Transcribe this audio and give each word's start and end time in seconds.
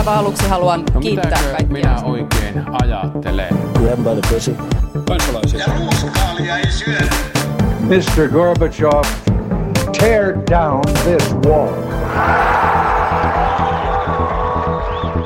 aivan 0.00 0.18
aluksi 0.18 0.48
haluan 0.48 0.84
No 0.94 1.00
kiittää 1.00 1.30
kaikkia. 1.42 1.66
minä 1.68 1.96
oikein 2.04 2.64
ajattelen? 2.82 3.48
Grab 3.78 3.98
by 3.98 4.20
the 4.20 4.34
pussy. 4.34 4.56
kansalaisia. 5.08 5.60
Ja 5.60 5.66
ruuskaalia 5.78 6.56
ei 6.58 6.70
syödä. 6.70 7.14
Mr. 7.80 8.28
Gorbachev, 8.32 9.02
tear 10.00 10.34
down 10.50 10.80
this 11.04 11.34
wall. 11.46 11.74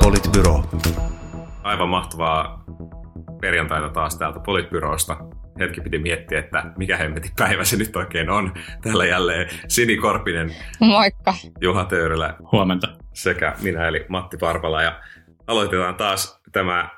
Politbyro. 0.02 0.64
Aivan 1.62 1.88
mahtavaa 1.88 2.64
perjantaita 3.40 3.88
taas 3.88 4.18
täältä 4.18 4.40
Politbyrosta. 4.40 5.16
Hetki 5.60 5.80
piti 5.80 5.98
miettiä, 5.98 6.38
että 6.38 6.64
mikä 6.78 6.96
hemmetin 6.96 7.30
päivä 7.38 7.64
se 7.64 7.76
nyt 7.76 7.96
oikein 7.96 8.30
on. 8.30 8.52
Täällä 8.82 9.06
jälleen 9.06 9.48
Sini 9.68 9.96
Korpinen, 9.96 10.54
Moikka. 10.80 11.34
Juha 11.60 11.84
Töyrylä 11.84 12.34
Huomenta. 12.52 13.03
Sekä 13.14 13.54
minä 13.62 13.88
eli 13.88 14.06
Matti 14.08 14.36
Parpala. 14.36 14.82
Ja 14.82 15.00
aloitetaan 15.46 15.94
taas 15.94 16.40
tämä 16.52 16.88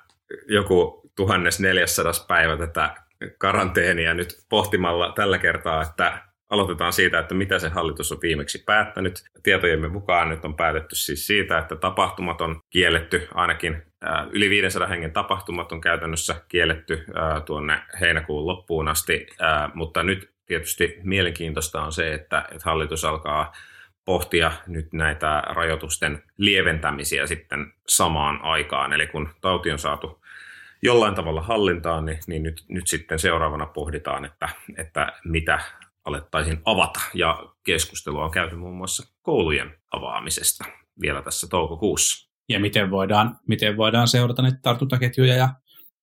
joku 0.49 1.11
1400 1.17 2.13
päivä 2.29 2.57
tätä 2.57 2.95
karanteenia 3.39 4.15
nyt 4.15 4.37
pohtimalla 4.49 5.13
tällä 5.13 5.39
kertaa, 5.39 5.83
että 5.83 6.27
aloitetaan 6.51 6.93
siitä, 6.93 7.19
että 7.19 7.35
mitä 7.35 7.59
se 7.59 7.69
hallitus 7.69 8.13
on 8.13 8.19
viimeksi 8.23 8.63
päättänyt. 8.67 9.25
Tietojemme 9.43 9.89
mukaan 9.89 10.29
nyt 10.29 10.45
on 10.45 10.57
päätetty 10.57 10.97
siis 10.97 11.27
siitä, 11.27 11.59
että 11.59 11.77
tapahtumat 11.77 12.41
on 12.41 12.61
kielletty, 12.71 13.29
ainakin 13.35 13.83
ää, 14.03 14.27
yli 14.31 14.51
500 14.51 14.89
hengen 14.89 15.13
tapahtumat 15.13 15.73
on 15.73 15.81
käytännössä 15.81 16.35
kielletty 16.49 17.05
ää, 17.15 17.41
tuonne 17.41 17.83
heinäkuun 18.01 18.47
loppuun 18.47 18.89
asti, 18.89 19.27
ää, 19.41 19.71
mutta 19.75 20.03
nyt 20.03 20.31
tietysti 20.47 20.99
mielenkiintoista 21.03 21.83
on 21.83 21.93
se, 21.93 22.15
että, 22.15 22.45
että 22.51 22.65
hallitus 22.65 23.05
alkaa 23.05 23.53
pohtia 24.07 24.53
nyt 24.67 24.93
näitä 24.93 25.43
rajoitusten 25.47 26.23
lieventämisiä 26.39 27.27
sitten 27.27 27.73
samaan 27.89 28.43
aikaan. 28.43 28.93
Eli 28.93 29.07
kun 29.07 29.29
tauti 29.41 29.73
on 29.73 29.79
saatu 29.79 30.23
jollain 30.83 31.15
tavalla 31.15 31.43
hallintaan, 31.43 32.05
niin, 32.05 32.19
niin 32.27 32.43
nyt, 32.43 32.65
nyt 32.69 32.87
sitten 32.87 33.19
seuraavana 33.19 33.67
pohditaan, 33.67 34.25
että, 34.25 34.49
että 34.77 35.13
mitä 35.25 35.61
alettaisiin 36.05 36.61
avata. 36.65 37.01
Ja 37.15 37.45
keskustelua 37.65 38.25
on 38.25 38.31
käyty 38.31 38.57
muun 38.57 38.77
muassa 38.77 39.17
koulujen 39.23 39.75
avaamisesta 39.91 40.65
vielä 41.01 41.23
tässä 41.23 41.47
toukokuussa. 41.51 42.31
Ja 42.49 42.61
miten 42.61 42.91
voidaan, 42.91 43.39
miten 43.49 43.77
voidaan 43.77 44.09
seurata 44.09 44.43
näitä 44.43 44.59
tartuntaketjuja 44.63 45.35
ja, 45.35 45.49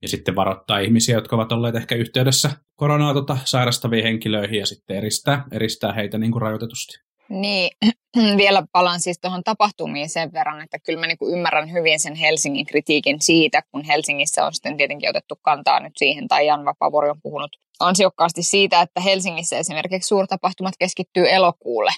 ja 0.01 0.07
sitten 0.07 0.35
varoittaa 0.35 0.79
ihmisiä, 0.79 1.15
jotka 1.15 1.35
ovat 1.35 1.51
olleet 1.51 1.75
ehkä 1.75 1.95
yhteydessä 1.95 2.51
koronaa 2.75 3.13
tota, 3.13 3.37
sairastaviin 3.45 4.03
henkilöihin 4.03 4.59
ja 4.59 4.65
sitten 4.65 4.97
eristää, 4.97 5.45
eristää 5.51 5.93
heitä 5.93 6.17
niin 6.17 6.31
kuin 6.31 6.41
rajoitetusti. 6.41 7.12
Niin, 7.33 7.69
vielä 8.37 8.63
palaan 8.71 8.99
siis 8.99 9.19
tuohon 9.19 9.43
tapahtumiin 9.43 10.09
sen 10.09 10.33
verran, 10.33 10.61
että 10.61 10.79
kyllä 10.79 10.99
mä 10.99 11.07
niinku 11.07 11.29
ymmärrän 11.29 11.71
hyvin 11.71 11.99
sen 11.99 12.15
Helsingin 12.15 12.65
kritiikin 12.65 13.21
siitä, 13.21 13.61
kun 13.71 13.85
Helsingissä 13.85 14.45
on 14.45 14.53
sitten 14.53 14.77
tietenkin 14.77 15.09
otettu 15.09 15.35
kantaa 15.41 15.79
nyt 15.79 15.93
siihen, 15.97 16.27
tai 16.27 16.47
Jan 16.47 16.65
Vapaavuori 16.65 17.09
on 17.09 17.21
puhunut 17.23 17.57
ansiokkaasti 17.79 18.43
siitä, 18.43 18.81
että 18.81 19.01
Helsingissä 19.01 19.57
esimerkiksi 19.57 20.07
suurtapahtumat 20.07 20.73
keskittyy 20.79 21.29
elokuulle, 21.29 21.91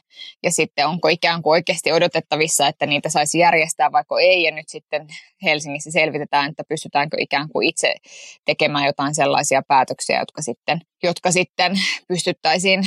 ja 0.44 0.52
sitten 0.52 0.88
onko 0.88 1.08
ikään 1.08 1.41
kuin 1.41 1.52
oikeasti 1.52 1.91
odotettavissa, 1.91 2.67
että 2.67 2.86
niitä 2.86 3.09
saisi 3.09 3.39
järjestää 3.39 3.91
vaikka 3.91 4.19
ei, 4.19 4.44
ja 4.44 4.52
nyt 4.52 4.69
sitten 4.69 5.08
Helsingissä 5.44 5.91
selvitetään, 5.91 6.50
että 6.50 6.63
pystytäänkö 6.69 7.17
ikään 7.19 7.50
kuin 7.50 7.67
itse 7.67 7.95
tekemään 8.45 8.86
jotain 8.86 9.16
sellaisia 9.16 9.61
päätöksiä, 9.67 10.19
jotka 10.19 10.41
sitten, 10.41 10.81
jotka 11.03 11.31
sitten 11.31 11.72
pystyttäisiin 12.08 12.83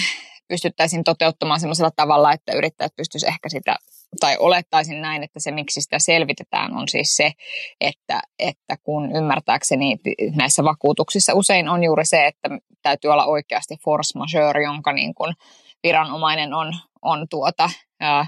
pystyttäisiin 0.49 1.05
toteuttamaan 1.05 1.61
sellaisella 1.61 1.91
tavalla, 1.97 2.33
että 2.33 2.53
yrittäjät 2.53 2.97
pystyisivät 2.97 3.33
ehkä 3.33 3.49
sitä, 3.49 3.77
tai 4.21 4.37
olettaisin 4.39 5.01
näin, 5.01 5.23
että 5.23 5.41
se 5.41 5.51
miksi 5.51 5.81
sitä 5.81 5.99
selvitetään 5.99 6.77
on 6.77 6.89
siis 6.89 7.17
se, 7.17 7.33
että, 7.81 8.23
että 8.39 8.77
kun 8.83 9.17
ymmärtääkseni 9.17 9.97
näissä 10.37 10.65
vakuutuksissa 10.65 11.35
usein 11.35 11.69
on 11.69 11.85
juuri 11.85 12.07
se, 12.07 12.27
että 12.27 12.49
täytyy 12.83 13.11
olla 13.11 13.27
oikeasti 13.27 13.77
force 13.85 14.19
majeure, 14.19 14.63
jonka 14.63 14.93
niin 14.93 15.15
kuin 15.15 15.35
viranomainen 15.83 16.55
on, 16.55 16.75
on 17.03 17.27
tuota, 17.31 17.71
ää, 18.01 18.27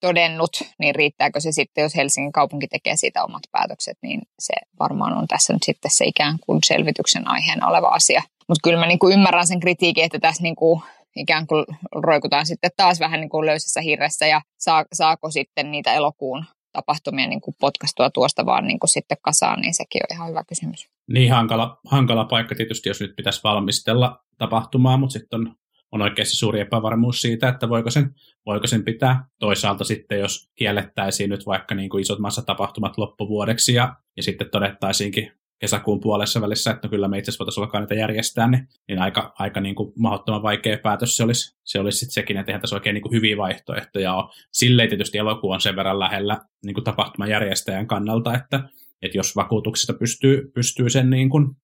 todennut, 0.00 0.50
niin 0.78 0.94
riittääkö 0.94 1.40
se 1.40 1.52
sitten, 1.52 1.82
jos 1.82 1.96
Helsingin 1.96 2.32
kaupunki 2.32 2.68
tekee 2.68 2.96
siitä 2.96 3.24
omat 3.24 3.42
päätökset, 3.52 3.98
niin 4.02 4.20
se 4.38 4.54
varmaan 4.80 5.16
on 5.18 5.26
tässä 5.26 5.52
nyt 5.52 5.62
sitten 5.62 5.90
se 5.90 6.04
ikään 6.04 6.38
kuin 6.46 6.58
selvityksen 6.64 7.28
aiheena 7.28 7.66
oleva 7.66 7.88
asia. 7.88 8.22
Mutta 8.48 8.60
kyllä 8.64 8.80
mä 8.80 8.86
niinku 8.86 9.08
ymmärrän 9.08 9.46
sen 9.46 9.60
kritiikin, 9.60 10.04
että 10.04 10.18
tässä 10.18 10.42
niinku 10.42 10.82
ikään 11.16 11.46
kuin 11.46 11.64
roikutaan 11.94 12.46
sitten 12.46 12.70
taas 12.76 13.00
vähän 13.00 13.20
niin 13.20 13.28
kuin 13.28 13.46
löysässä 13.46 13.80
hirressä 13.80 14.26
ja 14.26 14.40
saa, 14.58 14.84
saako 14.92 15.30
sitten 15.30 15.70
niitä 15.70 15.94
elokuun 15.94 16.44
tapahtumia 16.72 17.26
niin 17.26 17.40
kuin 17.40 17.56
potkastua 17.60 18.10
tuosta 18.10 18.46
vaan 18.46 18.66
niin 18.66 18.80
kuin 18.80 18.90
sitten 18.90 19.18
kasaan, 19.22 19.60
niin 19.60 19.74
sekin 19.74 20.02
on 20.02 20.16
ihan 20.16 20.28
hyvä 20.28 20.44
kysymys. 20.44 20.88
Niin 21.10 21.32
hankala, 21.32 21.80
hankala 21.86 22.24
paikka 22.24 22.54
tietysti, 22.54 22.88
jos 22.88 23.00
nyt 23.00 23.16
pitäisi 23.16 23.40
valmistella 23.44 24.24
tapahtumaa, 24.38 24.96
mutta 24.96 25.12
sitten 25.12 25.40
on, 25.40 25.54
on 25.92 26.02
oikeasti 26.02 26.36
suuri 26.36 26.60
epävarmuus 26.60 27.20
siitä, 27.20 27.48
että 27.48 27.68
voiko 27.68 27.90
sen, 27.90 28.14
voiko 28.46 28.66
sen 28.66 28.84
pitää. 28.84 29.24
Toisaalta 29.38 29.84
sitten, 29.84 30.18
jos 30.18 30.50
kiellettäisiin 30.54 31.30
nyt 31.30 31.46
vaikka 31.46 31.74
niin 31.74 31.90
kuin 31.90 32.02
isot 32.02 32.18
massatapahtumat 32.18 32.98
loppuvuodeksi 32.98 33.74
ja, 33.74 33.96
ja 34.16 34.22
sitten 34.22 34.50
todettaisiinkin 34.50 35.32
kesäkuun 35.58 36.00
puolessa 36.00 36.40
välissä, 36.40 36.70
että 36.70 36.88
no 36.88 36.90
kyllä 36.90 37.08
me 37.08 37.18
itse 37.18 37.30
asiassa 37.30 37.44
voitaisiin 37.44 37.64
alkaa 37.64 37.80
niitä 37.80 37.94
järjestää, 37.94 38.50
niin, 38.50 38.68
niin 38.88 38.98
aika, 38.98 39.34
aika 39.38 39.60
niin 39.60 39.74
kuin 39.74 39.92
mahdottoman 39.98 40.42
vaikea 40.42 40.78
päätös 40.82 41.16
se 41.16 41.24
olisi, 41.24 41.56
se 41.64 41.80
olisi 41.80 41.98
sitten 41.98 42.14
sekin, 42.14 42.36
että 42.36 42.52
eihän 42.52 42.60
tässä 42.60 42.76
oikein 42.76 42.94
niin 42.94 43.02
kuin 43.02 43.12
hyviä 43.12 43.36
vaihtoehtoja 43.36 44.14
ole. 44.14 44.30
Silleen 44.52 44.88
tietysti 44.88 45.18
elokuu 45.18 45.50
on 45.50 45.60
sen 45.60 45.76
verran 45.76 45.98
lähellä 45.98 46.38
niin 46.64 46.74
kuin 46.74 46.84
tapahtuman 46.84 47.30
järjestäjän 47.30 47.86
kannalta, 47.86 48.34
että, 48.34 48.68
että 49.02 49.18
jos 49.18 49.36
vakuutuksista 49.36 49.92
pystyy, 49.92 50.50
pystyy 50.54 50.90
sen 50.90 51.10
niin 51.10 51.30
kuin 51.30 51.56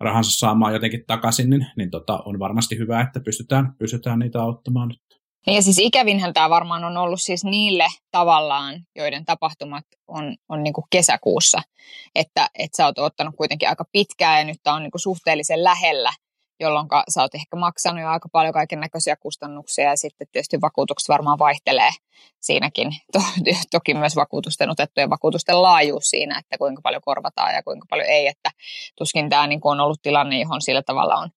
rahansa 0.00 0.30
saamaan 0.30 0.72
jotenkin 0.72 1.04
takaisin, 1.06 1.50
niin, 1.50 1.66
niin 1.76 1.90
tota, 1.90 2.18
on 2.24 2.38
varmasti 2.38 2.78
hyvä, 2.78 3.00
että 3.00 3.20
pystytään, 3.20 3.74
pystytään 3.78 4.18
niitä 4.18 4.42
auttamaan 4.42 4.94
ja 5.46 5.62
siis 5.62 5.78
ikävinhän 5.78 6.32
tämä 6.32 6.50
varmaan 6.50 6.84
on 6.84 6.96
ollut 6.96 7.22
siis 7.22 7.44
niille 7.44 7.86
tavallaan, 8.10 8.80
joiden 8.96 9.24
tapahtumat 9.24 9.84
on, 10.08 10.36
on 10.48 10.62
niin 10.62 10.72
kuin 10.72 10.84
kesäkuussa, 10.90 11.62
että, 12.14 12.48
että 12.58 12.76
sä 12.76 12.86
oot 12.86 12.98
ottanut 12.98 13.36
kuitenkin 13.36 13.68
aika 13.68 13.84
pitkään 13.92 14.38
ja 14.38 14.44
nyt 14.44 14.56
tämä 14.62 14.76
on 14.76 14.82
niin 14.82 14.90
kuin 14.90 15.00
suhteellisen 15.00 15.64
lähellä, 15.64 16.12
jolloin 16.60 16.88
sä 17.08 17.22
oot 17.22 17.34
ehkä 17.34 17.56
maksanut 17.56 18.02
jo 18.02 18.08
aika 18.08 18.28
paljon 18.32 18.52
kaiken 18.52 18.80
näköisiä 18.80 19.16
kustannuksia 19.16 19.84
ja 19.84 19.96
sitten 19.96 20.26
tietysti 20.32 20.60
vakuutukset 20.60 21.08
varmaan 21.08 21.38
vaihtelee 21.38 21.90
siinäkin. 22.40 22.90
To, 23.12 23.22
toki 23.70 23.94
myös 23.94 24.16
vakuutusten 24.16 24.70
otettujen 24.70 25.10
vakuutusten 25.10 25.62
laajuus 25.62 26.04
siinä, 26.04 26.38
että 26.38 26.58
kuinka 26.58 26.82
paljon 26.82 27.02
korvataan 27.04 27.54
ja 27.54 27.62
kuinka 27.62 27.86
paljon 27.90 28.08
ei, 28.08 28.26
että 28.26 28.50
tuskin 28.98 29.28
tämä 29.28 29.46
niin 29.46 29.60
on 29.64 29.80
ollut 29.80 30.02
tilanne, 30.02 30.40
johon 30.40 30.62
sillä 30.62 30.82
tavalla 30.82 31.14
on 31.14 31.30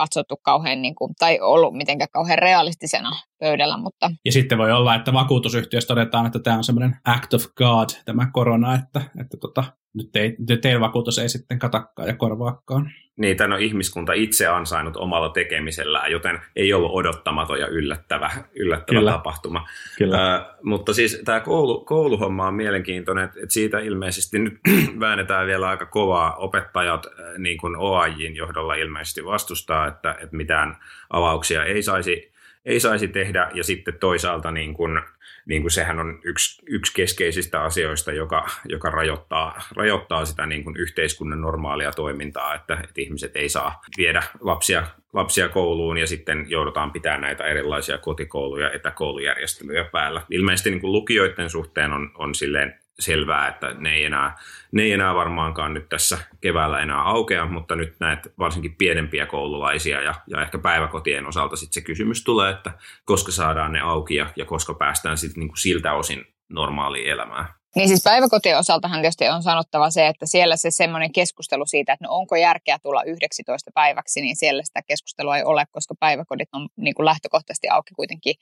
katsottu 0.00 0.36
kauhean, 0.42 0.82
niin 0.82 0.94
kuin, 0.94 1.14
tai 1.18 1.40
ollut 1.40 1.74
mitenkään 1.74 2.08
kauhean 2.12 2.38
realistisena 2.38 3.10
pöydällä. 3.38 3.78
Mutta... 3.78 4.10
Ja 4.24 4.32
sitten 4.32 4.58
voi 4.58 4.72
olla, 4.72 4.94
että 4.94 5.12
vakuutusyhtiössä 5.12 5.88
todetaan, 5.88 6.26
että 6.26 6.38
tämä 6.38 6.56
on 6.56 6.64
semmoinen 6.64 6.96
act 7.04 7.34
of 7.34 7.44
God, 7.56 7.88
tämä 8.04 8.30
korona, 8.32 8.74
että, 8.74 9.02
että 9.20 9.36
tota, 9.40 9.64
nyt 9.94 10.16
ei, 10.16 10.36
teidän 10.62 10.80
vakuutus 10.80 11.18
ei 11.18 11.28
sitten 11.28 11.58
katakaan 11.58 12.08
ja 12.08 12.16
korvaakaan. 12.16 12.90
Niin, 13.20 13.36
tämän 13.36 13.52
on 13.52 13.60
ihmiskunta 13.60 14.12
itse 14.12 14.46
ansainnut 14.46 14.96
omalla 14.96 15.28
tekemisellään, 15.28 16.12
joten 16.12 16.40
ei 16.56 16.72
ollut 16.72 16.90
odottamaton 16.94 17.60
ja 17.60 17.66
yllättävä, 17.66 18.30
yllättävä 18.54 18.98
Kyllä. 18.98 19.10
tapahtuma. 19.10 19.68
Kyllä. 19.98 20.34
Äh, 20.34 20.46
mutta 20.62 20.94
siis 20.94 21.22
tämä 21.24 21.40
koulu, 21.40 21.84
kouluhomma 21.84 22.46
on 22.46 22.54
mielenkiintoinen, 22.54 23.24
että 23.24 23.40
et 23.42 23.50
siitä 23.50 23.78
ilmeisesti 23.78 24.38
nyt 24.38 24.54
väännetään 25.00 25.46
vielä 25.46 25.68
aika 25.68 25.86
kovaa. 25.86 26.36
Opettajat 26.36 27.06
äh, 27.06 27.38
niin 27.38 27.58
kuin 27.58 27.76
OAJin 27.76 28.36
johdolla 28.36 28.74
ilmeisesti 28.74 29.24
vastustaa, 29.24 29.86
että, 29.86 30.10
että 30.10 30.36
mitään 30.36 30.76
avauksia 31.10 31.64
ei 31.64 31.82
saisi, 31.82 32.32
ei 32.64 32.80
saisi 32.80 33.08
tehdä, 33.08 33.50
ja 33.54 33.64
sitten 33.64 33.94
toisaalta 34.00 34.50
niin 34.50 34.74
kuin, 34.74 35.00
niin 35.46 35.62
kuin 35.62 35.70
sehän 35.70 35.98
on 35.98 36.20
yksi, 36.24 36.62
yksi 36.66 36.94
keskeisistä 36.94 37.62
asioista, 37.62 38.12
joka, 38.12 38.48
joka 38.64 38.90
rajoittaa, 38.90 39.62
rajoittaa 39.76 40.24
sitä 40.24 40.46
niin 40.46 40.64
kuin 40.64 40.76
yhteiskunnan 40.76 41.40
normaalia 41.40 41.92
toimintaa, 41.92 42.54
että, 42.54 42.74
että 42.74 43.00
ihmiset 43.00 43.36
ei 43.36 43.48
saa 43.48 43.82
viedä 43.96 44.22
lapsia, 44.40 44.86
lapsia 45.12 45.48
kouluun 45.48 45.98
ja 45.98 46.06
sitten 46.06 46.46
joudutaan 46.48 46.92
pitämään 46.92 47.20
näitä 47.20 47.44
erilaisia 47.44 47.98
kotikouluja, 47.98 48.70
etäkoulujärjestelyjä 48.70 49.84
päällä. 49.84 50.22
Ilmeisesti 50.30 50.70
niin 50.70 50.80
kuin 50.80 50.92
lukioiden 50.92 51.50
suhteen 51.50 51.92
on, 51.92 52.10
on 52.14 52.34
silleen 52.34 52.79
selvää, 53.00 53.48
että 53.48 53.74
ne 53.78 53.94
ei, 53.94 54.04
enää, 54.04 54.38
ne 54.72 54.82
ei 54.82 54.92
enää 54.92 55.14
varmaankaan 55.14 55.74
nyt 55.74 55.88
tässä 55.88 56.18
keväällä 56.40 56.80
enää 56.80 57.02
aukea, 57.02 57.46
mutta 57.46 57.76
nyt 57.76 57.94
näet 58.00 58.32
varsinkin 58.38 58.76
pienempiä 58.76 59.26
koululaisia 59.26 60.00
ja, 60.00 60.14
ja 60.26 60.42
ehkä 60.42 60.58
päiväkotien 60.58 61.26
osalta 61.26 61.56
sitten 61.56 61.74
se 61.74 61.86
kysymys 61.86 62.24
tulee, 62.24 62.50
että 62.50 62.72
koska 63.04 63.32
saadaan 63.32 63.72
ne 63.72 63.80
auki 63.80 64.14
ja, 64.14 64.26
ja 64.36 64.44
koska 64.44 64.74
päästään 64.74 65.18
sitten 65.18 65.40
niin 65.40 65.48
kuin 65.48 65.58
siltä 65.58 65.92
osin 65.92 66.24
normaaliin 66.48 67.10
elämään. 67.10 67.59
Niin 67.76 67.88
siis 67.88 68.02
päiväkotien 68.04 68.58
osaltahan 68.58 69.00
tietysti 69.00 69.28
on 69.28 69.42
sanottava 69.42 69.90
se, 69.90 70.06
että 70.06 70.26
siellä 70.26 70.56
se 70.56 70.70
semmoinen 70.70 71.12
keskustelu 71.12 71.66
siitä, 71.66 71.92
että 71.92 72.04
no 72.04 72.14
onko 72.14 72.36
järkeä 72.36 72.78
tulla 72.82 73.02
11 73.02 73.70
päiväksi, 73.74 74.20
niin 74.20 74.36
siellä 74.36 74.62
sitä 74.62 74.82
keskustelua 74.82 75.36
ei 75.36 75.44
ole, 75.44 75.64
koska 75.70 75.94
päiväkodit 76.00 76.48
on 76.52 76.68
niin 76.76 76.94
kuin 76.94 77.06
lähtökohtaisesti 77.06 77.68
auki 77.68 77.94
kuitenkin 77.94 78.34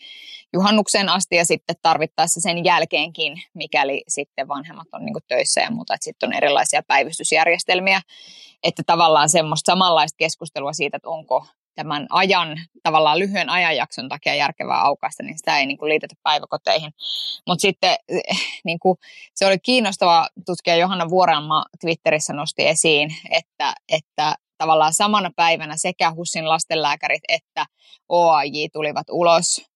juhannukseen 0.52 1.08
asti 1.08 1.36
ja 1.36 1.44
sitten 1.44 1.76
tarvittaessa 1.82 2.40
sen 2.40 2.64
jälkeenkin, 2.64 3.42
mikäli 3.54 4.02
sitten 4.08 4.48
vanhemmat 4.48 4.88
on 4.92 5.04
niin 5.04 5.14
kuin 5.14 5.24
töissä 5.28 5.60
ja 5.60 5.70
muuta, 5.70 5.94
että 5.94 6.04
sitten 6.04 6.28
on 6.28 6.32
erilaisia 6.32 6.82
päivystysjärjestelmiä, 6.82 8.00
että 8.62 8.82
tavallaan 8.86 9.28
semmoista 9.28 9.72
samanlaista 9.72 10.16
keskustelua 10.16 10.72
siitä, 10.72 10.96
että 10.96 11.08
onko 11.08 11.46
tämän 11.78 12.06
ajan, 12.10 12.56
tavallaan 12.82 13.18
lyhyen 13.18 13.50
ajanjakson 13.50 14.08
takia 14.08 14.34
järkevää 14.34 14.80
aukaista, 14.80 15.22
niin 15.22 15.38
sitä 15.38 15.58
ei 15.58 15.66
niin 15.66 15.78
kuin 15.78 15.88
liitetä 15.88 16.14
päiväkoteihin. 16.22 16.92
Mutta 17.46 17.62
sitten 17.62 17.96
eh, 18.08 18.22
niin 18.64 18.78
kuin, 18.78 18.98
se 19.34 19.46
oli 19.46 19.58
kiinnostava 19.58 20.28
tutkija 20.46 20.76
Johanna 20.76 21.10
Vuorelma 21.10 21.64
Twitterissä 21.80 22.32
nosti 22.32 22.66
esiin, 22.66 23.10
että, 23.30 23.74
että 23.88 24.34
tavallaan 24.58 24.94
samana 24.94 25.30
päivänä 25.36 25.74
sekä 25.76 26.10
HUSin 26.10 26.48
lastenlääkärit 26.48 27.22
että 27.28 27.66
OAJ 28.08 28.68
tulivat 28.72 29.06
ulos 29.10 29.66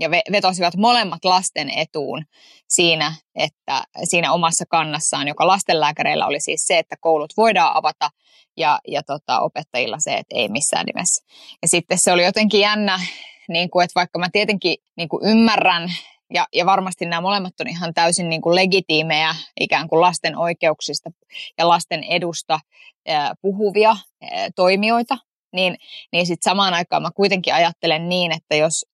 ja 0.00 0.10
vetosivat 0.10 0.76
molemmat 0.76 1.24
lasten 1.24 1.70
etuun 1.70 2.24
siinä, 2.68 3.14
että 3.34 3.82
siinä 4.04 4.32
omassa 4.32 4.64
kannassaan, 4.68 5.28
joka 5.28 5.46
lastenlääkäreillä 5.46 6.26
oli 6.26 6.40
siis 6.40 6.66
se, 6.66 6.78
että 6.78 6.96
koulut 7.00 7.32
voidaan 7.36 7.76
avata 7.76 8.10
ja, 8.56 8.78
ja 8.88 9.02
tota, 9.02 9.40
opettajilla 9.40 9.98
se, 9.98 10.14
että 10.14 10.36
ei 10.36 10.48
missään 10.48 10.86
nimessä. 10.86 11.24
Ja 11.62 11.68
sitten 11.68 11.98
se 11.98 12.12
oli 12.12 12.24
jotenkin 12.24 12.60
jännä, 12.60 13.00
niin 13.48 13.70
kuin, 13.70 13.84
että 13.84 13.94
vaikka 13.94 14.18
mä 14.18 14.28
tietenkin 14.32 14.76
niin 14.96 15.08
kuin 15.08 15.24
ymmärrän 15.24 15.88
ja, 16.34 16.46
ja 16.52 16.66
varmasti 16.66 17.06
nämä 17.06 17.20
molemmat 17.20 17.60
on 17.60 17.68
ihan 17.68 17.94
täysin 17.94 18.28
niin 18.28 18.42
kuin 18.42 18.54
legitiimejä 18.54 19.34
ikään 19.60 19.88
kuin 19.88 20.00
lasten 20.00 20.36
oikeuksista 20.36 21.10
ja 21.58 21.68
lasten 21.68 22.04
edusta 22.04 22.60
ää, 23.08 23.34
puhuvia 23.42 23.96
ää, 24.22 24.50
toimijoita, 24.56 25.18
niin, 25.52 25.76
niin 26.12 26.26
sitten 26.26 26.50
samaan 26.50 26.74
aikaan 26.74 27.02
mä 27.02 27.10
kuitenkin 27.14 27.54
ajattelen 27.54 28.08
niin, 28.08 28.32
että 28.32 28.54
jos, 28.54 28.86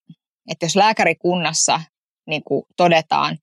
että 0.49 0.67
jos 0.67 0.77
lääkärikunnassa 0.77 1.81
niin 2.27 2.43
kuin 2.45 2.65
todetaan, 2.77 3.39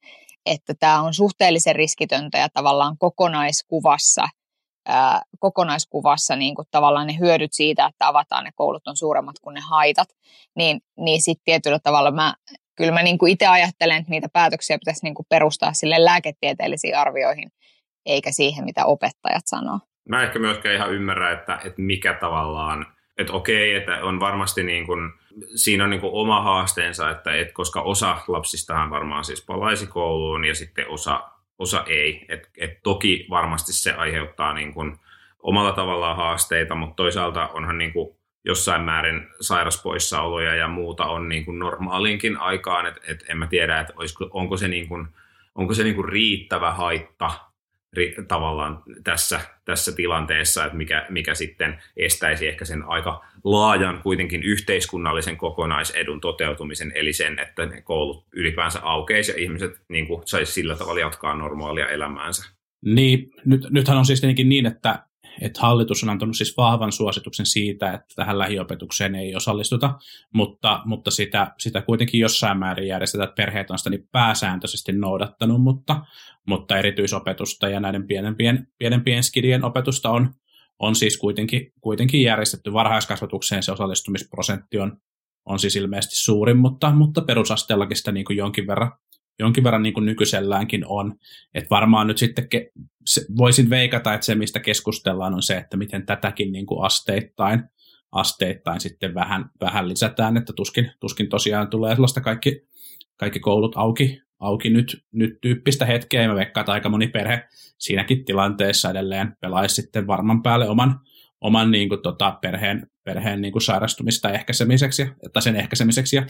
että 0.46 0.74
tämä 0.80 1.02
on 1.02 1.14
suhteellisen 1.14 1.76
riskitöntä 1.76 2.38
ja 2.38 2.50
tavallaan 2.50 2.98
kokonaiskuvassa– 2.98 4.28
ää, 4.88 5.22
kokonaiskuvassa 5.40 6.36
niin 6.36 6.56
kuin 6.56 6.68
tavallaan 6.72 7.08
ne 7.08 7.18
hyödyt 7.20 7.54
siitä, 7.54 7.86
että 7.86 8.08
avataan 8.08 8.44
ne 8.44 8.52
koulut 8.56 8.88
on 8.88 8.98
suuremmat 8.98 9.36
kuin 9.42 9.54
ne 9.54 9.62
haitat, 9.70 10.08
niin, 10.56 10.82
niin 10.98 11.22
sitten 11.22 11.46
tietyllä 11.46 11.80
tavalla 11.80 12.12
mä, 12.12 12.34
kyllä 12.76 12.92
mä 12.92 13.04
niin 13.04 13.18
kuin 13.18 13.32
itse 13.32 13.48
ajattelen, 13.48 13.98
että 13.98 14.10
niitä 14.10 14.30
päätöksiä 14.34 14.80
pitäisi 14.80 15.04
niin 15.04 15.16
kuin 15.16 15.26
perustaa 15.30 15.74
sille 15.74 16.06
lääketieteellisiin 16.06 16.98
arvioihin, 16.98 17.50
eikä 18.06 18.32
siihen, 18.32 18.66
mitä 18.66 18.86
opettajat 18.86 19.44
sanoo. 19.46 19.80
Mä 20.10 20.24
ehkä 20.24 20.40
myöskään 20.40 20.76
ihan 20.76 20.94
ymmärrä, 20.94 21.32
että, 21.32 21.60
että 21.66 21.82
mikä 21.82 22.14
tavallaan, 22.14 22.86
että 23.18 23.33
okei, 23.33 23.75
että 23.75 24.04
on 24.04 24.19
varmasti 24.19 24.63
niin 24.63 24.86
kuin, 24.86 25.13
siinä 25.56 25.83
on 25.83 25.89
niin 25.89 26.01
kuin 26.01 26.13
oma 26.13 26.42
haasteensa, 26.42 27.10
että, 27.10 27.36
että 27.36 27.54
koska 27.54 27.81
osa 27.81 28.18
lapsistahan 28.27 28.89
varmaan 28.89 29.24
siis 29.24 29.45
palaisi 29.45 29.88
kouluun 29.88 30.45
ja 30.45 30.56
sitten 30.56 30.89
osa 30.89 31.33
osa 31.60 31.83
ei. 31.88 32.25
Et, 32.30 32.50
et 32.57 32.83
toki 32.83 33.27
varmasti 33.30 33.74
se 33.74 33.94
aiheuttaa 33.94 34.54
niin 34.54 34.74
kuin 34.74 35.00
omalla 35.39 35.71
tavallaan 35.71 36.18
haasteita, 36.18 36.75
mutta 36.75 36.95
toisaalta 36.95 37.48
onhan 37.48 37.77
niin 37.77 37.94
kuin 37.94 38.15
jossain 38.45 38.81
määrin 38.81 39.27
sairaspoissaoloja 39.42 40.56
ja 40.56 40.68
muuta 40.68 41.06
on 41.06 41.30
niin 41.30 41.45
kuin 41.45 41.59
normaalinkin 41.59 42.38
aikaan, 42.38 42.86
että 42.86 43.01
et 43.07 43.25
en 43.30 43.38
mä 43.38 43.48
tiedä, 43.48 43.80
että 43.80 43.94
onko 44.31 44.57
se, 44.57 44.68
niin 44.68 44.88
kuin, 44.88 45.07
onko 45.56 45.74
se 45.74 45.83
niin 45.83 45.95
kuin 45.95 46.09
riittävä 46.09 46.71
haitta 46.71 47.31
tavallaan 48.28 48.84
tässä, 49.04 49.40
tässä 49.66 49.92
tilanteessa, 49.92 50.66
että 50.66 50.78
mikä, 50.78 51.06
mikä 51.10 51.36
sitten 51.36 51.81
estäisi 51.98 52.48
ehkä 52.48 52.66
sen 52.66 52.84
aika 52.84 53.25
laajan 53.44 54.01
kuitenkin 54.04 54.44
yhteiskunnallisen 54.44 55.38
kokonaisedun 55.38 56.22
toteutumisen, 56.22 56.92
eli 56.95 57.13
sen, 57.13 57.40
että 57.40 57.66
ne 57.66 57.81
koulut 57.81 58.25
ylipäänsä 58.31 58.80
aukeisi 58.84 59.31
ja 59.31 59.38
ihmiset 59.38 59.81
niin 59.90 60.07
saisi 60.25 60.51
sillä 60.51 60.75
tavalla 60.75 61.00
jatkaa 61.00 61.36
normaalia 61.36 61.90
elämäänsä. 61.90 62.54
Niin, 62.86 63.31
nyt, 63.45 63.68
nythän 63.69 63.98
on 63.98 64.06
siis 64.06 64.22
tietenkin 64.22 64.50
niin, 64.50 64.66
että 64.66 65.00
että 65.41 65.62
hallitus 65.62 66.03
on 66.03 66.09
antanut 66.09 66.38
siis 66.38 66.57
vahvan 66.57 66.91
suosituksen 66.91 67.45
siitä, 67.45 67.94
että 67.94 68.13
tähän 68.15 68.39
lähiopetukseen 68.39 69.15
ei 69.15 69.35
osallistuta, 69.35 69.94
mutta, 70.33 70.81
mutta 70.85 71.12
sitä, 71.12 71.53
sitä 71.59 71.81
kuitenkin 71.81 72.19
jossain 72.19 72.59
määrin 72.59 72.88
järjestetään, 72.88 73.30
että 73.30 73.35
perheet 73.35 73.71
on 73.71 73.77
sitä 73.77 73.89
niin 73.89 74.07
pääsääntöisesti 74.12 74.91
noudattanut, 74.91 75.62
mutta, 75.62 76.06
mutta 76.47 76.77
erityisopetusta 76.77 77.69
ja 77.69 77.80
näiden 77.80 78.07
pienempien, 78.07 78.68
pienempien 78.77 79.24
skidien 79.24 79.63
opetusta 79.63 80.09
on, 80.09 80.33
on 80.80 80.95
siis 80.95 81.18
kuitenkin, 81.18 81.74
kuitenkin 81.81 82.21
järjestetty. 82.21 82.74
Varhaiskasvatukseen, 82.74 83.63
se 83.63 83.71
osallistumisprosentti 83.71 84.80
on, 84.80 84.97
on 85.45 85.59
siis 85.59 85.75
ilmeisesti 85.75 86.15
suurin, 86.15 86.57
mutta, 86.57 86.91
mutta 86.91 87.21
perusasteellakin 87.21 87.97
sitä 87.97 88.12
niin 88.12 88.25
kuin 88.25 88.38
jonkin 88.38 88.68
verran 88.68 88.91
jonkin 89.39 89.63
verran 89.63 89.83
niin 89.83 89.94
kuin 89.94 90.06
nykyiselläänkin 90.06 90.85
on. 90.88 91.15
Että 91.53 91.69
varmaan 91.69 92.07
nyt 92.07 92.18
sitten 92.18 92.50
ke, 92.50 92.71
se, 93.06 93.25
voisin 93.38 93.69
veikata, 93.69 94.13
että 94.13 94.25
se 94.25 94.35
mistä 94.35 94.59
keskustellaan 94.59 95.33
on 95.33 95.41
se, 95.41 95.57
että 95.57 95.77
miten 95.77 96.06
tätäkin 96.06 96.51
niin 96.51 96.65
kuin 96.65 96.85
asteittain, 96.85 97.63
asteittain 98.12 98.80
sitten 98.80 99.13
vähän, 99.13 99.50
vähän 99.62 99.89
lisätään, 99.89 100.38
että 100.38 100.53
tuskin, 100.53 100.91
tuskin 101.00 101.30
tosiaan 101.30 101.69
tulee 101.69 101.95
sellaista 101.95 102.21
kaikki, 102.21 102.68
kaikki 103.18 103.39
koulut 103.39 103.77
auki, 103.77 104.21
auki 104.39 104.69
nyt, 104.69 105.03
nyt 105.12 105.38
tyyppistä 105.41 105.85
hetkeä, 105.85 106.21
ja 106.21 106.27
mä 106.27 106.35
veikkaan, 106.35 106.62
että 106.62 106.71
aika 106.71 106.89
moni 106.89 107.07
perhe 107.07 107.47
siinäkin 107.77 108.25
tilanteessa 108.25 108.89
edelleen 108.89 109.38
pelaisi 109.41 109.75
sitten 109.75 110.07
varman 110.07 110.44
päälle 110.44 110.69
oman, 110.69 111.00
oman 111.41 111.71
niin 111.71 111.89
kuin, 111.89 112.01
tota, 112.01 112.38
perheen, 112.41 112.88
perheen 113.04 113.42
niin 113.42 113.52
kuin 113.52 113.62
sairastumista 113.62 114.30
ehkäisemiseksi, 114.30 115.08
tai 115.34 115.42
sen 115.42 115.56
ehkäisemiseksi 115.56 116.16
ja, 116.16 116.26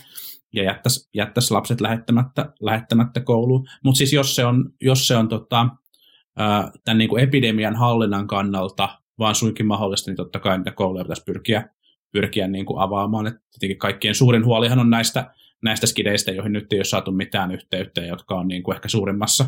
ja 0.53 0.63
jättäisi, 0.63 1.09
jättäisi 1.13 1.53
lapset 1.53 1.81
lähettämättä, 1.81 2.53
lähettämättä 2.61 3.19
kouluun. 3.19 3.67
Mutta 3.83 3.97
siis 3.97 4.13
jos 4.13 4.35
se 4.35 4.45
on, 4.45 4.73
jos 4.81 5.07
se 5.07 5.15
on 5.15 5.29
tota, 5.29 5.67
tämän 6.85 6.97
niin 6.97 7.09
kuin 7.09 7.23
epidemian 7.23 7.75
hallinnan 7.75 8.27
kannalta 8.27 8.89
vaan 9.19 9.35
suinkin 9.35 9.65
mahdollista, 9.65 10.11
niin 10.11 10.17
totta 10.17 10.39
kai 10.39 10.57
niitä 10.57 10.71
kouluja 10.71 11.03
pitäisi 11.03 11.23
pyrkiä, 11.25 11.69
pyrkiä 12.11 12.47
niin 12.47 12.65
kuin 12.65 12.79
avaamaan. 12.79 13.27
Et 13.27 13.35
tietenkin 13.51 13.77
kaikkien 13.77 14.15
suurin 14.15 14.45
huolihan 14.45 14.79
on 14.79 14.89
näistä, 14.89 15.33
näistä 15.63 15.87
skideistä, 15.87 16.31
joihin 16.31 16.53
nyt 16.53 16.73
ei 16.73 16.79
ole 16.79 16.83
saatu 16.83 17.11
mitään 17.11 17.51
yhteyttä, 17.51 18.01
jotka 18.01 18.35
on 18.35 18.47
niin 18.47 18.63
kuin 18.63 18.75
ehkä 18.75 18.87
suurimmassa, 18.87 19.45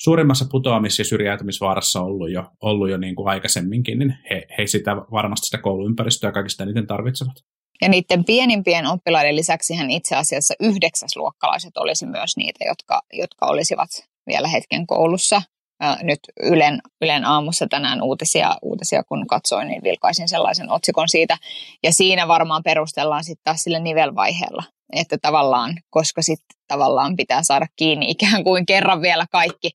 suurimmassa 0.00 0.44
putoamis- 0.50 0.98
ja 0.98 1.04
syrjäytymisvaarassa 1.04 2.00
ollut 2.00 2.30
jo, 2.30 2.44
ollut 2.62 2.90
jo 2.90 2.96
niin 2.96 3.14
kuin 3.14 3.28
aikaisemminkin, 3.28 3.98
niin 3.98 4.14
he, 4.30 4.46
he 4.58 4.66
sitä 4.66 4.96
varmasti 4.96 5.46
sitä 5.46 5.58
kouluympäristöä 5.58 6.32
kaikista 6.32 6.62
eniten 6.62 6.86
tarvitsevat. 6.86 7.34
Ja 7.82 7.88
niiden 7.88 8.24
pienimpien 8.24 8.86
oppilaiden 8.86 9.36
lisäksi 9.36 9.74
hän 9.74 9.90
itse 9.90 10.16
asiassa 10.16 10.54
yhdeksäsluokkalaiset 10.60 11.76
olisi 11.76 12.06
myös 12.06 12.36
niitä, 12.36 12.64
jotka, 12.64 13.00
jotka 13.12 13.46
olisivat 13.46 13.90
vielä 14.26 14.48
hetken 14.48 14.86
koulussa. 14.86 15.42
Nyt 16.02 16.18
Ylen, 16.42 16.80
Ylen 17.02 17.24
aamussa 17.24 17.66
tänään 17.66 18.02
uutisia, 18.02 18.56
uutisia, 18.62 19.04
kun 19.04 19.26
katsoin, 19.26 19.68
niin 19.68 19.82
vilkaisin 19.82 20.28
sellaisen 20.28 20.70
otsikon 20.70 21.08
siitä. 21.08 21.38
Ja 21.82 21.92
siinä 21.92 22.28
varmaan 22.28 22.62
perustellaan 22.62 23.24
sitten 23.24 23.44
taas 23.44 23.62
sille 23.62 23.80
nivelvaiheella, 23.80 24.62
että 24.92 25.16
tavallaan, 25.22 25.74
koska 25.90 26.22
sitten 26.22 26.58
tavallaan 26.68 27.16
pitää 27.16 27.42
saada 27.42 27.66
kiinni 27.76 28.10
ikään 28.10 28.44
kuin 28.44 28.66
kerran 28.66 29.02
vielä 29.02 29.26
kaikki. 29.30 29.70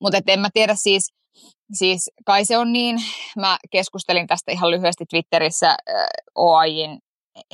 Mutta 0.00 0.18
en 0.26 0.40
mä 0.40 0.48
tiedä 0.54 0.74
siis, 0.74 1.12
siis 1.72 2.10
kai 2.24 2.44
se 2.44 2.58
on 2.58 2.72
niin, 2.72 2.96
mä 3.36 3.58
keskustelin 3.70 4.26
tästä 4.26 4.52
ihan 4.52 4.70
lyhyesti 4.70 5.04
Twitterissä 5.10 5.68
äh, 5.68 5.76
OAJin 6.34 6.98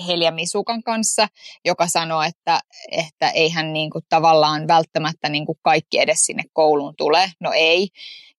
Helja 0.06 0.30
Misukan 0.30 0.82
kanssa, 0.82 1.28
joka 1.64 1.86
sanoi, 1.86 2.26
että, 2.26 2.60
että 2.92 3.30
eihän 3.30 3.72
niin 3.72 3.90
kuin 3.90 4.04
tavallaan 4.08 4.68
välttämättä 4.68 5.28
niin 5.28 5.46
kuin 5.46 5.58
kaikki 5.62 5.98
edes 5.98 6.20
sinne 6.20 6.42
kouluun 6.52 6.94
tule. 6.96 7.32
No 7.40 7.52
ei. 7.54 7.88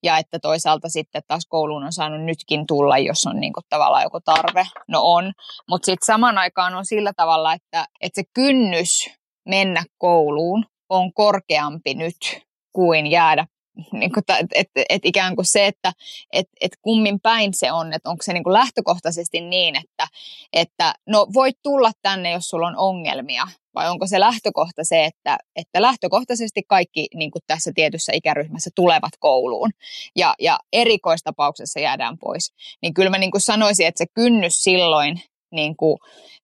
Ja 0.04 0.18
että 0.18 0.40
toisaalta 0.40 0.90
sitten 0.90 1.22
taas 1.28 1.46
kouluun 1.50 1.84
on 1.84 1.94
saanut 1.94 2.22
nytkin 2.22 2.68
tulla, 2.68 2.98
jos 2.98 3.26
on 3.26 3.40
niin 3.40 3.54
kuin 3.54 3.64
tavallaan 3.70 4.04
joku 4.04 4.20
tarve. 4.20 4.68
No 4.88 5.02
on. 5.04 5.34
Mutta 5.70 5.86
sitten 5.86 6.06
saman 6.06 6.38
aikaan 6.38 6.76
on 6.76 6.86
sillä 6.86 7.14
tavalla, 7.14 7.54
että, 7.54 7.88
että 8.02 8.22
se 8.22 8.24
kynnys 8.34 9.10
mennä 9.46 9.84
kouluun 9.98 10.66
on 10.90 11.14
korkeampi 11.14 11.94
nyt 11.94 12.42
kuin 12.74 13.08
jäädä 13.08 13.48
niin 13.92 14.12
kuin, 14.14 14.24
et, 14.40 14.48
et, 14.56 14.68
et 14.90 15.06
ikään 15.06 15.36
kuin 15.36 15.46
se, 15.46 15.68
että 15.68 15.94
et, 16.34 16.48
et 16.62 16.72
kummin 16.82 17.20
päin 17.20 17.54
se 17.54 17.72
on, 17.72 17.94
että 17.94 18.10
onko 18.10 18.24
se 18.24 18.34
niin 18.34 18.44
kuin 18.44 18.54
lähtökohtaisesti 18.54 19.42
niin, 19.42 19.76
että, 19.76 20.08
että 20.54 20.94
no 21.08 21.28
voit 21.34 21.58
tulla 21.64 21.92
tänne, 22.02 22.32
jos 22.32 22.46
sulla 22.46 22.68
on 22.68 22.78
ongelmia, 22.78 23.48
vai 23.76 23.90
onko 23.90 24.08
se 24.08 24.20
lähtökohta 24.20 24.84
se, 24.84 25.06
että, 25.06 25.38
että 25.56 25.82
lähtökohtaisesti 25.82 26.62
kaikki 26.68 27.08
niin 27.16 27.32
kuin 27.32 27.44
tässä 27.48 27.72
tietyssä 27.76 28.12
ikäryhmässä 28.16 28.70
tulevat 28.76 29.14
kouluun 29.20 29.72
ja, 30.16 30.34
ja 30.40 30.60
erikoistapauksessa 30.74 31.80
jäädään 31.80 32.18
pois. 32.18 32.54
Niin 32.82 32.94
kyllä 32.94 33.10
mä 33.10 33.18
niin 33.18 33.32
kuin 33.32 33.42
sanoisin, 33.42 33.88
että 33.88 33.98
se 33.98 34.06
kynnys 34.14 34.64
silloin 34.64 35.22
niin 35.52 35.76
kuin, 35.76 35.98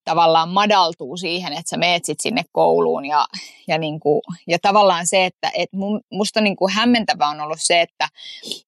tavallaan 0.04 0.50
madaltuu 0.50 1.18
siihen, 1.18 1.54
että 1.54 1.70
sä 1.70 1.78
meet 1.78 2.06
sit 2.06 2.20
sinne 2.20 2.44
kouluun. 2.52 3.06
Ja, 3.06 3.28
ja, 3.68 3.78
niin 3.78 4.00
kuin, 4.00 4.22
ja 4.48 4.58
tavallaan 4.62 5.08
se, 5.08 5.26
että 5.26 5.52
et 5.54 5.70
musta 6.12 6.42
niin 6.42 6.56
kuin 6.56 6.74
hämmentävä 6.74 7.28
on 7.28 7.42
ollut 7.42 7.62
se, 7.62 7.82
että 7.82 8.08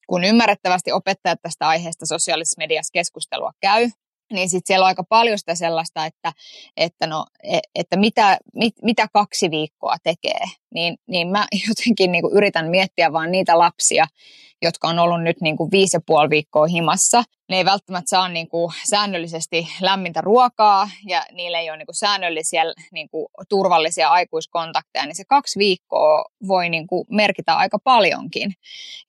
kun 0.08 0.24
ymmärrettävästi 0.24 0.91
opettajat 0.91 1.39
tästä 1.41 1.67
aiheesta 1.67 2.05
sosiaalisessa 2.05 2.60
mediassa 2.60 2.91
keskustelua 2.91 3.51
käy, 3.62 3.89
niin 4.34 4.50
sitten 4.50 4.67
siellä 4.67 4.84
on 4.84 4.88
aika 4.88 5.03
paljon 5.03 5.38
sitä 5.39 5.55
sellaista, 5.55 6.05
että, 6.05 6.34
että, 6.77 7.08
no, 7.08 7.25
e, 7.43 7.60
että 7.75 7.98
mitä, 7.98 8.38
mit, 8.55 8.74
mitä 8.84 9.08
kaksi 9.13 9.51
viikkoa 9.51 9.96
tekee. 10.03 10.46
Niin, 10.73 10.97
niin 11.07 11.27
mä 11.27 11.47
jotenkin 11.67 12.11
niin 12.11 12.21
kuin 12.21 12.38
yritän 12.38 12.69
miettiä 12.69 13.13
vaan 13.13 13.31
niitä 13.31 13.59
lapsia, 13.59 14.05
jotka 14.61 14.88
on 14.88 14.99
ollut 14.99 15.23
nyt 15.23 15.41
niin 15.41 15.57
kuin 15.57 15.71
viisi 15.71 15.97
ja 15.97 16.01
puoli 16.05 16.29
viikkoa 16.29 16.67
himassa. 16.67 17.23
Ne 17.49 17.57
ei 17.57 17.65
välttämättä 17.65 18.09
saa 18.09 18.29
niin 18.29 18.49
kuin 18.49 18.73
säännöllisesti 18.83 19.67
lämmintä 19.81 20.21
ruokaa 20.21 20.89
ja 21.07 21.25
niillä 21.31 21.59
ei 21.59 21.69
ole 21.69 21.77
niin 21.77 21.85
kuin 21.85 21.95
säännöllisiä 21.95 22.63
niin 22.91 23.09
kuin 23.09 23.27
turvallisia 23.49 24.09
aikuiskontakteja, 24.09 25.05
niin 25.05 25.15
se 25.15 25.23
kaksi 25.27 25.59
viikkoa 25.59 26.25
voi 26.47 26.69
niin 26.69 26.88
kuin 26.88 27.05
merkitä 27.09 27.55
aika 27.55 27.79
paljonkin. 27.83 28.51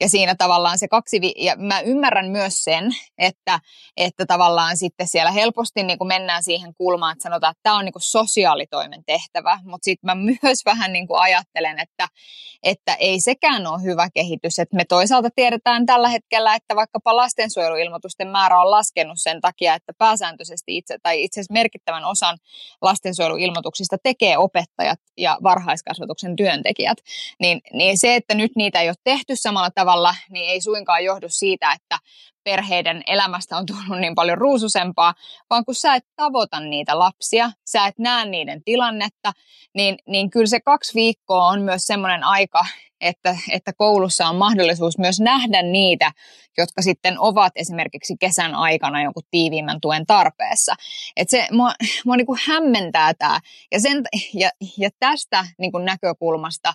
Ja 0.00 0.08
siinä 0.08 0.34
tavallaan 0.34 0.78
se 0.78 0.88
kaksi 0.88 1.20
vi- 1.20 1.34
ja 1.36 1.56
mä 1.56 1.80
ymmärrän 1.80 2.30
myös 2.30 2.64
sen, 2.64 2.90
että, 3.18 3.60
että 3.96 4.26
tavallaan 4.26 4.76
sitten 4.76 5.08
siellä 5.08 5.30
helposti 5.30 5.82
niin 5.82 5.98
kuin 5.98 6.08
mennään 6.08 6.42
siihen 6.42 6.74
kulmaan, 6.74 7.12
että 7.12 7.22
sanotaan, 7.22 7.50
että 7.50 7.62
tämä 7.62 7.76
on 7.76 7.84
niin 7.84 7.92
kuin 7.92 8.02
sosiaalitoimen 8.02 9.04
tehtävä, 9.06 9.58
mutta 9.64 9.84
sitten 9.84 10.08
mä 10.08 10.14
myös 10.42 10.64
vähän 10.64 10.92
niin 10.92 11.06
kuin 11.06 11.20
ajattelen, 11.20 11.49
että, 11.54 12.08
että 12.62 12.94
ei 12.94 13.20
sekään 13.20 13.66
ole 13.66 13.82
hyvä 13.82 14.08
kehitys, 14.14 14.58
että 14.58 14.76
me 14.76 14.84
toisaalta 14.84 15.28
tiedetään 15.36 15.86
tällä 15.86 16.08
hetkellä, 16.08 16.54
että 16.54 16.76
vaikkapa 16.76 17.16
lastensuojeluilmoitusten 17.16 18.28
määrä 18.28 18.60
on 18.60 18.70
laskenut 18.70 19.18
sen 19.18 19.40
takia, 19.40 19.74
että 19.74 19.92
pääsääntöisesti 19.98 20.76
itse 20.76 20.96
tai 21.02 21.22
itse 21.22 21.40
asiassa 21.40 21.52
merkittävän 21.52 22.04
osan 22.04 22.38
lastensuojeluilmoituksista 22.82 23.96
tekee 24.02 24.38
opettajat 24.38 25.00
ja 25.16 25.38
varhaiskasvatuksen 25.42 26.36
työntekijät. 26.36 26.98
Niin, 27.40 27.60
niin 27.72 27.98
se, 27.98 28.14
että 28.14 28.34
nyt 28.34 28.52
niitä 28.56 28.80
ei 28.80 28.88
ole 28.88 28.96
tehty 29.04 29.36
samalla 29.36 29.70
tavalla, 29.70 30.14
niin 30.30 30.50
ei 30.50 30.60
suinkaan 30.60 31.04
johdu 31.04 31.26
siitä, 31.28 31.72
että 31.72 31.98
perheiden 32.44 33.02
elämästä 33.06 33.56
on 33.56 33.66
tullut 33.66 34.00
niin 34.00 34.14
paljon 34.14 34.38
ruususempaa, 34.38 35.14
vaan 35.50 35.64
kun 35.64 35.74
sä 35.74 35.94
et 35.94 36.04
tavoita 36.16 36.60
niitä 36.60 36.98
lapsia, 36.98 37.50
sä 37.66 37.86
et 37.86 37.98
näe 37.98 38.24
niiden 38.24 38.64
tilannetta, 38.64 39.32
niin, 39.74 39.98
niin 40.06 40.30
kyllä 40.30 40.46
se 40.46 40.60
kaksi 40.60 40.94
viikkoa 40.94 41.46
on 41.46 41.62
myös 41.62 41.82
semmoinen 41.82 42.24
aika, 42.24 42.66
että, 43.00 43.36
että 43.50 43.72
koulussa 43.72 44.28
on 44.28 44.36
mahdollisuus 44.36 44.98
myös 44.98 45.20
nähdä 45.20 45.62
niitä, 45.62 46.12
jotka 46.58 46.82
sitten 46.82 47.18
ovat 47.18 47.52
esimerkiksi 47.56 48.16
kesän 48.20 48.54
aikana 48.54 49.02
jonkun 49.02 49.22
tiiviimmän 49.30 49.80
tuen 49.80 50.06
tarpeessa. 50.06 50.74
Et 51.16 51.28
se 51.28 51.48
mua, 51.52 51.72
mua 52.06 52.16
niin 52.16 52.26
kuin 52.26 52.40
hämmentää 52.46 53.14
tämä. 53.14 53.40
Ja, 53.72 53.80
sen, 53.80 54.02
ja, 54.34 54.50
ja 54.78 54.90
tästä 54.98 55.46
niin 55.58 55.72
kuin 55.72 55.84
näkökulmasta 55.84 56.72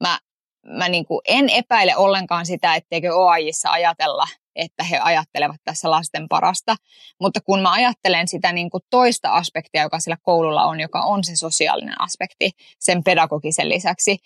mä, 0.00 0.18
mä 0.66 0.88
niin 0.88 1.06
kuin 1.06 1.20
en 1.24 1.48
epäile 1.48 1.96
ollenkaan 1.96 2.46
sitä, 2.46 2.74
etteikö 2.74 3.14
OAJissa 3.14 3.70
ajatella 3.70 4.26
että 4.56 4.84
he 4.84 4.98
ajattelevat 4.98 5.60
tässä 5.64 5.90
lasten 5.90 6.28
parasta. 6.28 6.76
Mutta 7.20 7.40
kun 7.40 7.62
mä 7.62 7.72
ajattelen 7.72 8.28
sitä 8.28 8.52
niin 8.52 8.70
kuin 8.70 8.82
toista 8.90 9.30
aspektia, 9.30 9.82
joka 9.82 10.00
sillä 10.00 10.16
koululla 10.22 10.64
on, 10.64 10.80
joka 10.80 11.00
on 11.00 11.24
se 11.24 11.36
sosiaalinen 11.36 12.00
aspekti 12.00 12.50
sen 12.78 13.04
pedagogisen 13.04 13.68
lisäksi, 13.68 14.16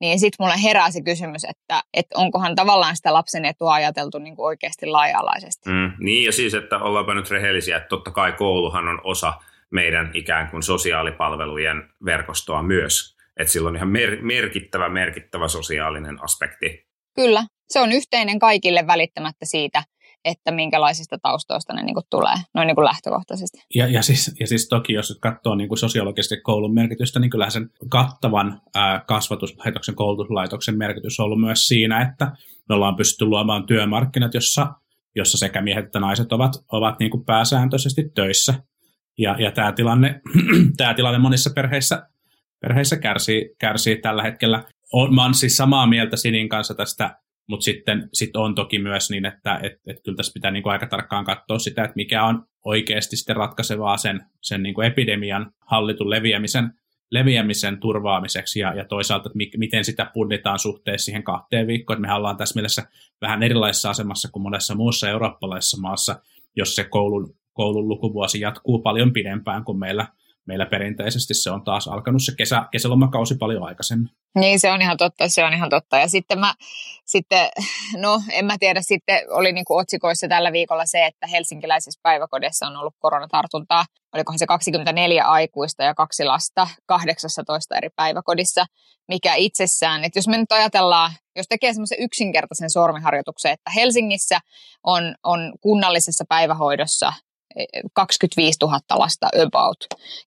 niin 0.00 0.20
sitten 0.20 0.44
mulle 0.44 0.62
herää 0.62 0.90
se 0.90 1.02
kysymys, 1.02 1.44
että, 1.44 1.82
että 1.94 2.18
onkohan 2.18 2.54
tavallaan 2.54 2.96
sitä 2.96 3.12
lapsen 3.12 3.44
etua 3.44 3.72
ajateltu 3.72 4.18
niin 4.18 4.36
kuin 4.36 4.46
oikeasti 4.46 4.86
laaja-alaisesti. 4.86 5.70
Mm, 5.70 5.92
niin 5.98 6.24
ja 6.24 6.32
siis, 6.32 6.54
että 6.54 6.78
ollaanpa 6.78 7.14
nyt 7.14 7.30
rehellisiä, 7.30 7.76
että 7.76 7.88
totta 7.88 8.10
kai 8.10 8.32
kouluhan 8.32 8.88
on 8.88 9.00
osa 9.04 9.32
meidän 9.70 10.10
ikään 10.14 10.50
kuin 10.50 10.62
sosiaalipalvelujen 10.62 11.88
verkostoa 12.04 12.62
myös. 12.62 13.16
Että 13.36 13.52
sillä 13.52 13.68
on 13.68 13.76
ihan 13.76 13.88
mer- 13.88 14.22
merkittävä, 14.22 14.88
merkittävä 14.88 15.48
sosiaalinen 15.48 16.24
aspekti. 16.24 16.86
Kyllä, 17.14 17.46
se 17.68 17.80
on 17.80 17.92
yhteinen 17.92 18.38
kaikille 18.38 18.86
välittämättä 18.86 19.46
siitä, 19.46 19.82
että 20.26 20.50
minkälaisista 20.50 21.18
taustoista 21.22 21.72
ne 21.72 21.82
niin 21.82 21.94
kuin 21.94 22.06
tulee, 22.10 22.34
noin 22.54 22.66
niin 22.66 22.74
kuin 22.74 22.84
lähtökohtaisesti. 22.84 23.58
Ja, 23.74 23.86
ja, 23.86 24.02
siis, 24.02 24.36
ja 24.40 24.46
siis 24.46 24.68
toki, 24.68 24.92
jos 24.92 25.18
katsoo 25.20 25.54
niin 25.54 25.68
kuin 25.68 25.78
sosiologisesti 25.78 26.40
koulun 26.40 26.74
merkitystä, 26.74 27.20
niin 27.20 27.30
kyllähän 27.30 27.52
sen 27.52 27.70
kattavan 27.88 28.60
ää, 28.74 29.04
kasvatuslaitoksen, 29.06 29.94
koulutuslaitoksen 29.94 30.78
merkitys 30.78 31.20
on 31.20 31.24
ollut 31.24 31.40
myös 31.40 31.68
siinä, 31.68 32.02
että 32.02 32.32
me 32.68 32.74
ollaan 32.74 32.96
pystytty 32.96 33.24
luomaan 33.24 33.66
työmarkkinat, 33.66 34.34
jossa, 34.34 34.66
jossa 35.16 35.38
sekä 35.38 35.62
miehet 35.62 35.84
että 35.84 36.00
naiset 36.00 36.32
ovat, 36.32 36.52
ovat 36.72 36.98
niin 36.98 37.10
kuin 37.10 37.24
pääsääntöisesti 37.24 38.10
töissä. 38.14 38.54
Ja, 39.18 39.36
ja 39.38 39.50
tämä, 39.50 39.72
tilanne, 39.72 40.20
tämä 40.76 40.94
tilanne 40.94 41.18
monissa 41.18 41.50
perheissä, 41.54 42.08
perheissä 42.60 42.96
kärsii, 42.96 43.54
kärsii 43.58 43.96
tällä 43.96 44.22
hetkellä. 44.22 44.64
Olen 44.92 45.34
siis 45.34 45.56
samaa 45.56 45.86
mieltä 45.86 46.16
Sinin 46.16 46.48
kanssa 46.48 46.74
tästä 46.74 47.16
mutta 47.46 47.64
sitten 47.64 48.08
sit 48.12 48.36
on 48.36 48.54
toki 48.54 48.78
myös 48.78 49.10
niin, 49.10 49.26
että 49.26 49.60
et, 49.62 49.72
et 49.86 49.96
kyllä 50.04 50.16
tässä 50.16 50.32
pitää 50.34 50.50
niinku 50.50 50.68
aika 50.68 50.86
tarkkaan 50.86 51.24
katsoa 51.24 51.58
sitä, 51.58 51.84
että 51.84 51.96
mikä 51.96 52.24
on 52.24 52.46
oikeasti 52.64 53.16
sitten 53.16 53.36
ratkaisevaa 53.36 53.96
sen, 53.96 54.20
sen 54.42 54.62
niinku 54.62 54.80
epidemian 54.80 55.52
hallitun 55.60 56.10
leviämisen, 56.10 56.70
leviämisen 57.10 57.80
turvaamiseksi 57.80 58.60
ja, 58.60 58.74
ja 58.74 58.84
toisaalta, 58.84 59.28
että 59.28 59.36
mi, 59.36 59.50
miten 59.56 59.84
sitä 59.84 60.10
punnitaan 60.14 60.58
suhteessa 60.58 61.04
siihen 61.04 61.24
kahteen 61.24 61.66
viikkoon. 61.66 62.00
Mehän 62.00 62.16
ollaan 62.16 62.36
tässä 62.36 62.54
mielessä 62.54 62.82
vähän 63.20 63.42
erilaisessa 63.42 63.90
asemassa 63.90 64.28
kuin 64.32 64.42
monessa 64.42 64.74
muussa 64.74 65.10
eurooppalaisessa 65.10 65.80
maassa, 65.80 66.20
jos 66.56 66.74
se 66.74 66.84
koulun, 66.84 67.34
koulun 67.52 67.88
lukuvuosi 67.88 68.40
jatkuu 68.40 68.78
paljon 68.78 69.12
pidempään 69.12 69.64
kuin 69.64 69.78
meillä– 69.78 70.06
meillä 70.46 70.66
perinteisesti 70.66 71.34
se 71.34 71.50
on 71.50 71.64
taas 71.64 71.88
alkanut 71.88 72.22
se 72.24 72.32
kesä, 72.38 72.66
kesälomakausi 72.70 73.34
paljon 73.34 73.64
aikaisemmin. 73.64 74.10
Niin, 74.34 74.60
se 74.60 74.72
on 74.72 74.82
ihan 74.82 74.96
totta, 74.96 75.28
se 75.28 75.44
on 75.44 75.54
ihan 75.54 75.70
totta. 75.70 75.98
Ja 75.98 76.08
sitten 76.08 76.38
mä, 76.38 76.54
sitten, 77.04 77.48
no 77.96 78.22
en 78.32 78.44
mä 78.44 78.56
tiedä, 78.60 78.80
sitten 78.82 79.20
oli 79.30 79.52
niin 79.52 79.64
kuin 79.64 79.80
otsikoissa 79.80 80.28
tällä 80.28 80.52
viikolla 80.52 80.86
se, 80.86 81.06
että 81.06 81.26
helsinkiläisessä 81.26 82.00
päiväkodissa 82.02 82.66
on 82.66 82.76
ollut 82.76 82.94
koronatartuntaa. 82.98 83.84
Olikohan 84.14 84.38
se 84.38 84.46
24 84.46 85.24
aikuista 85.24 85.82
ja 85.84 85.94
kaksi 85.94 86.24
lasta 86.24 86.68
18 86.86 87.76
eri 87.76 87.88
päiväkodissa, 87.96 88.66
mikä 89.08 89.34
itsessään, 89.34 90.04
että 90.04 90.18
jos 90.18 90.28
me 90.28 90.38
nyt 90.38 90.52
ajatellaan, 90.52 91.12
jos 91.36 91.46
tekee 91.48 91.72
semmoisen 91.72 92.00
yksinkertaisen 92.00 92.70
sormiharjoituksen, 92.70 93.52
että 93.52 93.70
Helsingissä 93.70 94.38
on, 94.84 95.14
on 95.22 95.52
kunnallisessa 95.60 96.24
päivähoidossa 96.28 97.12
25 97.92 98.58
000 98.62 98.78
lasta 98.90 99.28
about, 99.42 99.76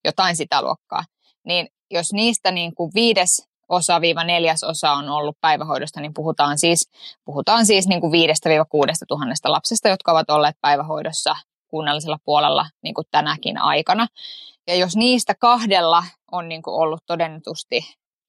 jotain 0.05 0.35
sitä 0.35 0.61
luokkaa. 0.61 1.03
Niin 1.45 1.67
jos 1.91 2.13
niistä 2.13 2.51
niin 2.51 2.75
kuin 2.75 2.91
viides 2.95 3.49
osa 3.69 4.01
viiva 4.01 4.23
neljäs 4.23 4.63
osa 4.63 4.91
on 4.91 5.09
ollut 5.09 5.37
päivähoidosta, 5.41 6.01
niin 6.01 6.13
puhutaan 6.13 6.57
siis, 6.57 6.89
puhutaan 7.25 7.65
siis 7.65 7.87
niin 7.87 8.01
kuin 8.01 8.11
viidestä 8.11 8.49
viiva 8.49 8.65
kuudesta 8.65 9.05
tuhannesta 9.07 9.51
lapsesta, 9.51 9.89
jotka 9.89 10.11
ovat 10.11 10.29
olleet 10.29 10.55
päivähoidossa 10.61 11.35
kunnallisella 11.67 12.17
puolella 12.25 12.65
niin 12.83 12.93
kuin 12.93 13.07
tänäkin 13.11 13.57
aikana. 13.57 14.07
Ja 14.67 14.75
jos 14.75 14.95
niistä 14.95 15.35
kahdella 15.35 16.03
on 16.31 16.49
niin 16.49 16.61
kuin 16.61 16.73
ollut 16.73 17.01
todennetusti 17.05 17.81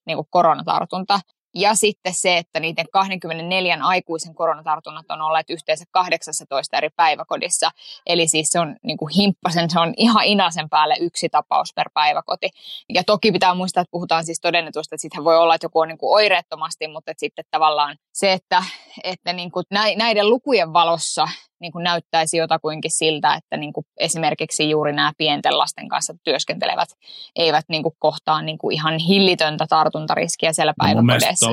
niin 0.06 0.16
kuin 0.16 0.26
koronatartunta, 0.30 1.20
ja 1.54 1.74
sitten 1.74 2.14
se, 2.14 2.36
että 2.36 2.60
niiden 2.60 2.86
24 2.92 3.78
aikuisen 3.82 4.34
koronatartunnat 4.34 5.10
on 5.10 5.22
olleet 5.22 5.50
yhteensä 5.50 5.84
18 5.90 6.76
eri 6.76 6.88
päiväkodissa. 6.96 7.70
Eli 8.06 8.28
siis 8.28 8.48
se 8.48 8.60
on 8.60 8.76
niin 8.82 8.96
kuin 8.96 9.12
himppasen, 9.16 9.70
se 9.70 9.80
on 9.80 9.94
ihan 9.96 10.24
inasen 10.24 10.68
päälle 10.68 10.96
yksi 11.00 11.28
tapaus 11.28 11.72
per 11.74 11.90
päiväkoti. 11.94 12.50
Ja 12.94 13.04
toki 13.04 13.32
pitää 13.32 13.54
muistaa, 13.54 13.80
että 13.80 13.90
puhutaan 13.90 14.24
siis 14.24 14.40
todennetusta, 14.40 14.94
että 14.94 15.02
sitten 15.02 15.24
voi 15.24 15.38
olla, 15.38 15.54
että 15.54 15.64
joku 15.64 15.80
on 15.80 15.88
niin 15.88 15.98
kuin 15.98 16.14
oireettomasti, 16.14 16.88
mutta 16.88 17.10
että 17.10 17.20
sitten 17.20 17.44
tavallaan 17.50 17.96
se, 18.12 18.32
että, 18.32 18.64
että 19.04 19.32
niin 19.32 19.50
kuin 19.50 19.64
näiden 19.96 20.30
lukujen 20.30 20.72
valossa 20.72 21.28
niin 21.60 21.72
kuin 21.72 21.82
näyttäisi 21.82 22.36
jotakuinkin 22.36 22.90
siltä, 22.90 23.34
että 23.34 23.56
niin 23.56 23.72
kuin 23.72 23.86
esimerkiksi 23.96 24.70
juuri 24.70 24.92
nämä 24.92 25.12
pienten 25.18 25.58
lasten 25.58 25.88
kanssa 25.88 26.14
työskentelevät 26.24 26.88
eivät 27.36 27.64
niin 27.68 27.82
kuin 27.82 27.94
kohtaa 27.98 28.42
niin 28.42 28.58
kuin 28.58 28.74
ihan 28.74 28.98
hillitöntä 28.98 29.66
tartuntariskiä 29.68 30.52
siellä 30.52 30.74
no 30.78 30.84
päiväkodeissa. 30.84 31.46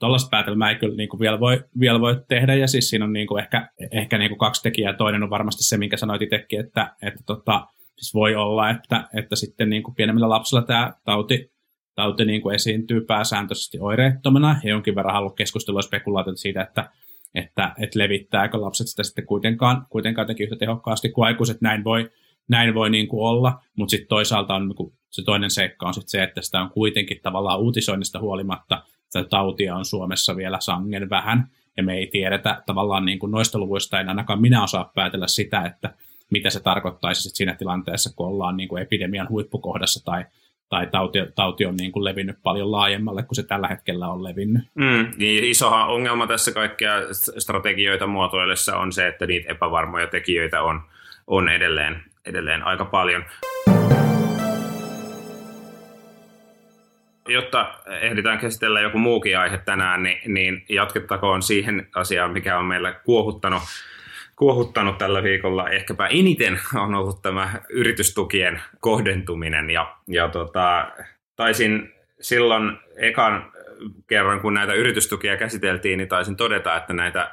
Tuollaista 0.00 0.28
päätelmää 0.30 0.70
ei 0.70 0.76
kyllä 0.76 0.96
niin 0.96 1.08
kuin 1.08 1.20
vielä, 1.20 1.40
voi, 1.40 1.64
vielä 1.80 2.00
voi 2.00 2.24
tehdä, 2.28 2.54
ja 2.54 2.66
siis 2.66 2.90
siinä 2.90 3.04
on 3.04 3.12
niin 3.12 3.26
kuin 3.26 3.42
ehkä, 3.42 3.68
ehkä 3.90 4.18
niin 4.18 4.30
kuin 4.30 4.38
kaksi 4.38 4.62
tekijää. 4.62 4.92
Toinen 4.92 5.22
on 5.22 5.30
varmasti 5.30 5.64
se, 5.64 5.76
minkä 5.76 5.96
sanoit 5.96 6.22
itsekin, 6.22 6.60
että, 6.60 6.96
että 7.02 7.20
tota, 7.26 7.66
siis 7.96 8.14
voi 8.14 8.36
olla, 8.36 8.70
että, 8.70 9.08
että 9.18 9.36
sitten 9.36 9.70
niin 9.70 9.82
kuin 9.82 9.94
pienemmillä 9.94 10.28
lapsilla 10.28 10.62
tämä 10.62 10.92
tauti, 11.04 11.52
tauti 11.94 12.24
niin 12.24 12.42
kuin 12.42 12.54
esiintyy 12.54 13.00
pääsääntöisesti 13.00 13.78
oireettomana. 13.80 14.54
He 14.64 14.68
jonkin 14.68 14.94
verran 14.94 15.14
halunnut 15.14 15.36
keskustelua 15.36 15.82
spekulaatiota 15.82 16.36
siitä, 16.36 16.62
että 16.62 16.90
että, 17.34 17.74
että 17.78 17.98
levittääkö 17.98 18.60
lapset 18.60 18.86
sitä 18.86 19.02
sitten 19.02 19.26
kuitenkaan, 19.26 19.86
kuitenkaan 19.90 20.22
jotenkin 20.22 20.44
yhtä 20.44 20.56
tehokkaasti 20.56 21.08
kuin 21.08 21.26
aikuiset. 21.26 21.60
Näin 21.60 21.84
voi, 21.84 22.10
näin 22.48 22.74
voi 22.74 22.90
niin 22.90 23.08
kuin 23.08 23.28
olla, 23.28 23.60
mutta 23.76 23.90
sitten 23.90 24.08
toisaalta 24.08 24.54
on 24.54 24.68
niin 24.68 24.92
se 25.10 25.22
toinen 25.24 25.50
seikka 25.50 25.86
on 25.86 25.94
sitten 25.94 26.10
se, 26.10 26.22
että 26.22 26.42
sitä 26.42 26.60
on 26.60 26.70
kuitenkin 26.70 27.20
tavallaan 27.22 27.60
uutisoinnista 27.60 28.20
huolimatta, 28.20 28.82
että 29.04 29.24
tautia 29.24 29.76
on 29.76 29.84
Suomessa 29.84 30.36
vielä 30.36 30.60
sangen 30.60 31.10
vähän, 31.10 31.50
ja 31.76 31.82
me 31.82 31.94
ei 31.94 32.06
tiedetä 32.06 32.62
tavallaan 32.66 33.04
niin 33.04 33.18
kuin 33.18 33.32
noista 33.32 33.58
luvuista, 33.58 34.00
en 34.00 34.08
ainakaan 34.08 34.40
minä 34.40 34.62
osaa 34.62 34.92
päätellä 34.94 35.28
sitä, 35.28 35.62
että 35.62 35.94
mitä 36.30 36.50
se 36.50 36.60
tarkoittaisi 36.60 37.22
sit 37.22 37.34
siinä 37.34 37.54
tilanteessa, 37.54 38.16
kun 38.16 38.26
ollaan 38.26 38.56
niin 38.56 38.68
kuin 38.68 38.82
epidemian 38.82 39.28
huippukohdassa 39.28 40.04
tai, 40.04 40.24
tai 40.72 40.86
tauti, 40.86 41.18
tauti 41.34 41.66
on 41.66 41.76
niin 41.76 41.92
kuin 41.92 42.04
levinnyt 42.04 42.36
paljon 42.42 42.72
laajemmalle 42.72 43.22
kuin 43.22 43.36
se 43.36 43.42
tällä 43.42 43.68
hetkellä 43.68 44.08
on 44.08 44.24
levinnyt. 44.24 44.62
Mm, 44.74 45.12
niin 45.16 45.44
iso 45.44 45.68
ongelma 45.68 46.26
tässä 46.26 46.52
kaikkia 46.52 46.92
strategioita 47.38 48.06
muotoillessa 48.06 48.76
on 48.76 48.92
se, 48.92 49.06
että 49.06 49.26
niitä 49.26 49.52
epävarmoja 49.52 50.06
tekijöitä 50.06 50.62
on, 50.62 50.82
on 51.26 51.48
edelleen, 51.48 52.02
edelleen 52.26 52.62
aika 52.62 52.84
paljon. 52.84 53.24
Jotta 57.28 57.74
ehditään 58.00 58.38
käsitellä 58.38 58.80
joku 58.80 58.98
muukin 58.98 59.38
aihe 59.38 59.58
tänään, 59.58 60.02
niin, 60.02 60.34
niin 60.34 60.64
jatkettakoon 60.68 61.42
siihen 61.42 61.86
asiaan, 61.94 62.30
mikä 62.30 62.58
on 62.58 62.64
meillä 62.64 62.92
kuohuttanut, 62.92 63.62
kuohuttanut 64.42 64.98
tällä 64.98 65.22
viikolla. 65.22 65.70
Ehkäpä 65.70 66.06
eniten 66.06 66.60
on 66.74 66.94
ollut 66.94 67.22
tämä 67.22 67.52
yritystukien 67.68 68.62
kohdentuminen. 68.80 69.70
Ja, 69.70 69.96
ja 70.08 70.28
tota, 70.28 70.92
taisin 71.36 71.92
silloin 72.20 72.78
ekan 72.96 73.52
kerran, 74.06 74.40
kun 74.40 74.54
näitä 74.54 74.74
yritystukia 74.74 75.36
käsiteltiin, 75.36 75.98
niin 75.98 76.08
taisin 76.08 76.36
todeta, 76.36 76.76
että 76.76 76.92
näitä 76.92 77.30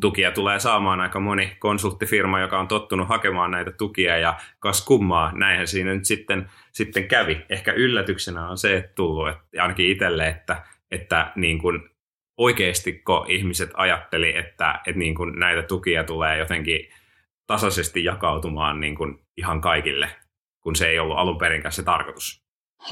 tukia 0.00 0.30
tulee 0.30 0.60
saamaan 0.60 1.00
aika 1.00 1.20
moni 1.20 1.56
konsulttifirma, 1.58 2.40
joka 2.40 2.60
on 2.60 2.68
tottunut 2.68 3.08
hakemaan 3.08 3.50
näitä 3.50 3.70
tukia 3.70 4.18
ja 4.18 4.34
kas 4.58 4.84
kummaa, 4.84 5.32
näinhän 5.34 5.66
siinä 5.66 5.94
nyt 5.94 6.04
sitten, 6.04 6.50
sitten 6.72 7.08
kävi. 7.08 7.40
Ehkä 7.48 7.72
yllätyksenä 7.72 8.48
on 8.48 8.58
se, 8.58 8.76
että 8.76 8.92
tullut, 8.94 9.28
että 9.28 9.62
ainakin 9.62 9.90
itselle, 9.90 10.28
että, 10.28 10.62
että 10.90 11.32
niin 11.34 11.58
kuin 11.58 11.89
oikeastiko 12.40 13.26
ihmiset 13.28 13.70
ajatteli, 13.74 14.36
että, 14.36 14.80
että 14.86 14.98
niin 14.98 15.14
kuin 15.14 15.38
näitä 15.38 15.62
tukia 15.62 16.04
tulee 16.04 16.38
jotenkin 16.38 16.88
tasaisesti 17.46 18.04
jakautumaan 18.04 18.80
niin 18.80 18.96
kuin 18.96 19.26
ihan 19.36 19.60
kaikille, 19.60 20.10
kun 20.60 20.76
se 20.76 20.88
ei 20.88 20.98
ollut 20.98 21.18
alun 21.18 21.38
perin 21.38 21.62
se 21.70 21.82
tarkoitus. 21.82 22.42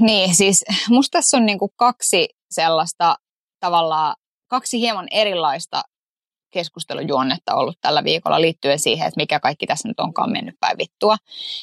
Niin, 0.00 0.34
siis 0.34 0.64
musta 0.88 1.18
tässä 1.18 1.36
on 1.36 1.46
niin 1.46 1.58
kuin 1.58 1.70
kaksi 1.76 2.28
sellaista 2.50 3.16
tavallaan 3.60 4.16
kaksi 4.50 4.80
hieman 4.80 5.08
erilaista 5.10 5.82
keskustelujuonnetta 6.50 7.54
ollut 7.54 7.78
tällä 7.80 8.04
viikolla 8.04 8.40
liittyen 8.40 8.78
siihen, 8.78 9.08
että 9.08 9.20
mikä 9.20 9.40
kaikki 9.40 9.66
tässä 9.66 9.88
nyt 9.88 10.00
onkaan 10.00 10.32
mennyt 10.32 10.54
päin 10.60 10.78
vittua. 10.78 11.16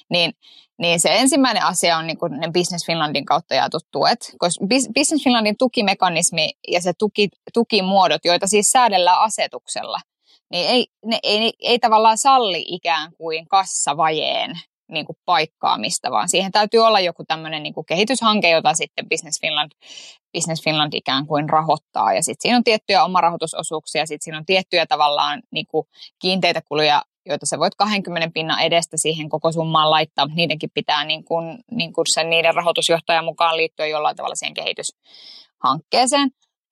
Niin, 0.09 0.33
niin 0.77 0.99
se 0.99 1.09
ensimmäinen 1.11 1.63
asia 1.63 1.97
on 1.97 2.07
niin 2.07 2.17
ne 2.29 2.51
Business 2.53 2.85
Finlandin 2.85 3.25
kautta 3.25 3.55
jaetut 3.55 3.87
tuet, 3.91 4.35
koska 4.37 4.65
Business 4.93 5.23
Finlandin 5.23 5.57
tukimekanismi 5.57 6.49
ja 6.67 6.81
se 6.81 6.93
tuki, 6.99 7.29
tukimuodot, 7.53 8.25
joita 8.25 8.47
siis 8.47 8.69
säädellään 8.69 9.21
asetuksella, 9.21 9.99
niin 10.51 10.69
ei, 10.69 10.87
ne, 11.05 11.19
ei, 11.23 11.53
ei 11.59 11.79
tavallaan 11.79 12.17
salli 12.17 12.65
ikään 12.67 13.11
kuin 13.17 13.47
kassavajeen 13.47 14.59
niin 14.91 15.05
kuin 15.05 15.17
paikkaamista, 15.25 16.11
vaan 16.11 16.29
siihen 16.29 16.51
täytyy 16.51 16.79
olla 16.79 16.99
joku 16.99 17.23
tämmöinen 17.27 17.63
niin 17.63 17.73
kuin 17.73 17.85
kehityshanke, 17.85 18.49
jota 18.49 18.73
sitten 18.73 19.09
Business 19.09 19.41
Finland, 19.41 19.71
Business 20.33 20.63
Finland 20.63 20.93
ikään 20.93 21.27
kuin 21.27 21.49
rahoittaa. 21.49 22.13
Ja 22.13 22.23
sitten 22.23 22.41
siinä 22.41 22.57
on 22.57 22.63
tiettyjä 22.63 23.03
omarahoitusosuuksia, 23.03 24.05
sitten 24.05 24.23
siinä 24.23 24.37
on 24.37 24.45
tiettyjä 24.45 24.85
tavallaan 24.85 25.41
niin 25.51 25.67
kuin 25.67 25.87
kiinteitä 26.19 26.61
kuluja, 26.61 27.03
joita 27.25 27.45
sä 27.45 27.59
voit 27.59 27.75
20 27.75 28.31
pinnan 28.33 28.61
edestä 28.61 28.97
siihen 28.97 29.29
koko 29.29 29.51
summaan 29.51 29.89
laittaa, 29.89 30.25
mutta 30.25 30.35
niidenkin 30.35 30.69
pitää 30.73 31.05
niin 31.05 31.23
kuin, 31.23 31.59
niin 31.71 31.93
kuin 31.93 32.05
sen 32.07 32.29
niiden 32.29 32.55
rahoitusjohtajan 32.55 33.25
mukaan 33.25 33.57
liittyä 33.57 33.87
jollain 33.87 34.15
tavalla 34.15 34.35
siihen 34.35 34.53
kehityshankkeeseen. 34.53 36.31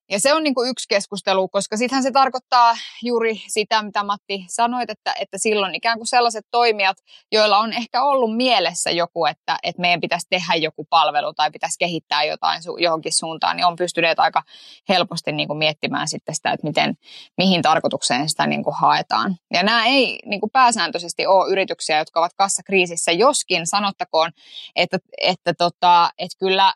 Ja 0.10 0.20
se 0.20 0.34
on 0.34 0.44
niin 0.44 0.56
kuin 0.56 0.70
yksi 0.70 0.86
keskustelu, 0.90 1.48
koska 1.48 1.78
sittenhän 1.78 2.04
se 2.04 2.12
tarkoittaa 2.12 2.74
juuri 3.04 3.42
sitä, 3.48 3.82
mitä 3.82 4.04
Matti 4.04 4.46
sanoit, 4.48 4.90
että, 4.90 5.14
että 5.20 5.38
silloin 5.38 5.76
ikään 5.76 5.98
kuin 5.98 6.08
sellaiset 6.08 6.46
toimijat, 6.52 6.98
joilla 7.32 7.58
on 7.58 7.74
ehkä 7.74 8.04
ollut 8.04 8.36
mielessä 8.36 8.92
joku, 8.92 9.26
että, 9.26 9.58
että 9.64 9.82
meidän 9.82 10.02
pitäisi 10.02 10.28
tehdä 10.30 10.56
joku 10.56 10.88
palvelu 10.90 11.34
tai 11.34 11.52
pitäisi 11.52 11.80
kehittää 11.80 12.24
jotain 12.24 12.62
su- 12.62 12.84
johonkin 12.84 13.14
suuntaan, 13.14 13.56
niin 13.56 13.66
on 13.66 13.76
pystyneet 13.76 14.20
aika 14.20 14.44
helposti 14.90 15.32
niin 15.32 15.48
kuin 15.48 15.58
miettimään 15.58 16.08
sitten 16.08 16.36
sitä, 16.36 16.52
että 16.52 16.68
miten, 16.68 16.94
mihin 17.38 17.62
tarkoitukseen 17.62 18.30
sitä 18.30 18.48
niin 18.48 18.64
kuin 18.64 18.76
haetaan. 18.76 19.36
Ja 19.54 19.64
nämä 19.64 19.86
ei 19.86 20.20
niin 20.26 20.40
kuin 20.40 20.52
pääsääntöisesti 20.52 21.28
ole 21.28 21.52
yrityksiä, 21.52 21.98
jotka 21.98 22.20
ovat 22.20 22.34
kassakriisissä, 22.36 23.12
joskin 23.12 23.68
sanottakoon, 23.68 24.32
että, 24.76 24.98
että, 25.22 25.54
tota, 25.54 26.10
että 26.18 26.38
kyllä 26.40 26.74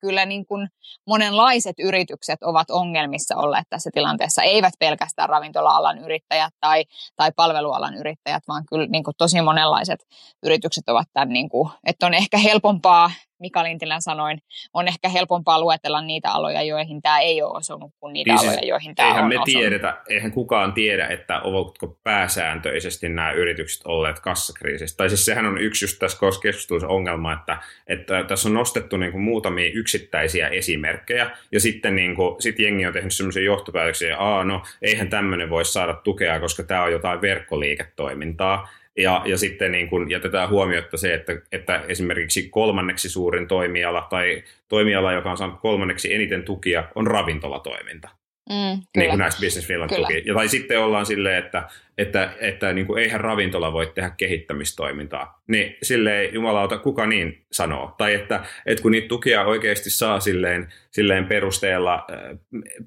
kyllä 0.00 0.26
niin 0.26 0.46
kuin 0.46 0.68
monenlaiset 1.06 1.76
yritykset 1.78 2.42
ovat 2.42 2.70
ongelmissa 2.70 3.36
olleet 3.36 3.66
tässä 3.70 3.90
tilanteessa, 3.94 4.42
eivät 4.42 4.74
pelkästään 4.78 5.28
ravintola-alan 5.28 5.98
yrittäjät 5.98 6.54
tai, 6.60 6.84
tai 7.16 7.32
palvelualan 7.36 7.94
yrittäjät, 7.94 8.42
vaan 8.48 8.64
kyllä 8.68 8.86
niin 8.86 9.04
kuin 9.04 9.14
tosi 9.18 9.42
monenlaiset 9.42 10.06
yritykset 10.42 10.88
ovat 10.88 11.08
tämän, 11.12 11.28
niin 11.28 11.48
kuin, 11.48 11.70
että 11.86 12.06
on 12.06 12.14
ehkä 12.14 12.38
helpompaa 12.38 13.10
Mika 13.38 13.62
Lintilän 13.64 14.02
sanoin, 14.02 14.38
on 14.74 14.88
ehkä 14.88 15.08
helpompaa 15.08 15.60
luetella 15.60 16.00
niitä 16.00 16.32
aloja, 16.32 16.62
joihin 16.62 17.02
tämä 17.02 17.20
ei 17.20 17.42
ole 17.42 17.56
osunut, 17.56 17.90
kuin 18.00 18.12
niitä 18.12 18.30
niin 18.30 18.38
siis, 18.38 18.52
aloja, 18.52 18.68
joihin 18.68 18.94
tämä 18.94 19.08
eihän 19.08 19.22
on 19.22 19.28
me 19.28 19.34
osunut. 19.34 19.60
tiedetä, 19.60 20.02
eihän 20.08 20.32
kukaan 20.32 20.72
tiedä, 20.72 21.06
että 21.06 21.40
ovatko 21.40 21.98
pääsääntöisesti 22.02 23.08
nämä 23.08 23.32
yritykset 23.32 23.86
olleet 23.86 24.20
kassakriisissä. 24.20 24.96
Tai 24.96 25.08
siis 25.08 25.24
sehän 25.24 25.46
on 25.46 25.58
yksi 25.58 25.84
just 25.84 25.98
tässä 25.98 26.18
keskustelussa 26.42 26.88
ongelma, 26.88 27.32
että, 27.32 27.58
että 27.86 28.24
tässä 28.24 28.48
on 28.48 28.54
nostettu 28.54 28.96
niin 28.96 29.12
kuin 29.12 29.22
muutamia 29.22 29.70
yksittäisiä 29.74 30.48
esimerkkejä, 30.48 31.30
ja 31.52 31.60
sitten 31.60 31.96
niin 31.96 32.16
kuin, 32.16 32.42
sit 32.42 32.58
jengi 32.58 32.86
on 32.86 32.92
tehnyt 32.92 33.14
sellaisia 33.14 33.42
johtopäätöksiä, 33.42 34.12
että 34.12 34.44
no, 34.44 34.62
eihän 34.82 35.08
tämmöinen 35.08 35.50
voi 35.50 35.64
saada 35.64 35.94
tukea, 35.94 36.40
koska 36.40 36.62
tämä 36.62 36.82
on 36.82 36.92
jotain 36.92 37.20
verkkoliiketoimintaa, 37.20 38.68
ja, 38.96 39.22
ja 39.24 39.38
sitten 39.38 39.72
niin 39.72 39.88
kun 39.88 40.10
jätetään 40.10 40.48
huomiota 40.48 40.96
se, 40.96 41.14
että, 41.14 41.32
että 41.52 41.82
esimerkiksi 41.88 42.48
kolmanneksi 42.48 43.08
suurin 43.08 43.48
toimiala 43.48 44.06
tai 44.10 44.42
toimiala, 44.68 45.12
joka 45.12 45.30
on 45.30 45.36
saanut 45.36 45.60
kolmanneksi 45.60 46.14
eniten 46.14 46.42
tukia, 46.42 46.84
on 46.94 47.06
ravintolatoiminta. 47.06 48.08
Mm, 48.48 48.82
niin 48.96 49.08
kuin 49.08 49.18
näistä 49.18 49.40
Business 49.40 49.68
Finland 49.68 49.96
tuki. 49.96 50.22
Ja 50.24 50.34
tai 50.34 50.48
sitten 50.48 50.80
ollaan 50.80 51.06
silleen, 51.06 51.44
että, 51.44 51.68
että, 51.98 52.32
että 52.40 52.72
niin 52.72 52.86
kuin 52.86 53.02
eihän 53.02 53.20
ravintola 53.20 53.72
voi 53.72 53.86
tehdä 53.86 54.10
kehittämistoimintaa. 54.16 55.42
Niin 55.46 55.76
silleen 55.82 56.34
jumalauta, 56.34 56.78
kuka 56.78 57.06
niin 57.06 57.44
sanoo? 57.52 57.94
Tai 57.98 58.14
että, 58.14 58.44
että 58.66 58.82
kun 58.82 58.92
niitä 58.92 59.08
tukia 59.08 59.44
oikeasti 59.44 59.90
saa 59.90 60.20
silleen, 60.20 60.68
silleen 60.90 61.26
perusteella, 61.26 61.94
äh, 61.94 62.38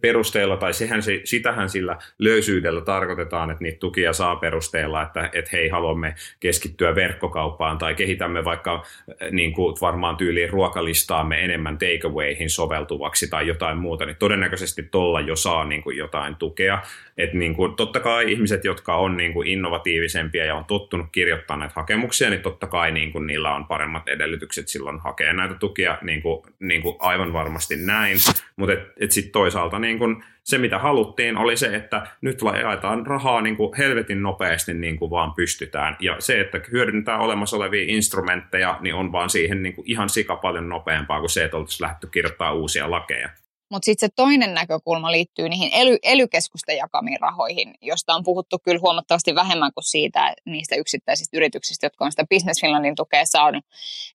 perusteella, 0.02 0.58
tai 0.58 0.74
sehän, 0.74 1.02
sitähän 1.24 1.70
sillä 1.70 1.98
löysyydellä 2.20 2.82
tarkoitetaan, 2.82 3.52
että 3.52 3.64
niitä 3.64 3.80
tukia 3.80 4.14
saa 4.14 4.36
perusteella, 4.36 5.02
että, 5.02 5.30
että 5.34 5.50
hei, 5.54 5.70
haluamme 5.70 6.16
keskittyä 6.40 6.96
verkkokauppaan 6.96 7.78
tai 7.78 7.96
kehitämme 7.96 8.46
vaikka 8.46 8.74
äh, 8.76 9.32
niin 9.32 9.54
kuin 9.54 9.76
varmaan 9.82 10.18
tyyliin 10.18 10.50
ruokalistaamme 10.50 11.46
enemmän 11.46 11.78
takeawayhin 11.78 12.50
soveltuvaksi 12.50 13.28
tai 13.28 13.48
jotain 13.48 13.78
muuta, 13.78 14.06
niin 14.06 14.18
todennäköisesti 14.20 14.84
tuolla 14.84 15.22
jo 15.22 15.36
saa 15.36 15.66
niin 15.66 15.84
kuin 15.84 15.98
jotain 15.98 16.36
tukea. 16.36 16.82
Että 17.20 17.38
niin 17.38 17.56
kuin, 17.56 17.76
totta 17.76 18.00
kai 18.00 18.32
ihmiset, 18.32 18.66
jotka 18.66 18.96
on 18.96 19.18
niin 19.18 19.34
kuin 19.34 19.48
innovatiivisempia 19.48 20.46
ja 20.46 20.56
on 20.56 20.66
tottunut 20.66 21.08
kirjoittaa 21.12 21.58
näitä 21.58 21.74
hakemuksia, 21.76 22.30
niin 22.30 22.42
totta 22.42 22.68
kai 22.68 22.92
niin 22.92 23.12
kuin 23.12 23.28
niillä 23.28 23.56
on 23.56 23.66
paremmat 23.66 24.10
edellytykset 24.10 24.68
silloin 24.68 25.00
hakea 25.00 25.34
näitä 25.34 25.54
tukia 25.54 25.98
niin 26.02 26.22
kuin, 26.22 26.42
niin 26.60 26.82
kuin 26.82 26.96
aivan 27.00 27.34
varmasti 27.34 27.76
näin. 27.76 28.18
Mutta 28.56 28.74
et, 28.74 28.80
et 29.00 29.12
sitten 29.12 29.32
toisaalta 29.32 29.80
niin 29.80 29.98
kuin 29.98 30.24
se, 30.44 30.58
mitä 30.58 30.80
haluttiin, 30.80 31.38
oli 31.38 31.58
se, 31.58 31.76
että 31.76 32.08
nyt 32.22 32.40
jaetaan 32.62 33.08
rahaa 33.08 33.42
niin 33.42 33.56
kuin 33.56 33.78
helvetin 33.78 34.22
nopeasti 34.22 34.74
niin 34.74 35.00
kuin 35.00 35.12
vaan 35.12 35.34
pystytään. 35.34 35.98
Ja 36.00 36.16
se, 36.20 36.40
että 36.40 36.62
hyödynnetään 36.72 37.20
olemassa 37.20 37.58
olevia 37.58 37.86
instrumentteja, 37.88 38.78
niin 38.82 38.96
on 38.96 39.12
vaan 39.12 39.30
siihen 39.30 39.64
niin 39.64 39.76
kuin 39.76 39.92
ihan 39.92 40.10
sika 40.10 40.36
paljon 40.36 40.70
nopeampaa 40.70 41.20
kuin 41.20 41.30
se, 41.30 41.44
että 41.44 41.58
oltaisiin 41.58 41.86
lähdetty 41.86 42.08
kirjoittaa 42.08 42.54
uusia 42.54 42.92
lakeja. 42.92 43.30
Mutta 43.70 43.86
sitten 43.86 44.10
se 44.10 44.14
toinen 44.16 44.54
näkökulma 44.54 45.12
liittyy 45.12 45.50
niihin 45.50 45.70
ely, 45.74 45.98
elykeskusten 46.04 46.78
jakamiin 46.78 47.20
rahoihin, 47.22 47.76
josta 47.82 48.16
on 48.16 48.24
puhuttu 48.24 48.60
kyllä 48.60 48.80
huomattavasti 48.80 49.36
vähemmän 49.36 49.74
kuin 49.74 49.84
siitä 49.84 50.34
niistä 50.46 50.76
yksittäisistä 50.76 51.38
yrityksistä, 51.38 51.86
jotka 51.86 52.06
on 52.06 52.12
sitä 52.12 52.26
Business 52.30 52.62
Finlandin 52.62 52.96
tukea 52.96 53.26
saanut. 53.26 53.66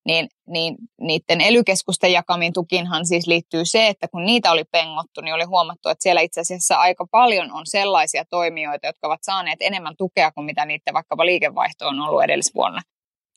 Niin, 0.05 0.29
niin 0.47 0.77
niiden 1.01 1.41
elykeskusten 1.41 2.13
jakamiin 2.13 2.53
tukinhan 2.53 3.07
siis 3.07 3.27
liittyy 3.27 3.65
se, 3.65 3.89
että 3.89 4.09
kun 4.09 4.25
niitä 4.25 4.51
oli 4.51 4.65
pengottu, 4.65 5.21
niin 5.21 5.35
oli 5.35 5.45
huomattu, 5.45 5.89
että 5.89 6.03
siellä 6.03 6.21
itse 6.21 6.41
asiassa 6.41 6.77
aika 6.77 7.07
paljon 7.11 7.53
on 7.53 7.67
sellaisia 7.67 8.25
toimijoita, 8.25 8.87
jotka 8.87 9.07
ovat 9.07 9.23
saaneet 9.23 9.59
enemmän 9.61 9.97
tukea 9.97 10.33
kuin 10.33 10.45
mitä 10.45 10.65
niiden 10.65 10.95
vaikkapa 10.95 11.27
liikevaihto 11.27 11.89
on 11.89 12.01
ollut 12.01 12.23
edellisvuonna. 12.23 12.83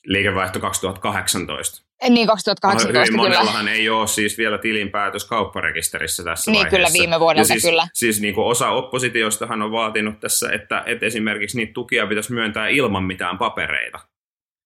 Liikevaihto 0.04 0.60
2018. 0.60 1.88
Niin, 2.08 2.26
2018 2.26 2.88
Hyvin 2.88 3.20
kyllä. 3.20 3.22
monellahan 3.22 3.68
ei 3.68 3.88
ole 3.90 4.06
siis 4.06 4.38
vielä 4.38 4.58
tilinpäätös 4.58 5.24
kaupparekisterissä 5.24 6.24
tässä 6.24 6.50
Niin, 6.50 6.58
vaiheessa. 6.58 6.76
kyllä 6.76 6.88
viime 6.92 7.20
vuodelta 7.20 7.52
ja 7.52 7.60
siis, 7.60 7.70
kyllä. 7.70 7.88
Siis 7.92 8.20
niin 8.20 8.34
kuin 8.34 8.46
osa 8.46 8.70
oppositiostahan 8.70 9.62
on 9.62 9.72
vaatinut 9.72 10.20
tässä, 10.20 10.50
että, 10.52 10.82
että 10.86 11.06
esimerkiksi 11.06 11.56
niitä 11.56 11.72
tukia 11.72 12.06
pitäisi 12.06 12.32
myöntää 12.32 12.68
ilman 12.68 13.04
mitään 13.04 13.38
papereita. 13.38 13.98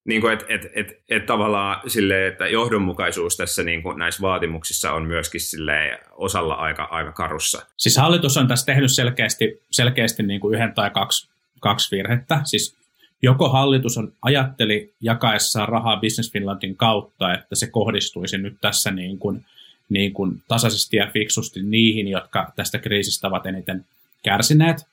Niin 0.05 0.21
kuin, 0.21 0.33
että 0.33 0.45
et, 0.49 0.67
et, 0.75 1.03
et 1.11 1.27
tavallaan 1.27 1.91
sille, 1.91 2.27
että 2.27 2.47
johdonmukaisuus 2.47 3.37
tässä 3.37 3.63
niin 3.63 3.83
kuin 3.83 3.99
näissä 3.99 4.23
vaatimuksissa 4.23 4.93
on 4.93 5.07
myöskin 5.07 5.41
sille 5.41 6.01
osalla 6.11 6.55
aika, 6.55 6.85
aika 6.85 7.13
karussa. 7.13 7.67
Siis 7.77 7.97
hallitus 7.97 8.37
on 8.37 8.49
tässä 8.49 8.67
tehnyt 8.67 8.93
selkeästi, 8.93 9.61
selkeästi 9.71 10.23
niin 10.23 10.41
kuin 10.41 10.55
yhden 10.55 10.75
tai 10.75 10.91
kaksi, 10.91 11.31
kaksi 11.61 11.97
virhettä. 11.97 12.41
Siis 12.45 12.82
joko 13.23 13.49
hallitus 13.49 13.99
on, 13.99 14.13
ajatteli 14.23 14.95
jakaessaan 15.01 15.69
rahaa 15.69 15.97
Business 15.97 16.33
Finlandin 16.33 16.77
kautta, 16.77 17.35
että 17.35 17.55
se 17.55 17.67
kohdistuisi 17.67 18.39
nyt 18.39 18.57
tässä 18.61 18.91
niin 18.91 19.19
kuin, 19.19 19.45
niin 19.89 20.13
kuin 20.13 20.43
tasaisesti 20.49 20.97
ja 20.97 21.07
fiksusti 21.13 21.63
niihin, 21.63 22.09
jotka 22.09 22.53
tästä 22.57 22.79
kriisistä 22.79 23.29
ovat 23.29 23.47
eniten 23.47 23.85
kärsineet, 24.23 24.87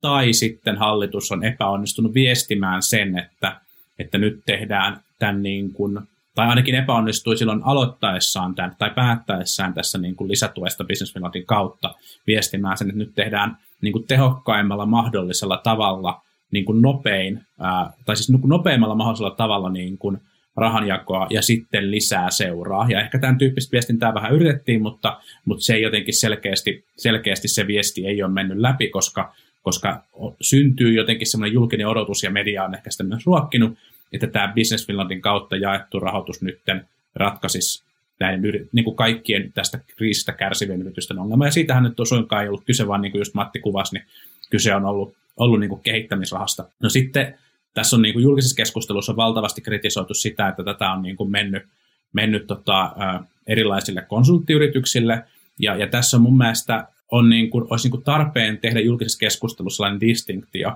tai 0.00 0.32
sitten 0.32 0.76
hallitus 0.76 1.32
on 1.32 1.44
epäonnistunut 1.44 2.14
viestimään 2.14 2.82
sen, 2.82 3.18
että, 3.18 3.60
että 3.98 4.18
nyt 4.18 4.40
tehdään 4.46 5.00
tämän 5.18 5.42
niin 5.42 5.72
kuin, 5.72 6.00
tai 6.34 6.48
ainakin 6.48 6.74
epäonnistui 6.74 7.36
silloin 7.36 7.62
aloittaessaan 7.64 8.54
tämän, 8.54 8.76
tai 8.78 8.90
päättäessään 8.90 9.74
tässä 9.74 9.98
niin 9.98 10.16
kuin 10.16 10.30
lisätuesta 10.30 10.84
Business 10.84 11.12
Finlandin 11.12 11.46
kautta 11.46 11.94
viestimään 12.26 12.78
sen, 12.78 12.88
että 12.88 12.98
nyt 12.98 13.14
tehdään 13.14 13.56
niin 13.80 13.92
kuin 13.92 14.06
tehokkaimmalla 14.06 14.86
mahdollisella 14.86 15.56
tavalla 15.56 16.22
niin 16.50 16.64
kuin 16.64 16.82
nopein, 16.82 17.40
ää, 17.60 17.92
tai 18.04 18.16
siis 18.16 18.30
niin 18.30 18.48
nopeimmalla 18.48 18.94
mahdollisella 18.94 19.30
tavalla 19.30 19.70
niin 19.70 19.98
kuin 19.98 20.18
rahanjakoa 20.56 21.26
ja 21.30 21.42
sitten 21.42 21.90
lisää 21.90 22.30
seuraa. 22.30 22.86
Ja 22.90 23.00
ehkä 23.00 23.18
tämän 23.18 23.38
tyyppistä 23.38 23.72
viestintää 23.72 24.14
vähän 24.14 24.32
yritettiin, 24.32 24.82
mutta, 24.82 25.20
mutta 25.44 25.64
se 25.64 25.74
ei 25.74 25.82
jotenkin 25.82 26.20
selkeästi, 26.20 26.84
selkeästi 26.96 27.48
se 27.48 27.66
viesti 27.66 28.06
ei 28.06 28.22
ole 28.22 28.32
mennyt 28.32 28.58
läpi, 28.58 28.88
koska, 28.88 29.34
koska 29.62 30.04
syntyy 30.40 30.92
jotenkin 30.92 31.30
semmoinen 31.30 31.54
julkinen 31.54 31.88
odotus 31.88 32.22
ja 32.22 32.30
media 32.30 32.64
on 32.64 32.74
ehkä 32.74 32.90
sitä 32.90 33.04
myös 33.04 33.26
ruokkinut, 33.26 33.78
että 34.12 34.26
tämä 34.26 34.52
Business 34.54 34.86
Finlandin 34.86 35.20
kautta 35.20 35.56
jaettu 35.56 36.00
rahoitus 36.00 36.42
nytten 36.42 36.88
ratkaisisi 37.14 37.84
näin, 38.20 38.42
niin 38.72 38.84
kuin 38.84 38.96
kaikkien 38.96 39.52
tästä 39.52 39.78
kriisistä 39.96 40.32
kärsivien 40.32 40.82
yritysten 40.82 41.18
ongelma. 41.18 41.46
Ja 41.46 41.50
siitähän 41.50 41.82
nyt 41.82 41.94
suinkaan 42.08 42.42
ei 42.42 42.48
ollut 42.48 42.64
kyse, 42.64 42.88
vaan 42.88 43.00
niin 43.00 43.12
kuin 43.12 43.20
just 43.20 43.34
Matti 43.34 43.60
kuvasi, 43.60 43.94
niin 43.94 44.04
kyse 44.50 44.74
on 44.74 44.84
ollut, 44.84 45.14
ollut 45.36 45.60
niin 45.60 45.68
kuin 45.68 45.82
kehittämisrahasta. 45.82 46.64
No 46.82 46.88
sitten 46.88 47.38
tässä 47.74 47.96
on 47.96 48.02
niin 48.02 48.12
kuin 48.12 48.22
julkisessa 48.22 48.56
keskustelussa 48.56 49.16
valtavasti 49.16 49.60
kritisoitu 49.60 50.14
sitä, 50.14 50.48
että 50.48 50.64
tätä 50.64 50.92
on 50.92 51.02
niin 51.02 51.16
kuin 51.16 51.30
mennyt, 51.30 51.62
mennyt 52.12 52.46
tota, 52.46 52.92
erilaisille 53.46 54.02
konsulttiyrityksille, 54.02 55.24
ja, 55.58 55.76
ja 55.76 55.86
tässä 55.86 56.18
mun 56.18 56.38
mielestä 56.38 56.86
on 57.10 57.28
niin 57.28 57.50
kuin, 57.50 57.66
olisi 57.70 57.84
niin 57.84 57.90
kuin 57.90 58.04
tarpeen 58.04 58.58
tehdä 58.58 58.80
julkisessa 58.80 59.18
keskustelussa 59.18 59.76
sellainen 59.76 60.00
distinktio. 60.00 60.72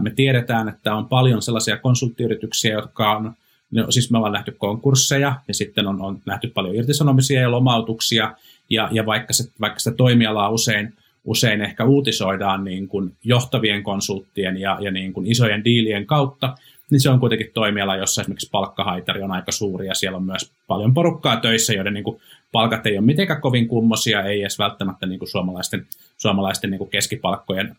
Me 0.00 0.10
tiedetään, 0.10 0.68
että 0.68 0.94
on 0.94 1.08
paljon 1.08 1.42
sellaisia 1.42 1.76
konsulttiyrityksiä, 1.76 2.72
jotka 2.72 3.16
on, 3.16 3.32
no, 3.70 3.90
siis 3.90 4.10
me 4.10 4.18
ollaan 4.18 4.32
nähty 4.32 4.52
konkursseja, 4.58 5.34
ja 5.48 5.54
sitten 5.54 5.86
on, 5.86 6.02
on 6.02 6.22
nähty 6.26 6.48
paljon 6.48 6.74
irtisanomisia 6.74 7.40
ja 7.40 7.50
lomautuksia, 7.50 8.36
ja, 8.70 8.88
ja 8.92 9.06
vaikka, 9.06 9.32
se, 9.32 9.44
vaikka 9.60 9.78
sitä 9.78 9.96
toimialaa 9.96 10.50
usein 10.50 10.94
usein 11.24 11.60
ehkä 11.60 11.84
uutisoidaan 11.84 12.64
niin 12.64 12.88
kuin 12.88 13.12
johtavien 13.24 13.82
konsulttien 13.82 14.56
ja, 14.56 14.78
ja 14.80 14.90
niin 14.90 15.12
kuin 15.12 15.26
isojen 15.26 15.64
diilien 15.64 16.06
kautta, 16.06 16.54
niin 16.90 17.00
se 17.00 17.10
on 17.10 17.20
kuitenkin 17.20 17.50
toimiala, 17.54 17.96
jossa 17.96 18.20
esimerkiksi 18.20 18.50
palkkahaitari 18.52 19.22
on 19.22 19.32
aika 19.32 19.52
suuri 19.52 19.86
ja 19.86 19.94
siellä 19.94 20.16
on 20.16 20.24
myös 20.24 20.52
paljon 20.66 20.94
porukkaa 20.94 21.36
töissä, 21.36 21.72
joiden 21.72 21.94
niin 21.94 22.04
kuin 22.04 22.20
palkat 22.52 22.86
ei 22.86 22.98
ole 22.98 23.06
mitenkään 23.06 23.40
kovin 23.40 23.68
kummosia, 23.68 24.22
ei 24.22 24.40
edes 24.40 24.58
välttämättä 24.58 25.06
niin 25.06 25.18
kuin 25.18 25.28
suomalaisten, 25.28 25.86
suomalaisten 26.16 26.70
niin 26.70 26.78
kuin 26.78 26.90
keskipalkkojen 26.90 27.76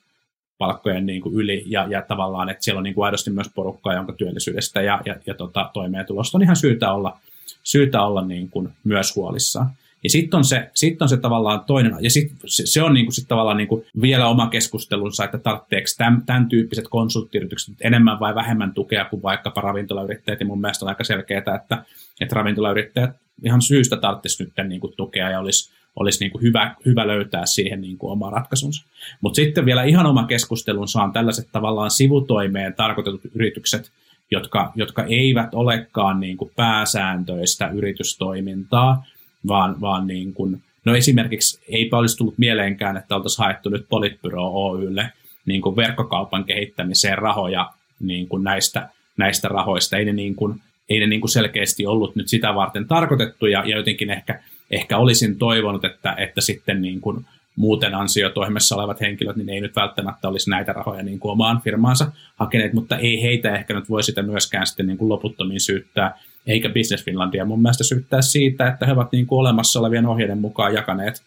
palkkojen 0.57 1.05
niin 1.05 1.21
kuin 1.21 1.35
yli 1.35 1.63
ja, 1.67 1.87
ja 1.89 2.01
tavallaan, 2.01 2.49
että 2.49 2.63
siellä 2.63 2.77
on 2.77 2.83
niin 2.83 2.95
kuin 2.95 3.05
aidosti 3.05 3.31
myös 3.31 3.49
porukkaa, 3.55 3.93
jonka 3.93 4.13
työllisyydestä 4.13 4.81
ja, 4.81 5.01
ja, 5.05 5.15
ja 5.25 5.33
tota, 5.33 5.69
toimeentulosta 5.73 6.37
on 6.37 6.43
ihan 6.43 6.55
syytä 6.55 6.93
olla, 6.93 7.19
syytä 7.63 8.01
olla 8.01 8.25
niin 8.25 8.49
kuin 8.49 8.69
myös 8.83 9.15
huolissaan. 9.15 9.69
Ja 10.03 10.09
sitten 10.09 10.37
on, 10.37 10.43
se, 10.43 10.69
sit 10.73 11.01
on 11.01 11.09
se 11.09 11.17
tavallaan 11.17 11.63
toinen, 11.67 11.93
ja 12.01 12.09
sit, 12.09 12.31
se, 12.45 12.65
se 12.65 12.83
on 12.83 12.93
niinku 12.93 13.11
sit 13.11 13.27
tavallaan 13.27 13.57
niinku 13.57 13.85
vielä 14.01 14.27
oma 14.27 14.47
keskustelunsa, 14.47 15.25
että 15.25 15.37
tarvitseeko 15.37 15.87
tämän, 15.97 16.23
tämän 16.25 16.49
tyyppiset 16.49 16.85
konsulttiyritykset 16.89 17.75
enemmän 17.81 18.19
vai 18.19 18.35
vähemmän 18.35 18.73
tukea 18.73 19.05
kuin 19.05 19.23
vaikkapa 19.23 19.61
ravintolayrittäjät, 19.61 20.39
ja 20.39 20.45
mun 20.45 20.61
mielestä 20.61 20.85
on 20.85 20.89
aika 20.89 21.03
selkeää, 21.03 21.39
että, 21.39 21.83
että 22.21 22.35
ravintolayrittäjät 22.35 23.15
ihan 23.45 23.61
syystä 23.61 23.97
tarvitsisi 23.97 24.43
nyt 24.43 24.53
niinku 24.67 24.87
tukea 24.87 25.29
ja 25.29 25.39
olisi, 25.39 25.73
olisi 25.95 26.19
niinku 26.19 26.39
hyvä, 26.39 26.75
hyvä 26.85 27.07
löytää 27.07 27.45
siihen 27.45 27.81
niinku 27.81 28.09
oma 28.09 28.29
ratkaisunsa. 28.29 28.85
Mutta 29.21 29.35
sitten 29.35 29.65
vielä 29.65 29.83
ihan 29.83 30.05
oma 30.05 30.27
keskustelunsa 30.27 31.03
on 31.03 31.13
tällaiset 31.13 31.47
tavallaan 31.51 31.91
sivutoimeen 31.91 32.73
tarkoitetut 32.73 33.21
yritykset, 33.35 33.91
jotka, 34.31 34.71
jotka 34.75 35.03
eivät 35.03 35.53
olekaan 35.53 36.19
niin 36.19 36.37
kuin 36.37 36.51
pääsääntöistä 36.55 37.67
yritystoimintaa, 37.67 39.05
vaan, 39.47 39.81
vaan 39.81 40.07
niin 40.07 40.33
kuin, 40.33 40.63
no 40.85 40.95
esimerkiksi 40.95 41.61
eipä 41.67 41.97
olisi 41.97 42.17
tullut 42.17 42.37
mieleenkään, 42.37 42.97
että 42.97 43.15
oltaisiin 43.15 43.45
haettu 43.45 43.69
nyt 43.69 43.85
Politbyro 43.89 44.51
Oylle 44.53 45.11
niin 45.45 45.61
kuin 45.61 45.75
verkkokaupan 45.75 46.45
kehittämiseen 46.45 47.17
rahoja 47.17 47.69
niin 47.99 48.27
kuin 48.27 48.43
näistä, 48.43 48.89
näistä 49.17 49.47
rahoista. 49.47 49.97
Ei 49.97 50.05
ne, 50.05 50.13
niin 50.13 50.35
kuin, 50.35 50.61
ei 50.89 50.99
ne 50.99 51.07
niin 51.07 51.21
kuin 51.21 51.31
selkeästi 51.31 51.85
ollut 51.85 52.15
nyt 52.15 52.27
sitä 52.27 52.55
varten 52.55 52.87
tarkoitettu 52.87 53.45
ja, 53.45 53.63
ja 53.65 53.77
jotenkin 53.77 54.09
ehkä, 54.09 54.39
ehkä 54.71 54.97
olisin 54.97 55.37
toivonut, 55.37 55.85
että, 55.85 56.15
että 56.17 56.41
sitten 56.41 56.81
niin 56.81 57.01
kuin 57.01 57.25
muuten 57.55 57.95
ansiotoimessa 57.95 58.75
olevat 58.75 59.01
henkilöt, 59.01 59.35
niin 59.35 59.49
ei 59.49 59.61
nyt 59.61 59.75
välttämättä 59.75 60.27
olisi 60.27 60.49
näitä 60.49 60.73
rahoja 60.73 61.03
niin 61.03 61.19
kuin 61.19 61.31
omaan 61.31 61.61
firmaansa 61.61 62.11
hakeneet, 62.35 62.73
mutta 62.73 62.97
ei 62.97 63.21
heitä 63.21 63.55
ehkä 63.55 63.73
nyt 63.73 63.89
voi 63.89 64.03
sitä 64.03 64.21
myöskään 64.21 64.67
sitten 64.67 64.87
niin 64.87 64.97
kuin 64.97 65.09
loputtomiin 65.09 65.61
syyttää 65.61 66.17
eikä 66.47 66.69
Business 66.69 67.05
Finlandia 67.05 67.45
mun 67.45 67.61
mielestä 67.61 67.83
syyttää 67.83 68.21
siitä, 68.21 68.67
että 68.67 68.85
he 68.85 68.91
ovat 68.91 69.11
niin 69.11 69.27
kuin 69.27 69.39
olemassa 69.39 69.79
olevien 69.79 70.05
ohjeiden 70.05 70.37
mukaan 70.37 70.73
jakaneet, 70.73 71.23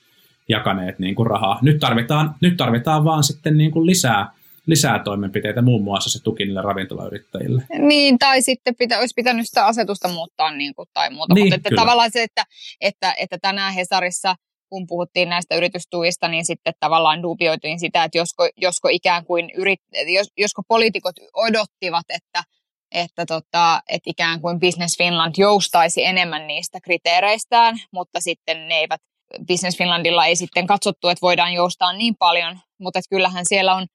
jakaneet 0.48 0.98
niin 0.98 1.14
kuin 1.14 1.26
rahaa. 1.26 1.58
Nyt 1.62 1.78
tarvitaan, 1.78 2.34
nyt 2.40 2.56
tarvitaan 2.56 3.04
vaan 3.04 3.24
sitten 3.24 3.56
niin 3.56 3.70
kuin 3.70 3.86
lisää, 3.86 4.32
lisää 4.66 4.98
toimenpiteitä, 4.98 5.62
muun 5.62 5.84
muassa 5.84 6.10
se 6.10 6.22
tuki 6.22 6.44
niille 6.44 6.62
ravintolayrittäjille. 6.62 7.62
Niin, 7.78 8.18
tai 8.18 8.42
sitten 8.42 8.74
pitä, 8.78 8.98
olisi 8.98 9.14
pitänyt 9.16 9.46
sitä 9.46 9.66
asetusta 9.66 10.08
muuttaa 10.08 10.50
niin 10.50 10.74
kuin, 10.74 10.88
tai 10.94 11.10
muuta. 11.10 11.34
Niin, 11.34 11.44
Mutta 11.44 11.56
että 11.56 11.70
tavallaan 11.76 12.10
se, 12.12 12.22
että, 12.22 12.44
että, 12.80 13.14
että 13.18 13.38
tänään 13.42 13.74
Hesarissa 13.74 14.36
kun 14.68 14.87
puhuttiin 14.87 15.29
näistä 15.29 15.55
yritystuista, 15.55 16.29
niin 16.29 16.46
sitten 16.46 16.74
tavallaan 16.81 17.22
dubioitiin 17.22 17.81
sitä, 17.81 18.05
että 18.05 18.18
josko, 18.18 18.48
josko 18.57 18.88
ikään 18.88 19.24
kuin 19.24 19.50
yrit, 19.57 19.81
jos, 20.07 20.26
josko 20.37 20.62
poliitikot 20.68 21.14
odottivat, 21.35 22.05
että 22.09 22.42
että, 22.92 23.26
tota, 23.26 23.83
että 23.88 24.11
ikään 24.11 24.40
kuin 24.40 24.61
Business 24.61 24.98
Finland 24.98 25.35
joustaisi 25.38 26.05
enemmän 26.05 26.46
niistä 26.46 26.81
kriteereistään, 26.81 27.76
mutta 27.92 28.20
sitten 28.20 28.68
ne 28.68 28.74
eivät, 28.74 29.00
Business 29.48 29.79
Finlandilla 29.79 30.26
ei 30.26 30.37
sitten 30.37 30.66
katsottu, 30.66 31.09
että 31.09 31.22
voidaan 31.22 31.52
joustaa 31.52 31.92
niin 31.92 32.16
paljon, 32.18 32.59
mutta 32.79 32.98
että 32.98 33.09
kyllähän 33.09 33.44
siellä 33.46 33.74
on, 33.74 33.87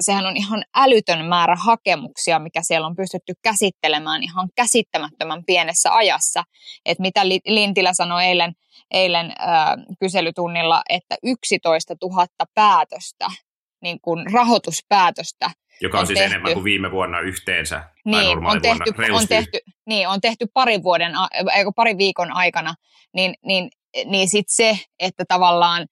sehän 0.00 0.26
on 0.26 0.36
ihan 0.36 0.64
älytön 0.76 1.26
määrä 1.26 1.56
hakemuksia, 1.56 2.38
mikä 2.38 2.60
siellä 2.62 2.86
on 2.86 2.96
pystytty 2.96 3.34
käsittelemään 3.42 4.22
ihan 4.22 4.48
käsittämättömän 4.56 5.44
pienessä 5.44 5.94
ajassa. 5.94 6.44
Että 6.84 7.02
mitä 7.02 7.28
Lintilä 7.46 7.92
sanoi 7.92 8.24
eilen, 8.24 8.52
eilen 8.90 9.26
äh, 9.26 9.96
kyselytunnilla, 10.00 10.82
että 10.88 11.16
11 11.22 11.94
000 12.02 12.26
päätöstä, 12.54 13.26
niin 13.82 14.00
kuin 14.00 14.32
rahoituspäätöstä 14.32 15.50
joka 15.80 15.98
on, 15.98 16.02
on 16.02 16.06
siis 16.06 16.18
tehty. 16.18 16.34
enemmän 16.34 16.52
kuin 16.52 16.64
viime 16.64 16.90
vuonna 16.90 17.20
yhteensä. 17.20 17.84
Niin, 18.04 18.16
on 18.16 18.62
tehty, 18.62 18.92
vuonna, 18.96 19.16
on, 19.16 19.28
tehty, 19.28 19.58
niin, 19.86 20.08
on 20.08 20.20
tehty 20.20 20.46
pari, 20.54 20.82
vuoden, 20.82 21.12
pari 21.76 21.98
viikon 21.98 22.32
aikana, 22.32 22.74
niin, 23.14 23.34
niin, 23.44 23.70
niin 24.04 24.28
sitten 24.28 24.56
se, 24.56 24.78
että 24.98 25.24
tavallaan 25.28 25.86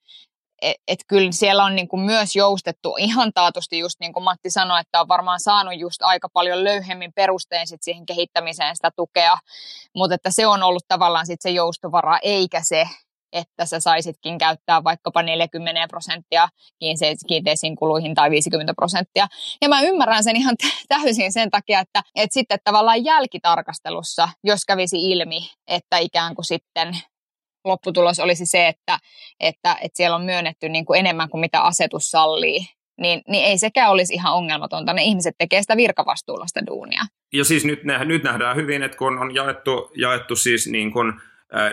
että 0.62 0.82
et 0.88 0.98
kyllä 1.08 1.32
siellä 1.32 1.64
on 1.64 1.76
niinku 1.76 1.96
myös 1.96 2.36
joustettu 2.36 2.96
ihan 2.98 3.32
taatusti, 3.34 3.78
just 3.78 4.00
niin 4.00 4.12
kuin 4.12 4.24
Matti 4.24 4.50
sanoi, 4.50 4.80
että 4.80 5.00
on 5.00 5.08
varmaan 5.08 5.40
saanut 5.40 5.78
just 5.78 6.02
aika 6.02 6.28
paljon 6.32 6.64
löyhemmin 6.64 7.12
perustein 7.12 7.66
sit 7.66 7.82
siihen 7.82 8.06
kehittämiseen 8.06 8.76
sitä 8.76 8.90
tukea, 8.96 9.36
mutta 9.94 10.14
että 10.14 10.30
se 10.30 10.46
on 10.46 10.62
ollut 10.62 10.84
tavallaan 10.88 11.26
sit 11.26 11.40
se 11.40 11.50
joustovara, 11.50 12.18
eikä 12.22 12.60
se, 12.64 12.88
että 13.32 13.66
sä 13.66 13.80
saisitkin 13.80 14.38
käyttää 14.38 14.84
vaikkapa 14.84 15.22
40 15.22 15.88
prosenttia 15.88 16.48
kiinteisiin 17.26 17.76
kuluihin 17.76 18.14
tai 18.14 18.30
50 18.30 18.74
prosenttia. 18.76 19.26
Ja 19.62 19.68
mä 19.68 19.80
ymmärrän 19.80 20.24
sen 20.24 20.36
ihan 20.36 20.56
täysin 20.88 21.32
sen 21.32 21.50
takia, 21.50 21.80
että, 21.80 22.02
että 22.14 22.34
sitten 22.34 22.58
tavallaan 22.64 23.04
jälkitarkastelussa, 23.04 24.28
jos 24.44 24.64
kävisi 24.64 25.10
ilmi, 25.10 25.50
että 25.66 25.98
ikään 25.98 26.34
kuin 26.34 26.44
sitten 26.44 26.98
lopputulos 27.66 28.20
olisi 28.20 28.46
se, 28.46 28.68
että, 28.68 28.98
että, 29.40 29.76
että 29.82 29.96
siellä 29.96 30.16
on 30.16 30.24
myönnetty 30.24 30.68
niin 30.68 30.84
kuin 30.84 31.00
enemmän 31.00 31.28
kuin 31.28 31.40
mitä 31.40 31.60
asetus 31.60 32.10
sallii, 32.10 32.66
niin, 33.00 33.22
niin 33.28 33.44
ei 33.44 33.58
sekään 33.58 33.90
olisi 33.90 34.14
ihan 34.14 34.34
ongelmatonta. 34.34 34.92
Ne 34.92 35.02
ihmiset 35.02 35.34
tekee 35.38 35.62
sitä 35.62 35.76
virkavastuullista 35.76 36.66
duunia. 36.66 37.02
Ja 37.32 37.44
siis 37.44 37.64
nyt, 37.64 37.80
nyt 38.04 38.22
nähdään 38.22 38.56
hyvin, 38.56 38.82
että 38.82 38.98
kun 38.98 39.18
on 39.18 39.34
jaettu, 39.34 39.90
jaettu 39.94 40.36
siis 40.36 40.66
niin 40.66 40.92
kuin 40.92 41.12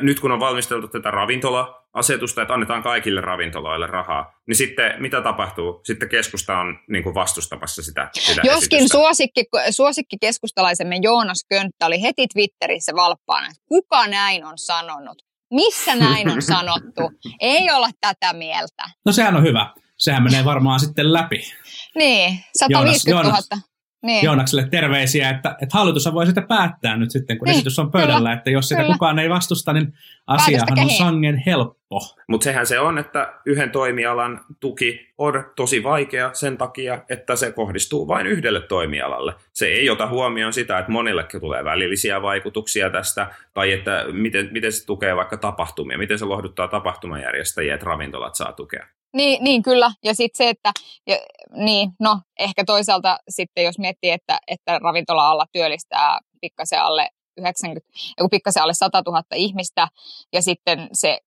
nyt 0.01 0.19
kun 0.19 0.31
on 0.31 0.39
valmisteltu 0.39 0.87
tätä 0.87 1.11
ravintola-asetusta, 1.11 2.41
että 2.41 2.53
annetaan 2.53 2.83
kaikille 2.83 3.21
ravintoloille 3.21 3.87
rahaa, 3.87 4.39
niin 4.47 4.55
sitten 4.55 5.01
mitä 5.01 5.21
tapahtuu? 5.21 5.81
Sitten 5.83 6.09
keskusta 6.09 6.57
on 6.57 6.79
niin 6.89 7.03
kuin 7.03 7.15
vastustamassa 7.15 7.83
sitä, 7.83 8.09
sitä 8.13 8.41
Joskin 8.43 8.89
suosikki, 8.89 9.45
suosikki 9.69 10.17
keskustalaisemme 10.21 10.95
Joonas 11.01 11.45
Könttä 11.49 11.85
oli 11.85 12.01
heti 12.01 12.27
Twitterissä 12.33 12.95
valppaana, 12.95 13.47
että 13.47 13.63
kuka 13.67 14.07
näin 14.07 14.45
on 14.45 14.57
sanonut? 14.57 15.17
Missä 15.53 15.95
näin 15.95 16.29
on 16.29 16.41
sanottu? 16.53 17.11
Ei 17.39 17.71
olla 17.71 17.89
tätä 18.01 18.33
mieltä. 18.33 18.83
No 19.05 19.11
sehän 19.11 19.35
on 19.35 19.43
hyvä. 19.43 19.73
Sehän 19.97 20.23
menee 20.23 20.45
varmaan 20.45 20.79
sitten 20.79 21.13
läpi. 21.13 21.53
Niin, 21.95 22.39
150 22.57 23.23
000. 23.23 23.37
Joonas, 23.37 23.72
Niin. 24.03 24.25
Joonakselle 24.25 24.67
terveisiä, 24.71 25.29
että, 25.29 25.55
että 25.61 25.77
hallitus 25.77 26.09
voi 26.13 26.25
sitä 26.25 26.41
päättää 26.41 26.97
nyt 26.97 27.11
sitten, 27.11 27.37
kun 27.37 27.45
Niin, 27.45 27.55
esitys 27.55 27.79
on 27.79 27.91
pöydällä, 27.91 28.17
kyllä, 28.17 28.33
että 28.33 28.49
jos 28.49 28.67
sitä 28.67 28.81
kyllä. 28.81 28.93
kukaan 28.93 29.19
ei 29.19 29.29
vastusta, 29.29 29.73
niin 29.73 29.93
asiahan 30.27 30.79
on 30.79 30.89
sangen 30.89 31.43
helppo. 31.45 31.99
Mutta 32.27 32.43
sehän 32.43 32.67
se 32.67 32.79
on, 32.79 32.97
että 32.97 33.33
yhden 33.45 33.71
toimialan 33.71 34.41
tuki 34.59 35.13
on 35.17 35.45
tosi 35.55 35.83
vaikea 35.83 36.29
sen 36.33 36.57
takia, 36.57 37.03
että 37.09 37.35
se 37.35 37.51
kohdistuu 37.51 38.07
vain 38.07 38.27
yhdelle 38.27 38.61
toimialalle. 38.61 39.33
Se 39.53 39.65
ei 39.65 39.89
ota 39.89 40.07
huomioon 40.07 40.53
sitä, 40.53 40.79
että 40.79 40.91
monillekin 40.91 41.39
tulee 41.39 41.63
välillisiä 41.63 42.21
vaikutuksia 42.21 42.89
tästä, 42.89 43.27
tai 43.53 43.71
että 43.71 44.05
miten, 44.11 44.49
miten 44.51 44.71
se 44.71 44.85
tukee 44.85 45.15
vaikka 45.15 45.37
tapahtumia, 45.37 45.97
miten 45.97 46.19
se 46.19 46.25
lohduttaa 46.25 46.67
tapahtumajärjestäjiä, 46.67 47.73
että 47.73 47.85
ravintolat 47.85 48.35
saa 48.35 48.53
tukea. 48.53 48.87
Niin, 49.13 49.43
niin 49.43 49.63
kyllä. 49.63 49.91
Ja 50.03 50.15
sitten 50.15 50.37
se, 50.37 50.49
että 50.49 50.71
ja, 51.07 51.17
niin, 51.55 51.91
no, 51.99 52.19
ehkä 52.39 52.65
toisaalta 52.65 53.17
sitten 53.29 53.63
jos 53.63 53.79
miettii, 53.79 54.11
että, 54.11 54.39
että 54.47 54.79
ravintola-alla 54.79 55.45
työllistää 55.51 56.19
pikkasen 56.41 56.81
alle 56.81 57.09
90, 57.37 57.89
joku 58.17 58.29
pikkasen 58.29 58.63
alle 58.63 58.73
100 58.73 59.03
000 59.05 59.23
ihmistä 59.35 59.87
ja 60.33 60.41
sitten 60.41 60.87
se 60.93 61.19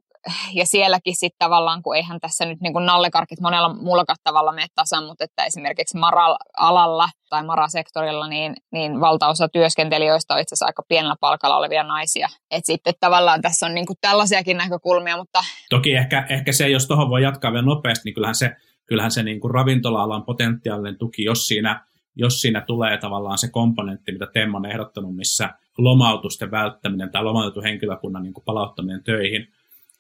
ja 0.55 0.67
sielläkin 0.67 1.17
sitten 1.17 1.39
tavallaan, 1.39 1.83
kun 1.83 1.97
eihän 1.97 2.21
tässä 2.21 2.45
nyt 2.45 2.61
niin 2.61 2.87
nallekarkit 2.87 3.41
monella 3.41 3.75
muullakaan 3.75 4.17
tavalla 4.25 4.53
mene 4.53 4.67
tasan, 4.75 5.05
mutta 5.05 5.25
että 5.25 5.45
esimerkiksi 5.45 5.99
Mara-alalla 5.99 7.09
tai 7.29 7.45
Mara-sektorilla, 7.45 8.29
niin, 8.29 8.55
niin 8.73 9.01
valtaosa 9.01 9.49
työskentelijöistä 9.49 10.35
on 10.35 10.41
itse 10.41 10.55
asiassa 10.55 10.67
aika 10.67 10.83
pienellä 10.89 11.17
palkalla 11.21 11.57
olevia 11.57 11.83
naisia. 11.83 12.29
Et 12.51 12.67
sitten 12.67 12.95
tavallaan 13.01 13.43
tässä 13.43 13.67
on 13.67 13.75
niin 13.75 13.87
kuin 13.87 13.97
tällaisiakin 14.01 14.57
näkökulmia, 14.57 15.17
mutta 15.17 15.45
Toki 15.71 15.95
ehkä, 15.95 16.27
ehkä 16.29 16.53
se, 16.53 16.69
jos 16.69 16.87
tuohon 16.87 17.11
voi 17.11 17.23
jatkaa 17.23 17.53
vielä 17.53 17.67
nopeasti, 17.67 18.03
niin 18.05 18.15
kyllähän 18.15 18.35
se, 18.35 18.57
kyllähän 18.87 19.11
se 19.11 19.23
niin 19.23 19.41
kuin 19.41 19.51
ravintola-alan 19.51 20.25
potentiaalinen 20.25 20.99
tuki, 20.99 21.25
jos 21.25 21.47
siinä, 21.47 21.87
jos 22.17 22.41
siinä 22.41 22.61
tulee 22.61 22.99
tavallaan 22.99 23.39
se 23.39 23.51
komponentti, 23.51 24.13
mitä 24.13 24.27
Temmo 24.27 24.57
on 24.57 24.67
ehdottanut, 24.67 25.17
missä 25.17 25.55
lomautusten 25.79 26.51
välttäminen 26.51 27.11
tai 27.11 27.25
lomautetun 27.25 27.63
henkilökunnan 27.63 28.23
niin 28.23 28.35
kuin 28.35 28.45
palauttaminen 28.45 29.05
töihin, 29.05 29.49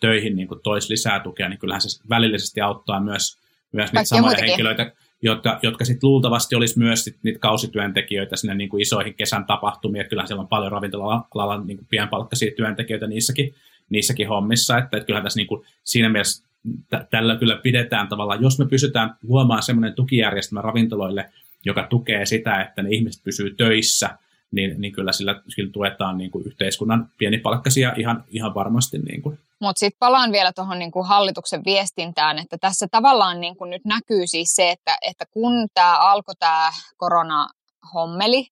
töihin 0.00 0.36
niin 0.36 0.48
kuin 0.48 0.60
toisi 0.62 0.92
lisää 0.92 1.20
tukea, 1.20 1.48
niin 1.48 1.58
kyllähän 1.58 1.80
se 1.80 2.08
välillisesti 2.08 2.60
auttaa 2.60 3.00
myös, 3.00 3.38
myös 3.72 3.92
niitä 3.92 4.04
samoja 4.04 4.22
muitakin. 4.22 4.48
henkilöitä, 4.48 4.92
jotka, 5.22 5.58
jotka 5.62 5.84
sitten 5.84 6.08
luultavasti 6.08 6.56
olisi 6.56 6.78
myös 6.78 7.04
sit 7.04 7.16
niitä 7.22 7.38
kausityöntekijöitä 7.38 8.36
sinne 8.36 8.54
niin 8.54 8.68
kuin 8.68 8.82
isoihin 8.82 9.14
kesän 9.14 9.44
tapahtumiin, 9.44 10.00
että 10.00 10.10
kyllähän 10.10 10.28
siellä 10.28 10.42
on 10.42 10.48
paljon 10.48 10.72
ravintola-alalla 10.72 11.64
niin 11.64 11.76
kuin 11.76 11.86
pienpalkkaisia 11.90 12.52
työntekijöitä 12.56 13.06
niissäkin, 13.06 13.54
niissäkin 13.90 14.28
hommissa, 14.28 14.78
että, 14.78 14.96
että 14.96 15.06
kyllähän 15.06 15.24
tässä 15.24 15.38
niin 15.40 15.46
kuin 15.46 15.66
siinä 15.84 16.08
mielessä 16.08 16.46
tä- 16.90 17.06
tällä 17.10 17.36
kyllä 17.36 17.56
pidetään 17.56 18.08
tavallaan, 18.08 18.42
jos 18.42 18.58
me 18.58 18.66
pysytään 18.66 19.14
luomaan 19.22 19.62
semmoinen 19.62 19.94
tukijärjestelmä 19.94 20.62
ravintoloille, 20.62 21.30
joka 21.64 21.86
tukee 21.90 22.26
sitä, 22.26 22.62
että 22.62 22.82
ne 22.82 22.88
ihmiset 22.90 23.24
pysyy 23.24 23.54
töissä, 23.54 24.18
niin, 24.50 24.80
niin 24.80 24.92
kyllä 24.92 25.12
sillä, 25.12 25.42
sillä 25.48 25.72
tuetaan 25.72 26.18
niin 26.18 26.30
kuin 26.30 26.46
yhteiskunnan 26.46 27.08
pienipalkkaisia 27.18 27.92
ihan, 27.96 28.24
ihan 28.28 28.54
varmasti. 28.54 28.98
Niin 28.98 29.22
kuin. 29.22 29.38
Mutta 29.60 29.80
sitten 29.80 29.98
palaan 29.98 30.32
vielä 30.32 30.52
tuohon 30.52 30.78
niinku 30.78 31.02
hallituksen 31.02 31.64
viestintään, 31.64 32.38
että 32.38 32.58
tässä 32.58 32.86
tavallaan 32.90 33.40
niinku 33.40 33.64
nyt 33.64 33.84
näkyy 33.84 34.26
siis 34.26 34.54
se, 34.54 34.70
että, 34.70 34.98
että 35.02 35.24
kun 35.30 35.68
tämä 35.74 35.98
alkoi 35.98 36.34
tämä 36.38 36.70
koronahommeli 36.96 38.46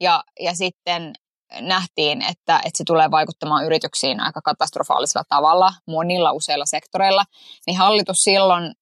ja, 0.00 0.24
ja 0.40 0.54
sitten 0.54 1.12
nähtiin, 1.60 2.22
että, 2.22 2.56
että 2.56 2.78
se 2.78 2.84
tulee 2.86 3.10
vaikuttamaan 3.10 3.64
yrityksiin 3.64 4.20
aika 4.20 4.40
katastrofaalisella 4.42 5.24
tavalla 5.28 5.72
monilla 5.86 6.32
useilla 6.32 6.66
sektoreilla, 6.66 7.24
niin 7.66 7.78
hallitus 7.78 8.18
silloin 8.18 8.74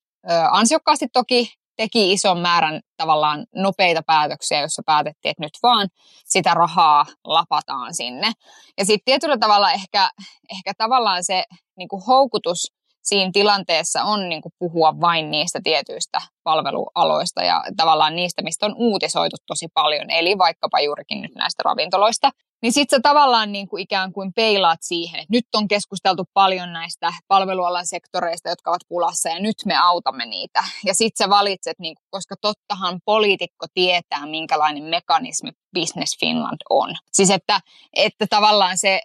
ansiokkaasti 0.50 1.06
toki 1.12 1.52
teki 1.78 2.12
ison 2.12 2.38
määrän 2.38 2.80
tavallaan 2.96 3.46
nopeita 3.54 4.02
päätöksiä, 4.06 4.60
joissa 4.60 4.82
päätettiin, 4.86 5.30
että 5.30 5.42
nyt 5.42 5.58
vaan 5.62 5.88
sitä 6.24 6.54
rahaa 6.54 7.06
lapataan 7.24 7.94
sinne. 7.94 8.32
Ja 8.78 8.84
sitten 8.84 9.04
tietyllä 9.04 9.38
tavalla 9.38 9.72
ehkä, 9.72 10.10
ehkä 10.50 10.72
tavallaan 10.78 11.24
se 11.24 11.44
niin 11.76 11.88
kuin 11.88 12.02
houkutus 12.06 12.72
siinä 13.02 13.30
tilanteessa 13.32 14.02
on 14.02 14.28
niin 14.28 14.42
kuin 14.42 14.52
puhua 14.58 15.00
vain 15.00 15.30
niistä 15.30 15.60
tietyistä 15.64 16.18
palvelualoista 16.42 17.42
ja 17.42 17.62
tavallaan 17.76 18.16
niistä, 18.16 18.42
mistä 18.42 18.66
on 18.66 18.74
uutisoitu 18.76 19.36
tosi 19.46 19.66
paljon, 19.74 20.10
eli 20.10 20.38
vaikkapa 20.38 20.80
juurikin 20.80 21.22
nyt 21.22 21.34
näistä 21.34 21.62
ravintoloista. 21.64 22.30
Niin 22.62 22.72
sitten 22.72 22.96
sä 22.96 23.00
tavallaan 23.02 23.52
niin 23.52 23.68
kuin 23.68 23.82
ikään 23.82 24.12
kuin 24.12 24.32
peilaat 24.32 24.78
siihen, 24.82 25.20
että 25.20 25.32
nyt 25.32 25.44
on 25.54 25.68
keskusteltu 25.68 26.24
paljon 26.34 26.72
näistä 26.72 27.12
palvelualan 27.28 27.86
sektoreista, 27.86 28.48
jotka 28.48 28.70
ovat 28.70 28.80
pulassa, 28.88 29.28
ja 29.28 29.40
nyt 29.40 29.56
me 29.66 29.76
autamme 29.76 30.26
niitä. 30.26 30.64
Ja 30.84 30.94
sitten 30.94 31.24
sä 31.24 31.30
valitset, 31.30 31.78
niin 31.78 31.94
kuin, 31.94 32.06
koska 32.10 32.34
tottahan 32.40 33.00
poliitikko 33.04 33.66
tietää, 33.74 34.26
minkälainen 34.26 34.82
mekanismi 34.82 35.50
Business 35.74 36.20
Finland 36.20 36.56
on. 36.70 36.94
Siis 37.12 37.30
että, 37.30 37.60
että 37.96 38.26
tavallaan 38.30 38.78
se... 38.78 39.00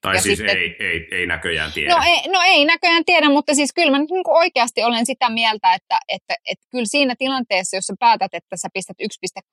Tai 0.00 0.14
Ja 0.14 0.22
siis 0.22 0.38
sitten- 0.38 0.56
ei, 0.56 0.76
ei, 0.80 1.08
ei 1.12 1.26
näköjään 1.26 1.72
tiedä. 1.72 1.94
No 1.94 2.02
ei, 2.06 2.28
no 2.28 2.40
ei 2.46 2.64
näköjään 2.64 3.04
tiedä, 3.04 3.28
mutta 3.28 3.54
siis 3.54 3.72
kyllä 3.74 3.90
mä 3.90 3.98
niin 3.98 4.24
kuin 4.24 4.36
oikeasti 4.36 4.84
olen 4.84 5.06
sitä 5.06 5.28
mieltä, 5.28 5.74
että, 5.74 5.98
että, 6.08 6.34
että 6.44 6.66
kyllä 6.70 6.84
siinä 6.86 7.14
tilanteessa, 7.18 7.76
jos 7.76 7.84
sä 7.84 7.94
päätät, 8.00 8.34
että 8.34 8.56
sä 8.56 8.68
pistät 8.74 8.96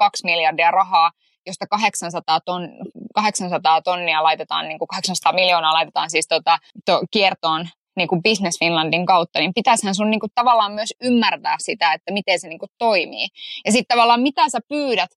1,2 0.04 0.10
miljardia 0.24 0.72
rahaa, 0.72 1.12
josta 1.46 1.68
800, 1.68 2.40
ton, 2.46 2.70
800 3.14 3.82
tonnia 3.82 4.24
laitetaan, 4.24 4.68
niin 4.68 4.80
kuin 4.80 4.88
800 4.88 5.34
miljoonaa 5.34 5.74
laitetaan 5.74 6.10
siis 6.10 6.28
tota, 6.28 6.58
to, 6.86 7.02
kiertoon 7.12 7.68
niin 7.96 8.08
kuin 8.08 8.24
Business 8.24 8.60
Finlandin 8.60 9.06
kautta, 9.06 9.40
niin 9.40 9.54
pitäisihän 9.54 9.96
sun 9.96 10.10
niin 10.10 10.20
kuin 10.20 10.32
tavallaan 10.36 10.72
myös 10.72 10.94
ymmärtää 11.02 11.56
sitä, 11.60 11.94
että 11.94 12.14
miten 12.14 12.40
se 12.40 12.48
niin 12.48 12.60
kuin 12.60 12.70
toimii. 12.78 13.28
Ja 13.66 13.72
sitten 13.72 13.96
tavallaan 13.96 14.22
mitä 14.22 14.50
sä 14.50 14.60
pyydät 14.70 15.10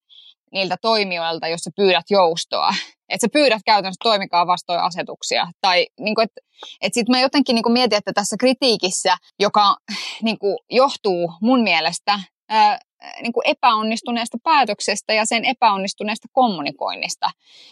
niiltä 0.52 0.76
toimijoilta, 0.82 1.48
jos 1.48 1.60
sä 1.60 1.70
pyydät 1.76 2.04
joustoa. 2.10 2.70
Että 3.08 3.26
sä 3.26 3.32
pyydät 3.32 3.62
käytännössä 3.64 4.00
toimikaa 4.02 4.46
vastoin 4.46 4.80
asetuksia. 4.80 5.46
Tai 5.60 5.86
niin 6.00 6.14
kuin, 6.14 6.24
että 6.24 6.40
et 6.80 6.94
sitten 6.94 7.16
mä 7.16 7.20
jotenkin 7.20 7.54
niin 7.54 7.62
kuin 7.62 7.72
mietin, 7.72 7.98
että 7.98 8.12
tässä 8.12 8.36
kritiikissä, 8.40 9.16
joka 9.40 9.76
niin 10.22 10.38
kuin 10.38 10.58
johtuu 10.70 11.32
mun 11.40 11.60
mielestä 11.60 12.20
ää, 12.48 12.78
niin 13.22 13.32
kuin 13.32 13.46
epäonnistuneesta 13.46 14.38
päätöksestä 14.42 15.12
ja 15.12 15.26
sen 15.26 15.44
epäonnistuneesta 15.44 16.28
kommunikoinnista, 16.32 17.30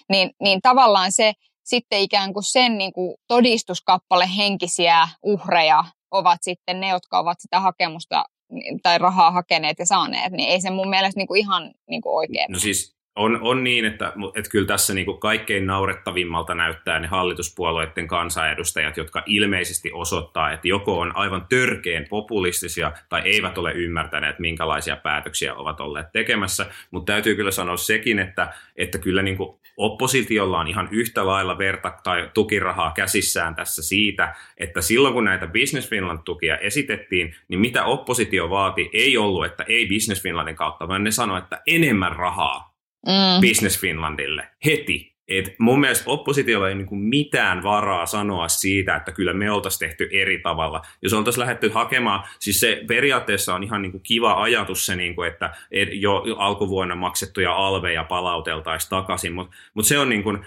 niin, 0.09 0.31
niin 0.41 0.61
tavallaan 0.63 1.13
se 1.13 1.33
sitten 1.65 2.01
ikään 2.01 2.33
kuin 2.33 2.45
sen 2.45 2.79
niin 2.79 2.93
kuin 2.93 3.17
todistuskappale 3.27 4.29
henkisiä 4.37 5.09
uhreja 5.23 5.85
ovat 6.11 6.39
sitten 6.43 6.81
ne, 6.81 6.89
jotka 6.89 7.19
ovat 7.19 7.41
sitä 7.41 7.61
hakemusta 7.61 8.25
tai 8.83 8.99
rahaa 8.99 9.31
hakeneet 9.31 9.79
ja 9.79 9.87
saaneet, 9.87 10.33
niin 10.33 10.49
ei 10.49 10.61
se 10.61 10.71
mun 10.71 10.89
mielestä 10.89 11.21
niin 11.21 11.29
kuin 11.29 11.41
ihan 11.41 11.75
niin 11.91 12.03
kuin 12.03 12.15
oikein. 12.17 12.53
No 12.53 12.59
siis 12.59 12.96
on, 13.17 13.39
on 13.43 13.65
niin, 13.65 13.85
että, 13.85 14.13
että 14.35 14.51
kyllä 14.51 14.67
tässä 14.67 14.95
niin 14.95 15.05
kuin 15.05 15.19
kaikkein 15.19 15.67
naurettavimmalta 15.67 16.55
näyttää 16.55 17.01
ne 17.01 17.07
hallituspuolueiden 17.07 18.09
kansanedustajat, 18.09 18.97
jotka 18.97 19.23
ilmeisesti 19.27 19.91
osoittaa, 19.93 20.53
että 20.53 20.69
joko 20.69 21.01
on 21.01 21.17
aivan 21.17 21.47
törkeen 21.49 22.07
populistisia 22.09 22.93
tai 23.09 23.23
eivät 23.25 23.59
ole 23.59 23.73
ymmärtäneet, 23.73 24.39
minkälaisia 24.39 24.97
päätöksiä 24.97 25.55
ovat 25.55 25.81
olleet 25.81 26.07
tekemässä. 26.13 26.67
Mutta 26.91 27.13
täytyy 27.13 27.35
kyllä 27.35 27.51
sanoa 27.51 27.77
sekin, 27.77 28.19
että, 28.19 28.55
että 28.77 28.99
kyllä 28.99 29.23
niin 29.23 29.37
kuin 29.37 29.59
oppositiolla 29.77 30.61
on 30.61 30.69
ihan 30.69 30.89
yhtä 30.91 31.27
lailla 31.27 31.59
verta 31.59 31.93
tai 32.05 32.31
tukirahaa 32.35 32.93
käsissään 32.97 33.55
tässä 33.55 33.83
siitä, 33.83 34.35
että 34.59 34.81
silloin 34.81 35.15
kun 35.15 35.25
näitä 35.25 35.47
Business 35.47 35.91
Finland-tukia 35.91 36.57
esitettiin, 36.59 37.35
niin 37.49 37.61
mitä 37.61 37.85
oppositio 37.85 38.51
vaati 38.51 38.91
ei 38.93 39.17
ollut, 39.17 39.47
että 39.47 39.65
ei 39.69 39.87
Business 39.87 40.23
Finlandin 40.23 40.57
kautta, 40.57 40.89
vaan 40.89 41.05
ne 41.05 41.11
sanoi, 41.11 41.39
että 41.39 41.63
enemmän 41.67 42.17
rahaa 42.17 42.76
Mm. 43.07 43.49
Business 43.49 43.81
Finlandille 43.81 44.49
heti. 44.65 45.17
Et 45.29 45.55
mun 45.59 45.81
mielestä 45.81 46.11
oppositiolla 46.11 46.69
ei 46.69 46.75
niinku 46.75 46.97
mitään 46.97 47.63
varaa 47.63 48.07
sanoa 48.07 48.49
siitä, 48.49 48.97
että 48.97 49.13
kyllä 49.13 49.33
me 49.33 49.51
oltaisiin 49.51 49.79
tehty 49.79 50.09
eri 50.13 50.39
tavalla. 50.39 50.83
Jos 51.03 51.13
oltaisiin 51.13 51.41
lähdetty 51.41 51.69
hakemaan, 51.69 52.25
siis 52.39 52.61
se 52.61 52.83
periaatteessa 52.87 53.55
on 53.55 53.63
ihan 53.63 53.83
niinku 53.83 53.99
kiva 53.99 54.43
ajatus 54.43 54.87
se, 54.87 54.97
niinku, 54.97 55.23
että 55.23 55.55
et 55.71 55.89
jo 55.93 56.25
alkuvuonna 56.39 56.95
maksettuja 56.95 57.53
alveja 57.53 58.05
palauteltaisiin 58.05 58.91
takaisin, 58.91 59.33
mutta 59.33 59.57
mut 59.75 59.85
se 59.85 59.99
on 59.99 60.09
niinku 60.09 60.39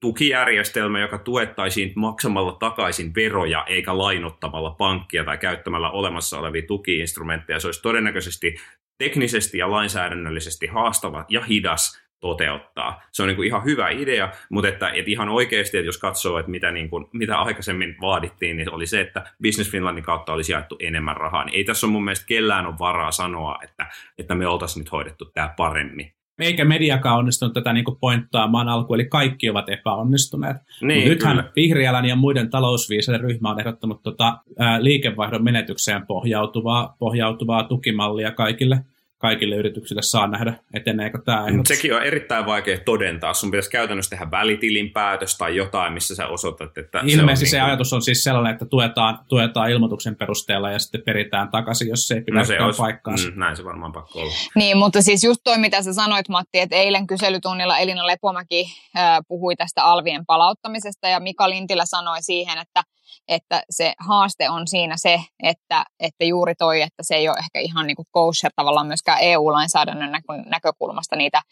tukijärjestelmä, 0.00 1.00
joka 1.00 1.18
tuettaisiin 1.18 1.92
maksamalla 1.96 2.52
takaisin 2.52 3.14
veroja 3.14 3.64
eikä 3.66 3.98
lainottamalla 3.98 4.70
pankkia 4.70 5.24
tai 5.24 5.38
käyttämällä 5.38 5.90
olemassa 5.90 6.38
olevia 6.38 6.62
tukiinstrumentteja. 6.66 7.60
Se 7.60 7.68
olisi 7.68 7.82
todennäköisesti 7.82 8.56
teknisesti 8.98 9.58
ja 9.58 9.70
lainsäädännöllisesti 9.70 10.66
haastava 10.66 11.24
ja 11.28 11.44
hidas 11.44 12.08
toteuttaa. 12.20 13.02
Se 13.12 13.22
on 13.22 13.28
niin 13.28 13.36
kuin 13.36 13.46
ihan 13.46 13.64
hyvä 13.64 13.88
idea, 13.88 14.32
mutta 14.50 14.68
että, 14.68 14.88
että 14.88 15.10
ihan 15.10 15.28
oikeasti, 15.28 15.76
että 15.78 15.88
jos 15.88 15.98
katsoo, 15.98 16.38
että 16.38 16.50
mitä, 16.50 16.70
niin 16.70 16.90
kuin, 16.90 17.06
mitä 17.12 17.38
aikaisemmin 17.38 17.96
vaadittiin, 18.00 18.56
niin 18.56 18.74
oli 18.74 18.86
se, 18.86 19.00
että 19.00 19.24
Business 19.42 19.70
Finlandin 19.70 20.04
kautta 20.04 20.32
olisi 20.32 20.52
jaettu 20.52 20.76
enemmän 20.80 21.16
rahaa. 21.16 21.44
Niin 21.44 21.56
ei 21.56 21.64
tässä 21.64 21.86
ole 21.86 21.92
mun 21.92 22.04
mielestä 22.04 22.26
kellään 22.26 22.66
ole 22.66 22.78
varaa 22.78 23.12
sanoa, 23.12 23.58
että, 23.64 23.86
että 24.18 24.34
me 24.34 24.46
oltaisiin 24.46 24.80
nyt 24.80 24.92
hoidettu 24.92 25.24
tämä 25.24 25.54
paremmin. 25.56 26.17
Eikä 26.38 26.64
mediakaan 26.64 27.18
onnistunut 27.18 27.54
tätä 27.54 27.72
niin 27.72 27.84
pointtaamaan 28.00 28.68
alkuun, 28.68 29.00
eli 29.00 29.08
kaikki 29.08 29.50
ovat 29.50 29.68
epäonnistuneet. 29.68 30.56
Niin, 30.82 31.00
Mut 31.00 31.08
nythän 31.08 31.36
kyllä. 31.36 31.50
Vihriälän 31.56 32.04
ja 32.04 32.16
muiden 32.16 32.50
talousviisaiden 32.50 33.20
ryhmä 33.20 33.50
on 33.50 33.60
ehdottanut 33.60 34.02
tota, 34.02 34.38
ää, 34.58 34.84
liikevaihdon 34.84 35.44
menetykseen 35.44 36.06
pohjautuvaa, 36.06 36.96
pohjautuvaa 36.98 37.64
tukimallia 37.64 38.30
kaikille, 38.32 38.84
kaikille 39.18 39.56
yrityksille 39.56 40.02
saa 40.02 40.26
nähdä, 40.26 40.54
eteneekö 40.74 41.18
tämä 41.24 41.38
Mutta 41.38 41.50
ehdotus. 41.50 41.68
sekin 41.68 41.94
on 41.94 42.02
erittäin 42.02 42.46
vaikea 42.46 42.78
todentaa. 42.84 43.34
Sun 43.34 43.50
pitäisi 43.50 43.70
käytännössä 43.70 44.10
tehdä 44.10 44.30
välitilin 44.30 44.90
päätös 44.90 45.38
tai 45.38 45.56
jotain, 45.56 45.92
missä 45.92 46.14
sä 46.14 46.26
osoitat, 46.26 46.78
että 46.78 47.00
Ilmeisesti 47.06 47.46
se, 47.46 47.50
se, 47.50 47.56
on 47.56 47.62
niin 47.62 47.70
ajatus 47.70 47.92
on 47.92 48.02
siis 48.02 48.24
sellainen, 48.24 48.52
että 48.52 48.64
tuetaan, 48.64 49.18
tuetaan 49.28 49.70
ilmoituksen 49.70 50.16
perusteella 50.16 50.70
ja 50.70 50.78
sitten 50.78 51.02
peritään 51.02 51.48
takaisin, 51.48 51.88
jos 51.88 52.08
se 52.08 52.14
ei 52.14 52.22
kuin, 52.22 52.34
no 52.34 52.44
se 52.44 52.60
olisi, 52.60 52.78
paikkaansa. 52.78 53.28
mm, 53.30 53.38
näin 53.38 53.56
se 53.56 53.64
varmaan 53.64 53.92
pakko 53.92 54.20
olla. 54.20 54.32
Niin, 54.54 54.76
mutta 54.76 55.02
siis 55.02 55.24
just 55.24 55.40
toi, 55.44 55.58
mitä 55.58 55.82
sä 55.82 55.92
sanoit, 55.92 56.28
Matti, 56.28 56.58
että 56.58 56.76
eilen 56.76 57.06
kyselytunnilla 57.06 57.78
Elina 57.78 58.06
Lepomäki 58.06 58.66
äh, 58.96 59.18
puhui 59.28 59.56
tästä 59.56 59.84
alvien 59.84 60.26
palauttamisesta 60.26 61.08
ja 61.08 61.20
Mika 61.20 61.50
Lintilä 61.50 61.82
sanoi 61.86 62.22
siihen, 62.22 62.58
että, 62.58 62.82
että 63.28 63.62
se 63.70 63.92
haaste 63.98 64.50
on 64.50 64.68
siinä 64.68 64.96
se, 64.96 65.20
että, 65.42 65.84
että 66.00 66.24
juuri 66.24 66.54
toi, 66.54 66.82
että 66.82 67.02
se 67.02 67.14
ei 67.14 67.28
ole 67.28 67.38
ehkä 67.38 67.60
ihan 67.60 67.86
niin 67.86 67.96
kuin 67.96 68.08
kosher 68.10 68.52
tavallaan 68.56 68.86
myöskään 68.86 69.18
EU-lainsäädännön 69.20 70.12
näkö, 70.12 70.26
näkökulmasta 70.46 71.16
niitä 71.16 71.42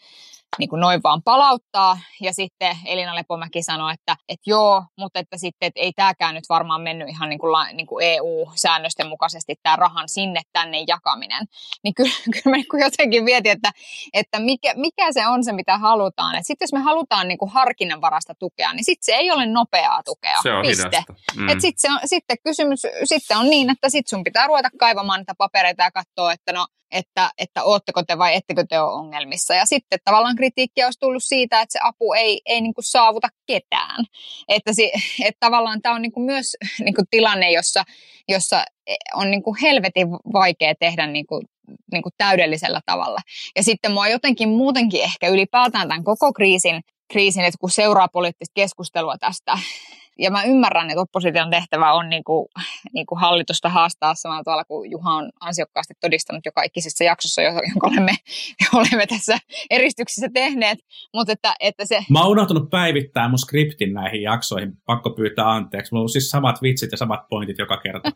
niin 0.59 0.69
kuin 0.69 0.79
noin 0.79 1.03
vaan 1.03 1.23
palauttaa. 1.23 1.99
Ja 2.21 2.33
sitten 2.33 2.77
Elina 2.85 3.15
Lepomäki 3.15 3.63
sanoi, 3.63 3.93
että, 3.93 4.15
että 4.29 4.49
joo, 4.49 4.83
mutta 4.97 5.19
että 5.19 5.37
sitten 5.37 5.67
että 5.67 5.79
ei 5.79 5.91
tämäkään 5.95 6.35
nyt 6.35 6.43
varmaan 6.49 6.81
mennyt 6.81 7.09
ihan 7.09 7.29
niin 7.29 7.39
kuin, 7.39 7.51
la- 7.51 7.71
niin 7.71 7.87
kuin 7.87 8.05
EU-säännösten 8.05 9.07
mukaisesti 9.07 9.55
tämä 9.63 9.75
rahan 9.75 10.09
sinne 10.09 10.41
tänne 10.53 10.83
jakaminen. 10.87 11.45
Niin 11.83 11.93
kyllä, 11.93 12.11
kyllä 12.33 12.49
mä 12.49 12.57
niin 12.57 12.83
jotenkin 12.83 13.23
mietin, 13.23 13.51
että, 13.51 13.71
että 14.13 14.39
mikä, 14.39 14.73
mikä 14.75 15.11
se 15.11 15.27
on 15.27 15.43
se, 15.43 15.51
mitä 15.51 15.77
halutaan. 15.77 16.35
Sitten 16.41 16.65
jos 16.65 16.73
me 16.73 16.79
halutaan 16.79 17.27
niin 17.27 17.37
kuin 17.37 17.51
harkinnanvarasta 17.51 18.33
tukea, 18.39 18.73
niin 18.73 18.85
sitten 18.85 19.05
se 19.05 19.11
ei 19.11 19.31
ole 19.31 19.45
nopeaa 19.45 20.03
tukea. 20.03 20.41
Se 20.41 20.53
on 20.53 20.65
Piste. 20.65 20.87
hidasta. 20.87 21.13
Mm. 21.35 21.49
Et 21.49 21.61
sit 21.61 21.77
se 21.77 21.91
on, 21.91 21.99
sitten 22.05 22.37
kysymys 22.43 22.81
sitten 23.03 23.37
on 23.37 23.49
niin, 23.49 23.69
että 23.69 23.89
sit 23.89 24.07
sun 24.07 24.23
pitää 24.23 24.47
ruveta 24.47 24.69
kaivamaan 24.79 25.19
niitä 25.19 25.33
papereita 25.37 25.83
ja 25.83 25.91
katsoa, 25.91 26.33
että 26.33 26.53
no, 26.53 26.67
että, 26.91 27.31
että 27.37 27.63
ootteko 27.63 28.03
te 28.03 28.17
vai 28.17 28.35
ettekö 28.35 28.65
te 28.69 28.79
ole 28.79 28.93
ongelmissa. 28.93 29.53
Ja 29.53 29.65
sitten 29.65 29.99
tavallaan 30.05 30.35
kritiikkiä 30.37 30.87
olisi 30.87 30.99
tullut 30.99 31.23
siitä, 31.23 31.61
että 31.61 31.73
se 31.73 31.79
apu 31.83 32.13
ei, 32.13 32.41
ei 32.45 32.61
niin 32.61 32.73
kuin 32.73 32.85
saavuta 32.85 33.27
ketään. 33.45 34.05
Että, 34.47 34.73
si, 34.73 34.91
että 35.23 35.39
tavallaan 35.39 35.81
tämä 35.81 35.95
on 35.95 36.01
niin 36.01 36.11
kuin 36.11 36.25
myös 36.25 36.57
niin 36.79 36.95
kuin 36.95 37.05
tilanne, 37.11 37.51
jossa, 37.51 37.83
jossa 38.27 38.63
on 39.13 39.31
niin 39.31 39.43
kuin 39.43 39.57
helvetin 39.61 40.07
vaikea 40.11 40.75
tehdä 40.79 41.07
niin 41.07 41.27
kuin, 41.27 41.45
niin 41.91 42.03
kuin 42.03 42.13
täydellisellä 42.17 42.81
tavalla. 42.85 43.19
Ja 43.55 43.63
sitten 43.63 43.91
mua 43.91 44.07
jotenkin 44.07 44.49
muutenkin 44.49 45.03
ehkä 45.03 45.27
ylipäätään 45.27 45.87
tämän 45.87 46.03
koko 46.03 46.33
kriisin, 46.33 46.81
kriisin 47.11 47.43
että 47.43 47.57
kun 47.59 47.71
seuraa 47.71 48.07
poliittista 48.07 48.53
keskustelua 48.55 49.17
tästä, 49.17 49.57
ja 50.19 50.31
mä 50.31 50.43
ymmärrän, 50.43 50.89
että 50.89 51.01
opposition 51.01 51.49
tehtävä 51.49 51.93
on 51.93 52.09
niin 52.09 52.23
kuin, 52.23 52.47
niin 52.93 53.05
kuin 53.05 53.19
hallitusta 53.19 53.69
haastaa 53.69 54.15
samalla 54.15 54.43
tavalla 54.43 54.65
kuin 54.65 54.91
Juha 54.91 55.13
on 55.13 55.29
ansiokkaasti 55.39 55.93
todistanut 56.01 56.45
joka 56.45 56.63
ikisessä 56.63 57.03
jaksossa, 57.03 57.41
jonka 57.41 57.87
olemme, 57.87 58.15
olemme 58.73 59.07
tässä 59.07 59.37
eristyksissä 59.69 60.29
tehneet. 60.33 60.79
Mutta 61.13 61.33
että, 61.33 61.55
että 61.59 61.85
se... 61.85 62.05
Mä 62.09 62.21
oon 62.21 62.31
unohtanut 62.31 62.69
päivittää 62.69 63.29
mun 63.29 63.39
skriptin 63.39 63.93
näihin 63.93 64.21
jaksoihin. 64.21 64.73
Pakko 64.85 65.09
pyytää 65.09 65.51
anteeksi. 65.51 65.93
Mulla 65.93 66.03
on 66.03 66.09
siis 66.09 66.29
samat 66.29 66.61
vitsit 66.61 66.91
ja 66.91 66.97
samat 66.97 67.27
pointit 67.29 67.57
joka 67.57 67.77
kerta. 67.77 68.11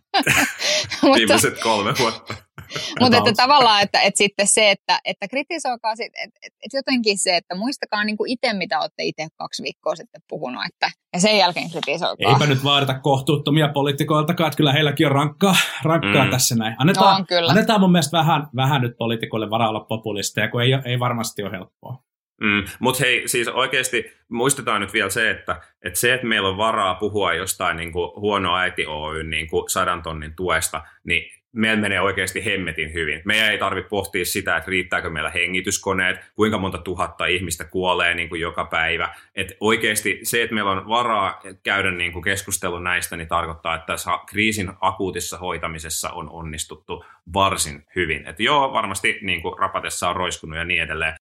Viimeiset 1.16 1.60
kolme 1.64 1.94
vuotta. 2.00 2.51
Mutta 3.00 3.17
että 3.17 3.34
tavallaan, 3.34 3.82
että, 3.82 4.02
että 4.02 4.17
sitten 4.17 4.47
se, 4.47 4.71
että, 4.71 5.00
että 5.06 5.28
kritisoikaa, 5.28 5.95
sit, 5.95 6.12
että, 6.24 6.39
että, 6.43 6.78
jotenkin 6.78 7.17
se, 7.17 7.38
että 7.38 7.56
muistakaa 7.56 8.04
niin 8.04 8.17
kuin 8.17 8.32
itse, 8.32 8.54
mitä 8.54 8.80
olette 8.80 9.04
itse 9.04 9.28
kaksi 9.36 9.63
viikkoa 9.63 9.95
sitten 9.95 10.21
puhunut, 10.30 10.63
että, 10.65 10.91
ja 11.13 11.19
sen 11.19 11.38
jälkeen 11.38 11.71
kritisoikaa. 11.71 12.32
Eipä 12.34 12.45
nyt 12.45 12.63
vaadita 12.63 13.00
kohtuuttomia 13.00 13.67
poliitikoiltakaan, 13.67 14.47
että 14.47 14.58
kyllä 14.58 14.74
heilläkin 14.74 15.06
on 15.06 15.12
rankkaa, 15.12 15.56
rankkaa 15.84 16.24
Mm. 16.24 16.28
mm. 16.28 16.32
tässä 16.32 16.56
näin. 16.56 16.76
Annetaan, 16.78 17.15
On 17.15 17.28
kyllä. 17.28 17.50
annetaan 17.50 17.80
mun 17.80 17.91
mielestä 17.91 18.17
vähän, 18.17 18.47
vähän 18.56 18.82
nyt 18.82 18.97
poliitikoille 18.97 19.50
varaa 19.50 19.69
olla 19.69 19.86
populisteja, 19.89 20.50
kun 20.50 20.62
ei, 20.62 20.71
ei 20.86 21.00
varmasti 21.00 21.43
ole 21.43 21.52
helppoa. 21.52 22.04
Mm, 22.41 22.63
Mutta 22.80 23.04
hei, 23.04 23.28
siis 23.28 23.47
oikeasti 23.47 24.04
muistetaan 24.32 24.82
nyt 24.82 24.93
vielä 24.93 25.10
se, 25.10 25.30
että, 25.30 25.62
että 25.86 26.00
se, 26.00 26.13
että 26.13 26.28
meillä 26.28 26.50
on 26.50 26.58
varaa 26.58 26.95
puhua 26.95 27.34
jostain 27.34 27.78
niin 27.78 27.91
kuin 27.91 28.12
huono 28.15 28.58
äiti 28.58 28.86
Oyn 28.86 29.30
niin 29.30 29.50
kuin 29.50 29.69
sadan 29.69 30.04
tonnin 30.04 30.36
tuesta, 30.36 30.82
niin 31.04 31.40
meillä 31.52 31.82
menee 31.82 32.02
oikeasti 32.02 32.46
hemmetin 32.46 32.94
hyvin. 32.94 33.22
Meidän 33.26 33.52
ei 33.52 33.58
tarvitse 33.58 33.90
pohtia 33.90 34.26
sitä, 34.26 34.58
että 34.58 34.72
riittääkö 34.72 35.10
meillä 35.10 35.30
hengityskoneet, 35.30 36.20
kuinka 36.36 36.58
monta 36.58 36.78
tuhatta 36.78 37.26
ihmistä 37.26 37.64
kuolee 37.64 38.14
niin 38.14 38.30
kuin 38.30 38.42
joka 38.42 38.66
päivä. 38.66 39.16
Et 39.36 39.58
oikeasti 39.60 40.20
se, 40.24 40.44
että 40.44 40.56
meillä 40.56 40.72
on 40.72 40.88
varaa 40.88 41.42
käydä 41.64 41.92
niin 41.92 42.14
kuin 42.14 42.24
keskustelu 42.24 42.80
näistä, 42.80 43.18
niin 43.18 43.28
tarkoittaa, 43.28 43.76
että 43.76 43.86
tässä 43.86 44.12
kriisin 44.30 44.72
akuutissa 44.82 45.38
hoitamisessa 45.38 46.10
on 46.10 46.30
onnistuttu 46.30 47.06
varsin 47.34 47.86
hyvin. 47.96 48.28
Et 48.28 48.40
joo, 48.40 48.74
varmasti 48.74 49.20
niin 49.22 49.42
kuin 49.42 49.60
rapatessa 49.60 50.10
on 50.10 50.16
roiskunut 50.16 50.58
ja 50.58 50.66
niin 50.66 50.82
edelleen. 50.82 51.14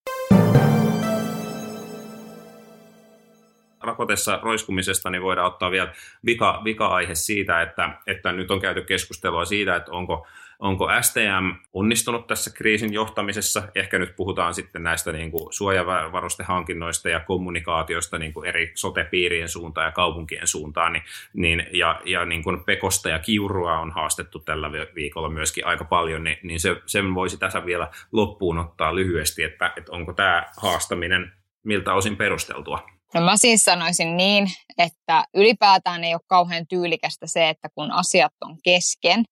Rapotessa 3.83 4.39
roiskumisesta 4.43 5.09
niin 5.09 5.21
voidaan 5.21 5.47
ottaa 5.47 5.71
vielä 5.71 5.93
vika, 6.25 6.61
vika-aihe 6.63 7.15
siitä, 7.15 7.61
että, 7.61 7.89
että 8.07 8.31
nyt 8.31 8.51
on 8.51 8.61
käyty 8.61 8.81
keskustelua 8.81 9.45
siitä, 9.45 9.75
että 9.75 9.91
onko, 9.91 10.27
onko 10.59 10.89
STM 11.01 11.51
onnistunut 11.73 12.27
tässä 12.27 12.51
kriisin 12.53 12.93
johtamisessa. 12.93 13.63
Ehkä 13.75 13.99
nyt 13.99 14.15
puhutaan 14.15 14.53
sitten 14.53 14.83
näistä 14.83 15.11
niin 15.11 15.31
kuin 15.31 15.53
suojavarustehankinnoista 15.53 17.09
ja 17.09 17.19
kommunikaatiosta 17.19 18.17
niin 18.17 18.33
kuin 18.33 18.49
eri 18.49 18.71
sotepiirien 18.75 19.49
suuntaan 19.49 19.85
ja 19.85 19.91
kaupunkien 19.91 20.47
suuntaan. 20.47 20.93
Niin, 20.93 21.03
niin, 21.33 21.67
ja 21.71 22.01
ja 22.05 22.25
niin 22.25 22.43
kuin 22.43 22.63
Pekosta 22.63 23.09
ja 23.09 23.19
Kiurua 23.19 23.79
on 23.79 23.91
haastettu 23.91 24.39
tällä 24.39 24.71
vi- 24.71 24.95
viikolla 24.95 25.29
myöskin 25.29 25.65
aika 25.65 25.85
paljon, 25.85 26.23
niin, 26.23 26.37
niin 26.43 26.59
se, 26.59 26.81
sen 26.85 27.15
voisi 27.15 27.37
tässä 27.37 27.65
vielä 27.65 27.89
loppuun 28.11 28.59
ottaa 28.59 28.95
lyhyesti, 28.95 29.43
että, 29.43 29.73
että 29.77 29.91
onko 29.91 30.13
tämä 30.13 30.45
haastaminen 30.57 31.33
miltä 31.63 31.93
osin 31.93 32.17
perusteltua. 32.17 32.89
No 33.13 33.21
mä 33.21 33.37
siis 33.37 33.63
sanoisin 33.63 34.17
niin, 34.17 34.47
että 34.77 35.23
ylipäätään 35.33 36.03
ei 36.03 36.13
ole 36.13 36.21
kauhean 36.27 36.67
tyylikästä 36.67 37.27
se, 37.27 37.49
että 37.49 37.69
kun 37.75 37.91
asiat 37.91 38.33
on 38.41 38.57
kesken, 38.63 39.23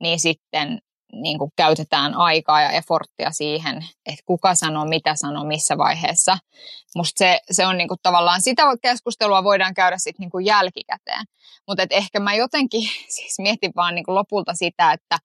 niin 0.00 0.20
sitten 0.20 0.78
niin 1.12 1.38
kuin 1.38 1.50
käytetään 1.56 2.14
aikaa 2.14 2.62
ja 2.62 2.70
efforttia 2.70 3.30
siihen, 3.30 3.76
että 4.06 4.22
kuka 4.26 4.54
sanoo, 4.54 4.84
mitä 4.84 5.14
sanoo, 5.14 5.44
missä 5.44 5.78
vaiheessa. 5.78 6.38
Musta 6.96 7.18
se, 7.18 7.40
se 7.50 7.66
on 7.66 7.78
niin 7.78 7.88
kuin 7.88 8.00
tavallaan, 8.02 8.42
sitä 8.42 8.62
keskustelua 8.82 9.44
voidaan 9.44 9.74
käydä 9.74 9.98
sitten 9.98 10.20
niin 10.20 10.30
kuin 10.30 10.46
jälkikäteen. 10.46 11.24
Mutta 11.68 11.86
ehkä 11.90 12.20
mä 12.20 12.34
jotenkin 12.34 12.82
siis 13.16 13.38
mietin 13.38 13.72
vaan 13.76 13.94
niin 13.94 14.04
kuin 14.04 14.14
lopulta 14.14 14.54
sitä, 14.54 14.92
että 14.92 15.18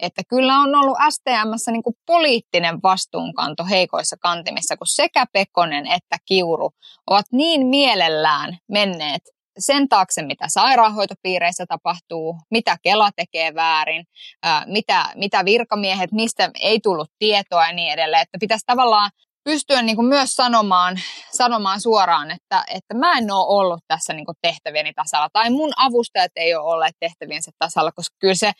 että 0.00 0.22
kyllä 0.28 0.58
on 0.58 0.74
ollut 0.74 0.98
STMssä 1.10 1.72
niin 1.72 1.82
kuin 1.82 1.96
poliittinen 2.06 2.82
vastuunkanto 2.82 3.64
heikoissa 3.64 4.16
kantimissa, 4.20 4.76
kun 4.76 4.86
sekä 4.86 5.26
Pekkonen 5.32 5.86
että 5.86 6.16
Kiuru 6.24 6.70
ovat 7.06 7.26
niin 7.32 7.66
mielellään 7.66 8.58
menneet 8.68 9.22
sen 9.58 9.88
taakse, 9.88 10.22
mitä 10.22 10.44
sairaanhoitopiireissä 10.48 11.64
tapahtuu, 11.68 12.38
mitä 12.50 12.76
Kela 12.82 13.10
tekee 13.16 13.54
väärin, 13.54 14.04
ää, 14.42 14.64
mitä, 14.66 15.06
mitä 15.14 15.44
virkamiehet, 15.44 16.12
mistä 16.12 16.50
ei 16.60 16.80
tullut 16.80 17.10
tietoa 17.18 17.66
ja 17.66 17.72
niin 17.72 17.92
edelleen. 17.92 18.22
Että 18.22 18.38
pitäisi 18.40 18.66
tavallaan 18.66 19.10
pystyä 19.44 19.82
niin 19.82 19.96
kuin 19.96 20.06
myös 20.06 20.34
sanomaan, 20.34 21.00
sanomaan 21.32 21.80
suoraan, 21.80 22.30
että, 22.30 22.64
että 22.74 22.94
mä 22.94 23.18
en 23.18 23.30
ole 23.30 23.58
ollut 23.58 23.80
tässä 23.88 24.12
niin 24.12 24.26
kuin 24.26 24.36
tehtävieni 24.42 24.92
tasalla, 24.92 25.28
tai 25.32 25.50
mun 25.50 25.72
avustajat 25.76 26.32
ei 26.36 26.54
ole 26.54 26.64
olleet 26.64 26.96
tehtäviensä 27.00 27.50
tasalla, 27.58 27.92
koska 27.92 28.16
kyllä 28.18 28.34
se 28.34 28.52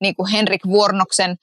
niin 0.00 0.14
kuin 0.16 0.32
Henrik 0.32 0.60
Vuornoksen, 0.66 1.36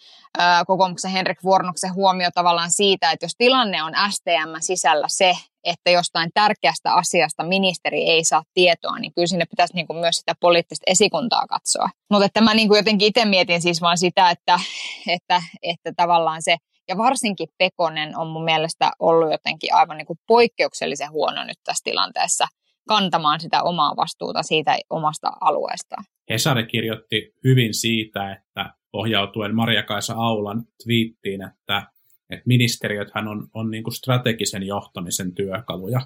kokoomuksen 0.68 1.12
Henrik 1.12 1.44
Vuornoksen 1.44 1.94
huomio 1.94 2.30
tavallaan 2.34 2.72
siitä, 2.72 3.12
että 3.12 3.26
jos 3.26 3.36
tilanne 3.38 3.84
on 3.84 3.94
STM 4.12 4.56
sisällä 4.60 5.08
se, 5.10 5.38
että 5.64 5.92
jostain 5.92 6.30
tärkeästä 6.34 6.94
asiasta 6.94 7.44
ministeri 7.44 8.10
ei 8.10 8.24
saa 8.24 8.44
tietoa, 8.54 9.00
niin 9.00 9.14
kyllä 9.14 9.28
sinne 9.28 9.46
pitäisi 9.46 9.74
niin 9.74 9.88
kuin 9.88 10.00
myös 10.00 10.18
sitä 10.18 10.34
poliittista 10.40 10.84
esikuntaa 10.88 11.46
katsoa. 11.50 11.90
Mutta 12.12 12.26
että 12.26 12.42
mä 12.42 12.54
niin 12.54 12.68
kuin 12.68 12.78
jotenkin 12.78 13.08
itse 13.08 13.26
mietin 13.26 13.62
siis 13.62 13.82
vaan 13.82 13.98
sitä, 13.98 14.30
että, 14.30 14.60
että, 15.08 15.42
että 15.62 15.94
tavallaan 15.96 16.42
se, 16.42 16.58
ja 16.88 16.98
varsinkin 16.98 17.48
Pekonen 17.58 18.18
on 18.18 18.28
mun 18.28 18.44
mielestä 18.44 18.92
ollut 19.00 19.32
jotenkin 19.32 19.74
aivan 19.74 19.98
niin 19.98 20.06
kuin 20.06 20.20
poikkeuksellisen 20.28 21.12
huono 21.12 21.44
nyt 21.44 21.58
tässä 21.64 21.84
tilanteessa 21.84 22.48
kantamaan 22.88 23.40
sitä 23.40 23.64
omaa 23.64 23.96
vastuuta 23.96 24.44
siitä 24.44 24.78
omasta 24.90 25.32
alueestaan. 25.42 26.04
Hesari 26.30 26.66
kirjoitti 26.66 27.34
hyvin 27.44 27.74
siitä, 27.74 28.32
että 28.32 28.74
pohjautuen 28.92 29.56
Maria-Kaisa 29.56 30.14
Aulan 30.14 30.64
twiittiin, 30.84 31.42
että, 31.42 31.84
että 32.30 32.44
ministeriöthän 32.46 33.28
on, 33.28 33.48
on 33.54 33.72
niin 33.72 33.84
kuin 33.84 33.94
strategisen 33.94 34.64
johtamisen 34.64 35.36
työkaluja 35.36 36.02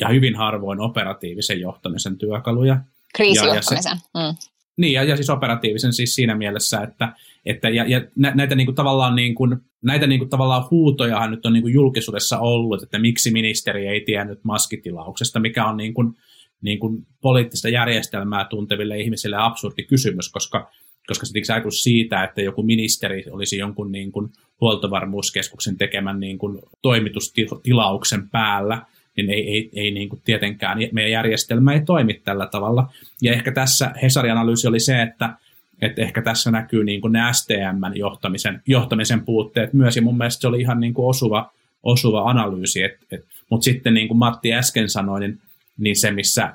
ja 0.00 0.08
hyvin 0.08 0.36
harvoin 0.36 0.80
operatiivisen 0.80 1.60
johtamisen 1.60 2.18
työkaluja. 2.18 2.76
Kriisijohtamisen. 3.14 3.96
Mm. 4.14 4.36
Niin, 4.76 4.92
ja, 4.92 5.04
ja 5.04 5.16
siis 5.16 5.30
operatiivisen 5.30 5.92
siis 5.92 6.14
siinä 6.14 6.34
mielessä, 6.34 6.80
että, 6.80 7.12
että 7.46 7.68
ja, 7.68 7.84
ja 7.84 8.00
nä, 8.16 8.32
näitä 8.34 8.54
niin 8.54 8.66
kuin 8.66 8.74
tavallaan, 8.74 9.16
niin 9.16 9.34
kuin, 9.34 9.60
näitä 9.84 10.06
niin 10.06 10.18
kuin 10.18 10.30
tavallaan 10.30 10.66
huutojahan 10.70 11.30
nyt 11.30 11.46
on 11.46 11.52
niin 11.52 11.62
kuin 11.62 11.74
julkisuudessa 11.74 12.38
ollut, 12.38 12.82
että 12.82 12.98
miksi 12.98 13.30
ministeri 13.30 13.86
ei 13.86 14.00
tiennyt 14.00 14.44
maskitilauksesta, 14.44 15.40
mikä 15.40 15.66
on 15.66 15.76
niin 15.76 15.94
kuin, 15.94 16.16
niin 16.60 16.78
kuin 16.78 17.06
poliittista 17.20 17.68
järjestelmää 17.68 18.44
tunteville 18.44 18.98
ihmisille 18.98 19.36
absurdi 19.38 19.82
kysymys, 19.82 20.32
koska 20.32 20.70
koska 21.06 21.26
se 21.26 21.52
ajatus 21.52 21.82
siitä, 21.82 22.24
että 22.24 22.42
joku 22.42 22.62
ministeri 22.62 23.24
olisi 23.30 23.58
jonkun 23.58 23.92
niin 23.92 24.12
kuin 24.12 24.28
huoltovarmuuskeskuksen 24.60 25.76
tekemän 25.76 26.20
niin 26.20 26.38
kuin 26.38 26.58
toimitustilauksen 26.82 28.30
päällä, 28.30 28.82
niin 29.16 29.30
ei, 29.30 29.50
ei, 29.50 29.70
ei 29.72 29.90
niin 29.90 30.08
kuin 30.08 30.22
tietenkään, 30.24 30.78
meidän 30.92 31.10
järjestelmä 31.10 31.72
ei 31.72 31.80
toimi 31.80 32.14
tällä 32.14 32.46
tavalla. 32.46 32.92
Ja 33.22 33.32
ehkä 33.32 33.52
tässä 33.52 33.92
Hesari-analyysi 34.02 34.68
oli 34.68 34.80
se, 34.80 35.02
että, 35.02 35.36
että 35.84 36.02
ehkä 36.02 36.22
tässä 36.22 36.50
näkyy 36.50 36.84
niin 36.84 37.00
kuin 37.00 37.12
ne 37.12 37.20
STMn 37.32 37.92
johtamisen, 37.94 38.62
johtamisen 38.66 39.24
puutteet 39.24 39.72
myös, 39.72 39.96
ja 39.96 40.02
mun 40.02 40.18
mielestä 40.18 40.40
se 40.40 40.48
oli 40.48 40.60
ihan 40.60 40.80
niin 40.80 40.94
kuin 40.94 41.06
osuva, 41.06 41.52
osuva 41.82 42.30
analyysi. 42.30 42.82
Et, 42.82 42.98
et, 43.12 43.24
Mutta 43.50 43.64
sitten 43.64 43.94
niin 43.94 44.08
kuin 44.08 44.18
Matti 44.18 44.54
äsken 44.54 44.90
sanoi, 44.90 45.20
niin, 45.20 45.38
niin 45.78 45.96
se, 45.96 46.10
missä, 46.10 46.54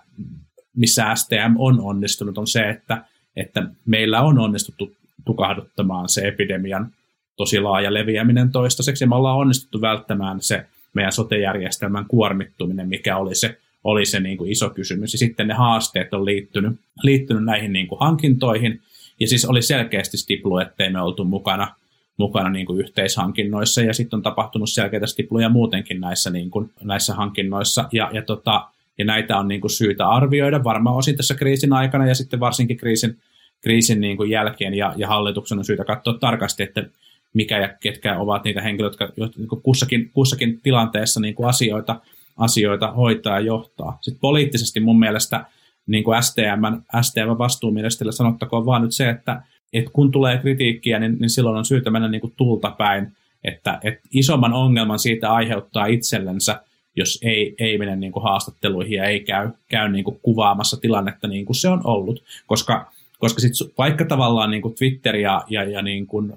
missä 0.76 1.16
STM 1.16 1.56
on 1.58 1.82
onnistunut, 1.82 2.38
on 2.38 2.48
se, 2.48 2.70
että, 2.70 3.04
että 3.36 3.64
meillä 3.86 4.22
on 4.22 4.40
onnistuttu 4.40 4.96
tukahduttamaan 5.26 6.10
se 6.10 6.28
epidemian 6.28 6.92
tosi 7.36 7.60
laaja 7.60 7.94
leviäminen 7.94 8.52
toistaiseksi, 8.52 9.04
ja 9.04 9.08
me 9.08 9.16
ollaan 9.16 9.38
onnistuttu 9.38 9.82
välttämään 9.82 10.42
se 10.42 10.66
meidän 10.94 11.12
sotejärjestelmän 11.12 12.06
kuormittuminen, 12.06 12.90
mikä 12.90 13.18
oli 13.18 13.36
se, 13.36 13.58
oli 13.84 14.06
se 14.06 14.20
niin 14.20 14.38
kuin 14.38 14.52
iso 14.52 14.70
kysymys. 14.70 15.14
Ja 15.14 15.20
sitten 15.20 15.48
ne 15.48 15.54
haasteet 15.54 16.14
on 16.14 16.26
liittynyt, 16.26 16.80
liittynyt 17.04 17.44
näihin 17.44 17.74
niin 17.74 17.88
kuin 17.88 18.00
hankintoihin, 18.00 18.82
ja 19.20 19.28
siis 19.28 19.46
oli 19.46 19.62
selkeästi 19.62 20.18
stiplu, 20.18 20.58
ettei 20.58 20.90
me 20.90 21.02
oltu 21.02 21.26
mukana, 21.26 21.76
mukana 22.18 22.50
niin 22.50 22.66
kuin 22.66 22.80
yhteishankinnoissa, 22.80 23.82
ja 23.82 23.94
sitten 23.94 24.18
on 24.18 24.24
tapahtunut 24.24 24.70
selkeitä 24.70 25.08
stipluja 25.08 25.50
muutenkin 25.50 26.02
näissä, 26.02 26.30
niin 26.30 26.52
kuin, 26.52 26.72
näissä 26.84 27.14
hankinnoissa, 27.14 27.90
ja, 27.92 28.10
ja, 28.14 28.22
tota, 28.22 28.68
ja 28.98 29.06
näitä 29.06 29.38
on 29.38 29.48
niin 29.48 29.62
kuin 29.62 29.72
syytä 29.72 30.10
arvioida 30.10 30.64
varmaan 30.64 30.96
osin 30.96 31.16
tässä 31.16 31.36
kriisin 31.36 31.74
aikana, 31.74 32.08
ja 32.08 32.16
sitten 32.16 32.40
varsinkin 32.40 32.78
kriisin, 32.78 33.18
kriisin 33.62 34.02
niin 34.02 34.18
kuin 34.18 34.30
jälkeen, 34.30 34.74
ja, 34.74 34.94
ja 34.98 35.08
hallituksen 35.08 35.58
on 35.58 35.66
syytä 35.66 35.86
katsoa 35.86 36.14
tarkasti, 36.14 36.64
että 36.64 36.86
mikä 37.34 37.60
ja 37.60 37.70
ketkä 37.80 38.20
ovat 38.20 38.44
niitä 38.44 38.62
henkilöitä, 38.62 39.10
jotka 39.18 39.40
niin 39.40 39.64
kussakin, 39.64 40.10
kussakin 40.14 40.60
tilanteessa 40.64 41.20
niin 41.20 41.36
kuin 41.36 41.50
asioita, 41.50 42.02
asioita 42.38 42.92
hoitaa 42.92 43.40
ja 43.40 43.46
johtaa. 43.46 43.98
Sitten 44.02 44.22
poliittisesti 44.22 44.80
mun 44.80 45.00
mielestä 45.00 45.46
niin 45.90 46.04
kuin 46.04 46.24
STM, 46.24 46.82
STM 47.02 47.38
vastuuministerille 47.38 48.12
sanottakoon 48.12 48.66
vaan 48.66 48.82
nyt 48.82 48.94
se, 48.94 49.10
että, 49.10 49.42
että 49.74 49.92
kun 49.94 50.12
tulee 50.12 50.38
kritiikkiä, 50.38 51.00
niin, 51.00 51.18
niin 51.20 51.30
silloin 51.30 51.58
on 51.58 51.66
syytä 51.66 51.90
mennä 51.92 52.08
niin 52.08 52.22
kuin 52.22 52.34
tulta 52.38 52.72
päin, 52.72 53.12
että, 53.44 53.80
että 53.84 54.02
isomman 54.14 54.54
ongelman 54.54 55.00
siitä 55.00 55.34
aiheuttaa 55.34 55.86
itsellensä, 55.86 56.62
jos 56.96 57.20
ei, 57.24 57.56
ei 57.60 57.78
mene 57.78 57.96
niin 57.96 58.12
kuin 58.12 58.24
haastatteluihin 58.24 58.98
ja 58.98 59.06
ei 59.06 59.20
käy, 59.20 59.50
käy 59.68 59.90
niin 59.90 60.04
kuin 60.04 60.20
kuvaamassa 60.22 60.78
tilannetta 60.78 61.28
niin 61.28 61.46
kuin 61.46 61.56
se 61.56 61.70
on 61.70 61.82
ollut. 61.84 62.24
Koska, 62.46 62.92
koska 63.20 63.42
sit, 63.42 63.52
vaikka 63.78 64.06
tavallaan 64.06 64.52
niin 64.52 64.62
kuin 64.62 64.76
Twitter 64.76 65.16
ja, 65.16 65.44
ja, 65.50 65.64
ja 65.64 65.82
niin 65.82 66.08
kuin 66.08 66.34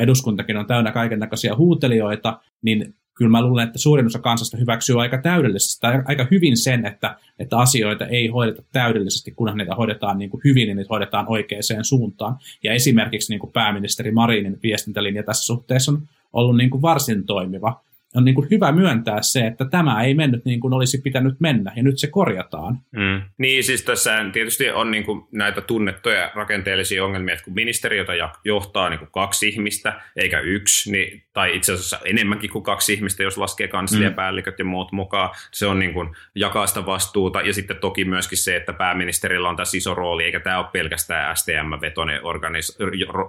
eduskuntakin 0.00 0.56
on 0.56 0.66
täynnä 0.66 0.92
kaiken 0.92 1.18
näköisiä 1.18 1.56
huutelijoita, 1.56 2.40
niin 2.62 2.94
kyllä 3.14 3.30
mä 3.30 3.42
luulen, 3.42 3.66
että 3.66 3.78
suurin 3.78 4.06
osa 4.06 4.18
kansasta 4.18 4.56
hyväksyy 4.56 5.00
aika 5.00 5.18
täydellisesti 5.18 5.80
tai 5.80 6.02
aika 6.04 6.26
hyvin 6.30 6.56
sen, 6.56 6.86
että, 6.86 7.16
että 7.38 7.58
asioita 7.58 8.06
ei 8.06 8.26
hoideta 8.26 8.62
täydellisesti, 8.72 9.30
kunhan 9.30 9.58
niitä 9.58 9.74
hoidetaan 9.74 10.18
niin 10.18 10.30
kuin 10.30 10.40
hyvin, 10.44 10.66
niin 10.66 10.76
niitä 10.76 10.88
hoidetaan 10.90 11.26
oikeaan 11.28 11.62
suuntaan. 11.82 12.36
Ja 12.62 12.72
esimerkiksi 12.72 13.32
niin 13.32 13.40
kuin 13.40 13.52
pääministeri 13.52 14.12
Marinin 14.12 14.58
viestintälinja 14.62 15.22
tässä 15.22 15.44
suhteessa 15.44 15.92
on 15.92 16.08
ollut 16.32 16.56
niin 16.56 16.70
kuin 16.70 16.82
varsin 16.82 17.26
toimiva 17.26 17.84
on 18.14 18.24
niin 18.24 18.34
kuin 18.34 18.48
hyvä 18.50 18.72
myöntää 18.72 19.22
se, 19.22 19.46
että 19.46 19.64
tämä 19.64 20.02
ei 20.02 20.14
mennyt 20.14 20.44
niin 20.44 20.60
kuin 20.60 20.74
olisi 20.74 21.00
pitänyt 21.02 21.40
mennä, 21.40 21.72
ja 21.76 21.82
nyt 21.82 21.98
se 21.98 22.06
korjataan. 22.06 22.78
Mm. 22.92 23.22
Niin, 23.38 23.64
siis 23.64 23.82
tässä 23.82 24.24
tietysti 24.32 24.70
on 24.70 24.90
niin 24.90 25.04
kuin 25.04 25.22
näitä 25.32 25.60
tunnettuja 25.60 26.30
rakenteellisia 26.34 27.04
ongelmia, 27.04 27.34
että 27.34 27.44
kun 27.44 27.54
ministeriötä 27.54 28.12
johtaa 28.44 28.88
niin 28.88 28.98
kuin 28.98 29.10
kaksi 29.12 29.48
ihmistä, 29.48 30.00
eikä 30.16 30.40
yksi, 30.40 30.92
niin, 30.92 31.22
tai 31.32 31.56
itse 31.56 31.72
asiassa 31.72 31.98
enemmänkin 32.04 32.50
kuin 32.50 32.62
kaksi 32.62 32.92
ihmistä, 32.92 33.22
jos 33.22 33.38
laskee 33.38 33.68
kansliapäälliköt 33.68 34.58
mm. 34.58 34.60
ja 34.60 34.64
muut 34.64 34.92
mukaan, 34.92 35.30
se 35.50 35.66
on 35.66 35.78
niin 35.78 35.92
kuin 35.92 36.16
jakaa 36.34 36.66
sitä 36.66 36.86
vastuuta, 36.86 37.40
ja 37.40 37.52
sitten 37.52 37.76
toki 37.76 38.04
myöskin 38.04 38.38
se, 38.38 38.56
että 38.56 38.72
pääministerillä 38.72 39.48
on 39.48 39.56
tässä 39.56 39.76
iso 39.76 39.94
rooli, 39.94 40.24
eikä 40.24 40.40
tämä 40.40 40.58
ole 40.58 40.66
pelkästään 40.72 41.36
STM-vetoinen 41.36 42.20
organis- 42.22 42.78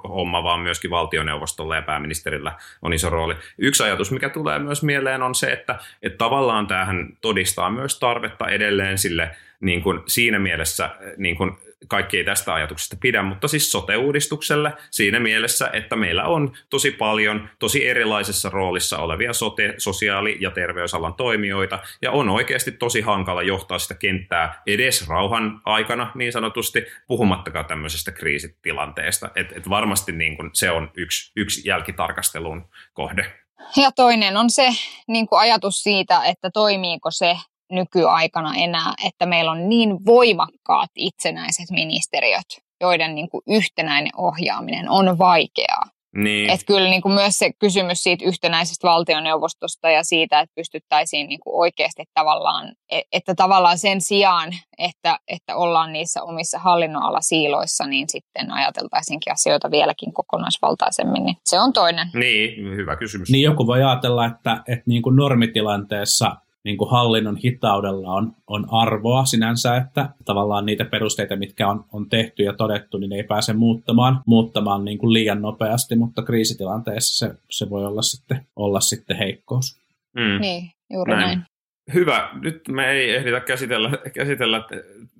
homma, 0.09 0.43
vaan 0.43 0.59
myöskin 0.59 0.91
valtioneuvostolla 0.91 1.75
ja 1.75 1.81
pääministerillä 1.81 2.51
on 2.81 2.93
iso 2.93 3.09
rooli. 3.09 3.35
Yksi 3.57 3.83
ajatus, 3.83 4.11
mikä 4.11 4.29
tulee 4.29 4.59
myös 4.59 4.74
myös 4.75 4.83
mieleen 4.83 5.23
on 5.23 5.35
se, 5.35 5.47
että, 5.47 5.79
että 6.03 6.17
tavallaan 6.17 6.67
tämähän 6.67 7.17
todistaa 7.21 7.69
myös 7.69 7.99
tarvetta 7.99 8.47
edelleen 8.47 8.97
sille 8.97 9.29
niin 9.59 9.81
kuin 9.83 9.99
siinä 10.05 10.39
mielessä 10.39 10.89
niin 11.17 11.35
kuin 11.35 11.51
kaikki 11.87 12.17
ei 12.17 12.23
tästä 12.23 12.53
ajatuksesta 12.53 12.97
pidä, 12.99 13.23
mutta 13.23 13.47
siis 13.47 13.71
sote-uudistukselle 13.71 14.73
siinä 14.91 15.19
mielessä, 15.19 15.69
että 15.73 15.95
meillä 15.95 16.23
on 16.23 16.53
tosi 16.69 16.91
paljon 16.91 17.49
tosi 17.59 17.87
erilaisessa 17.87 18.49
roolissa 18.49 18.97
olevia 18.97 19.33
sote, 19.33 19.73
sosiaali- 19.77 20.37
ja 20.39 20.51
terveysalan 20.51 21.13
toimijoita, 21.13 21.79
ja 22.01 22.11
on 22.11 22.29
oikeasti 22.29 22.71
tosi 22.71 23.01
hankala 23.01 23.43
johtaa 23.43 23.79
sitä 23.79 23.93
kenttää 23.93 24.61
edes 24.67 25.07
rauhan 25.07 25.61
aikana 25.65 26.11
niin 26.15 26.31
sanotusti, 26.31 26.85
puhumattakaan 27.07 27.65
tämmöisestä 27.65 28.11
kriisitilanteesta. 28.11 29.29
Et, 29.35 29.51
et 29.51 29.69
varmasti 29.69 30.11
niin 30.11 30.37
kun 30.37 30.49
se 30.53 30.71
on 30.71 30.91
yksi, 30.95 31.31
yksi 31.35 31.69
jälkitarkastelun 31.69 32.69
kohde. 32.93 33.44
Ja 33.77 33.91
toinen 33.91 34.37
on 34.37 34.49
se 34.49 34.69
niin 35.07 35.27
kuin 35.27 35.39
ajatus 35.39 35.83
siitä, 35.83 36.23
että 36.25 36.49
toimiiko 36.53 37.11
se 37.11 37.37
nykyaikana 37.71 38.55
enää, 38.55 38.93
että 39.05 39.25
meillä 39.25 39.51
on 39.51 39.69
niin 39.69 40.05
voimakkaat 40.05 40.89
itsenäiset 40.95 41.71
ministeriöt, 41.71 42.61
joiden 42.81 43.15
niin 43.15 43.29
kuin 43.29 43.41
yhtenäinen 43.47 44.11
ohjaaminen 44.17 44.89
on 44.89 45.17
vaikeaa. 45.17 45.94
Niin. 46.15 46.49
Että 46.49 46.65
kyllä 46.65 46.89
niin 46.89 47.01
kuin 47.01 47.13
myös 47.13 47.37
se 47.37 47.51
kysymys 47.59 48.03
siitä 48.03 48.25
yhtenäisestä 48.25 48.87
valtioneuvostosta 48.87 49.89
ja 49.89 50.03
siitä, 50.03 50.39
että 50.39 50.55
pystyttäisiin 50.55 51.29
niin 51.29 51.39
kuin 51.39 51.55
oikeasti 51.55 52.03
tavallaan, 52.13 52.73
e, 52.91 53.01
että 53.11 53.35
tavallaan 53.35 53.77
sen 53.77 54.01
sijaan, 54.01 54.49
että, 54.77 55.19
että 55.27 55.55
ollaan 55.55 55.93
niissä 55.93 56.23
omissa 56.23 56.59
hallinnonalasiiloissa, 56.59 57.85
niin 57.85 58.09
sitten 58.09 58.51
ajateltaisinkin 58.51 59.33
asioita 59.33 59.71
vieläkin 59.71 60.13
kokonaisvaltaisemmin. 60.13 61.25
Niin 61.25 61.37
se 61.45 61.59
on 61.59 61.73
toinen. 61.73 62.07
Niin, 62.13 62.75
hyvä 62.75 62.95
kysymys. 62.95 63.29
Niin 63.29 63.43
joku 63.43 63.67
voi 63.67 63.83
ajatella, 63.83 64.25
että, 64.25 64.63
että 64.67 64.83
niin 64.85 65.01
kuin 65.01 65.15
normitilanteessa 65.15 66.35
niin 66.65 66.77
kuin 66.77 66.91
hallinnon 66.91 67.37
hitaudella 67.37 68.13
on, 68.13 68.33
on 68.47 68.65
arvoa 68.71 69.25
sinänsä, 69.25 69.75
että 69.77 70.09
tavallaan 70.25 70.65
niitä 70.65 70.85
perusteita, 70.85 71.35
mitkä 71.35 71.69
on, 71.69 71.85
on 71.93 72.09
tehty 72.09 72.43
ja 72.43 72.53
todettu, 72.53 72.97
niin 72.97 73.13
ei 73.13 73.23
pääse 73.23 73.53
muuttamaan, 73.53 74.21
muuttamaan 74.25 74.85
niin 74.85 74.97
kuin 74.97 75.13
liian 75.13 75.41
nopeasti, 75.41 75.95
mutta 75.95 76.21
kriisitilanteessa 76.21 77.27
se, 77.27 77.35
se 77.49 77.69
voi 77.69 77.85
olla 77.85 78.01
sitten, 78.01 78.45
olla 78.55 78.79
sitten 78.79 79.17
heikkous. 79.17 79.79
Mm. 80.15 80.41
Niin, 80.41 80.71
juuri 80.93 81.13
näin. 81.13 81.25
näin. 81.25 81.54
Hyvä. 81.93 82.29
Nyt 82.41 82.61
me 82.67 82.91
ei 82.91 83.15
ehditä 83.15 83.39
käsitellä, 83.39 83.91
käsitellä 84.13 84.67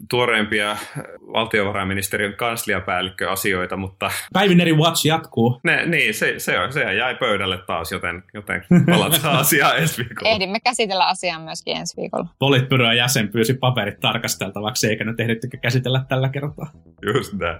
tuoreimpia 0.09 0.78
valtiovarainministeriön 1.34 2.34
kansliapäällikköasioita, 2.34 3.78
mutta... 3.78 4.11
Päivineri 4.34 4.74
Watch 4.74 5.05
jatkuu. 5.05 5.59
Ne, 5.63 5.86
niin, 5.86 6.13
se, 6.13 6.34
se, 6.38 6.59
on, 6.59 6.74
se 6.74 6.93
jäi 6.93 7.16
pöydälle 7.16 7.57
taas, 7.57 7.91
joten, 7.91 8.24
joten 8.34 8.66
palataan 8.86 9.39
asiaan 9.45 9.78
ensi 9.78 9.97
viikolla. 9.97 10.30
Ehdimme 10.30 10.59
käsitellä 10.59 11.07
asiaa 11.07 11.39
myöskin 11.39 11.78
ensi 11.78 12.01
viikolla. 12.01 12.28
Politbyroon 12.39 12.97
jäsen 12.97 13.30
pyysi 13.30 13.53
paperit 13.53 13.99
tarkasteltavaksi, 13.99 14.88
eikä 14.88 15.03
nyt 15.03 15.20
ehditty 15.20 15.47
käsitellä 15.61 16.05
tällä 16.09 16.30
kertaa. 16.30 16.72
Just 17.13 17.34
näin. 17.34 17.59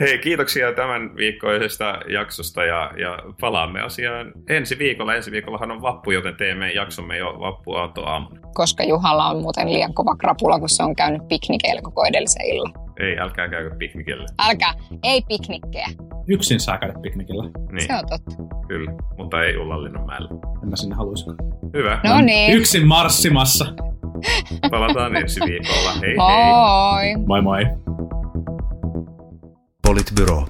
Hei, 0.00 0.18
kiitoksia 0.18 0.72
tämän 0.72 1.16
viikkoisesta 1.16 1.98
jaksosta 2.08 2.64
ja, 2.64 2.90
ja 2.96 3.18
palaamme 3.40 3.80
asiaan 3.80 4.32
ensi 4.48 4.78
viikolla. 4.78 5.14
Ensi 5.14 5.30
viikollahan 5.30 5.70
on 5.70 5.82
vappu, 5.82 6.10
joten 6.10 6.36
teemme 6.36 6.72
jaksomme 6.72 7.18
jo 7.18 7.26
vappuaattoaamuna. 7.40 8.40
Koska 8.54 8.84
Juhalla 8.84 9.26
on 9.26 9.42
muuten 9.42 9.72
liian 9.72 9.94
kova 9.94 10.16
krapula, 10.16 10.58
kun 10.58 10.68
se 10.68 10.82
on 10.82 10.96
käynyt 10.96 11.28
piknikeillä 11.28 11.82
koko 11.82 12.04
edellisen 12.04 12.46
illan. 12.46 12.72
Ei, 13.00 13.18
älkää 13.18 13.48
käykö 13.48 13.76
piknikillä. 13.76 14.26
Älkää, 14.38 14.74
ei 15.02 15.22
piknikkejä. 15.28 15.88
Yksin 16.28 16.60
saa 16.60 16.78
käydä 16.78 16.94
piknikillä. 17.02 17.44
Niin. 17.72 17.86
Se 17.86 17.94
on 17.94 18.06
totta. 18.08 18.42
Kyllä, 18.68 18.92
mutta 19.16 19.42
ei 19.44 19.56
Ullanlinnan 19.56 20.06
mäellä. 20.06 20.28
En 20.62 20.68
mä 20.68 20.76
sinne 20.76 20.96
haluaisi. 20.96 21.24
Hyvä. 21.74 22.00
No 22.04 22.20
niin. 22.20 22.56
Yksin 22.56 22.86
marssimassa. 22.86 23.64
Palataan 24.70 25.16
ensi 25.16 25.40
viikolla. 25.40 25.92
Hei 26.00 26.14
Moi. 26.16 27.02
hei. 27.02 27.16
Moi 27.16 27.42
moi 27.42 27.62
politbüro 29.82 30.48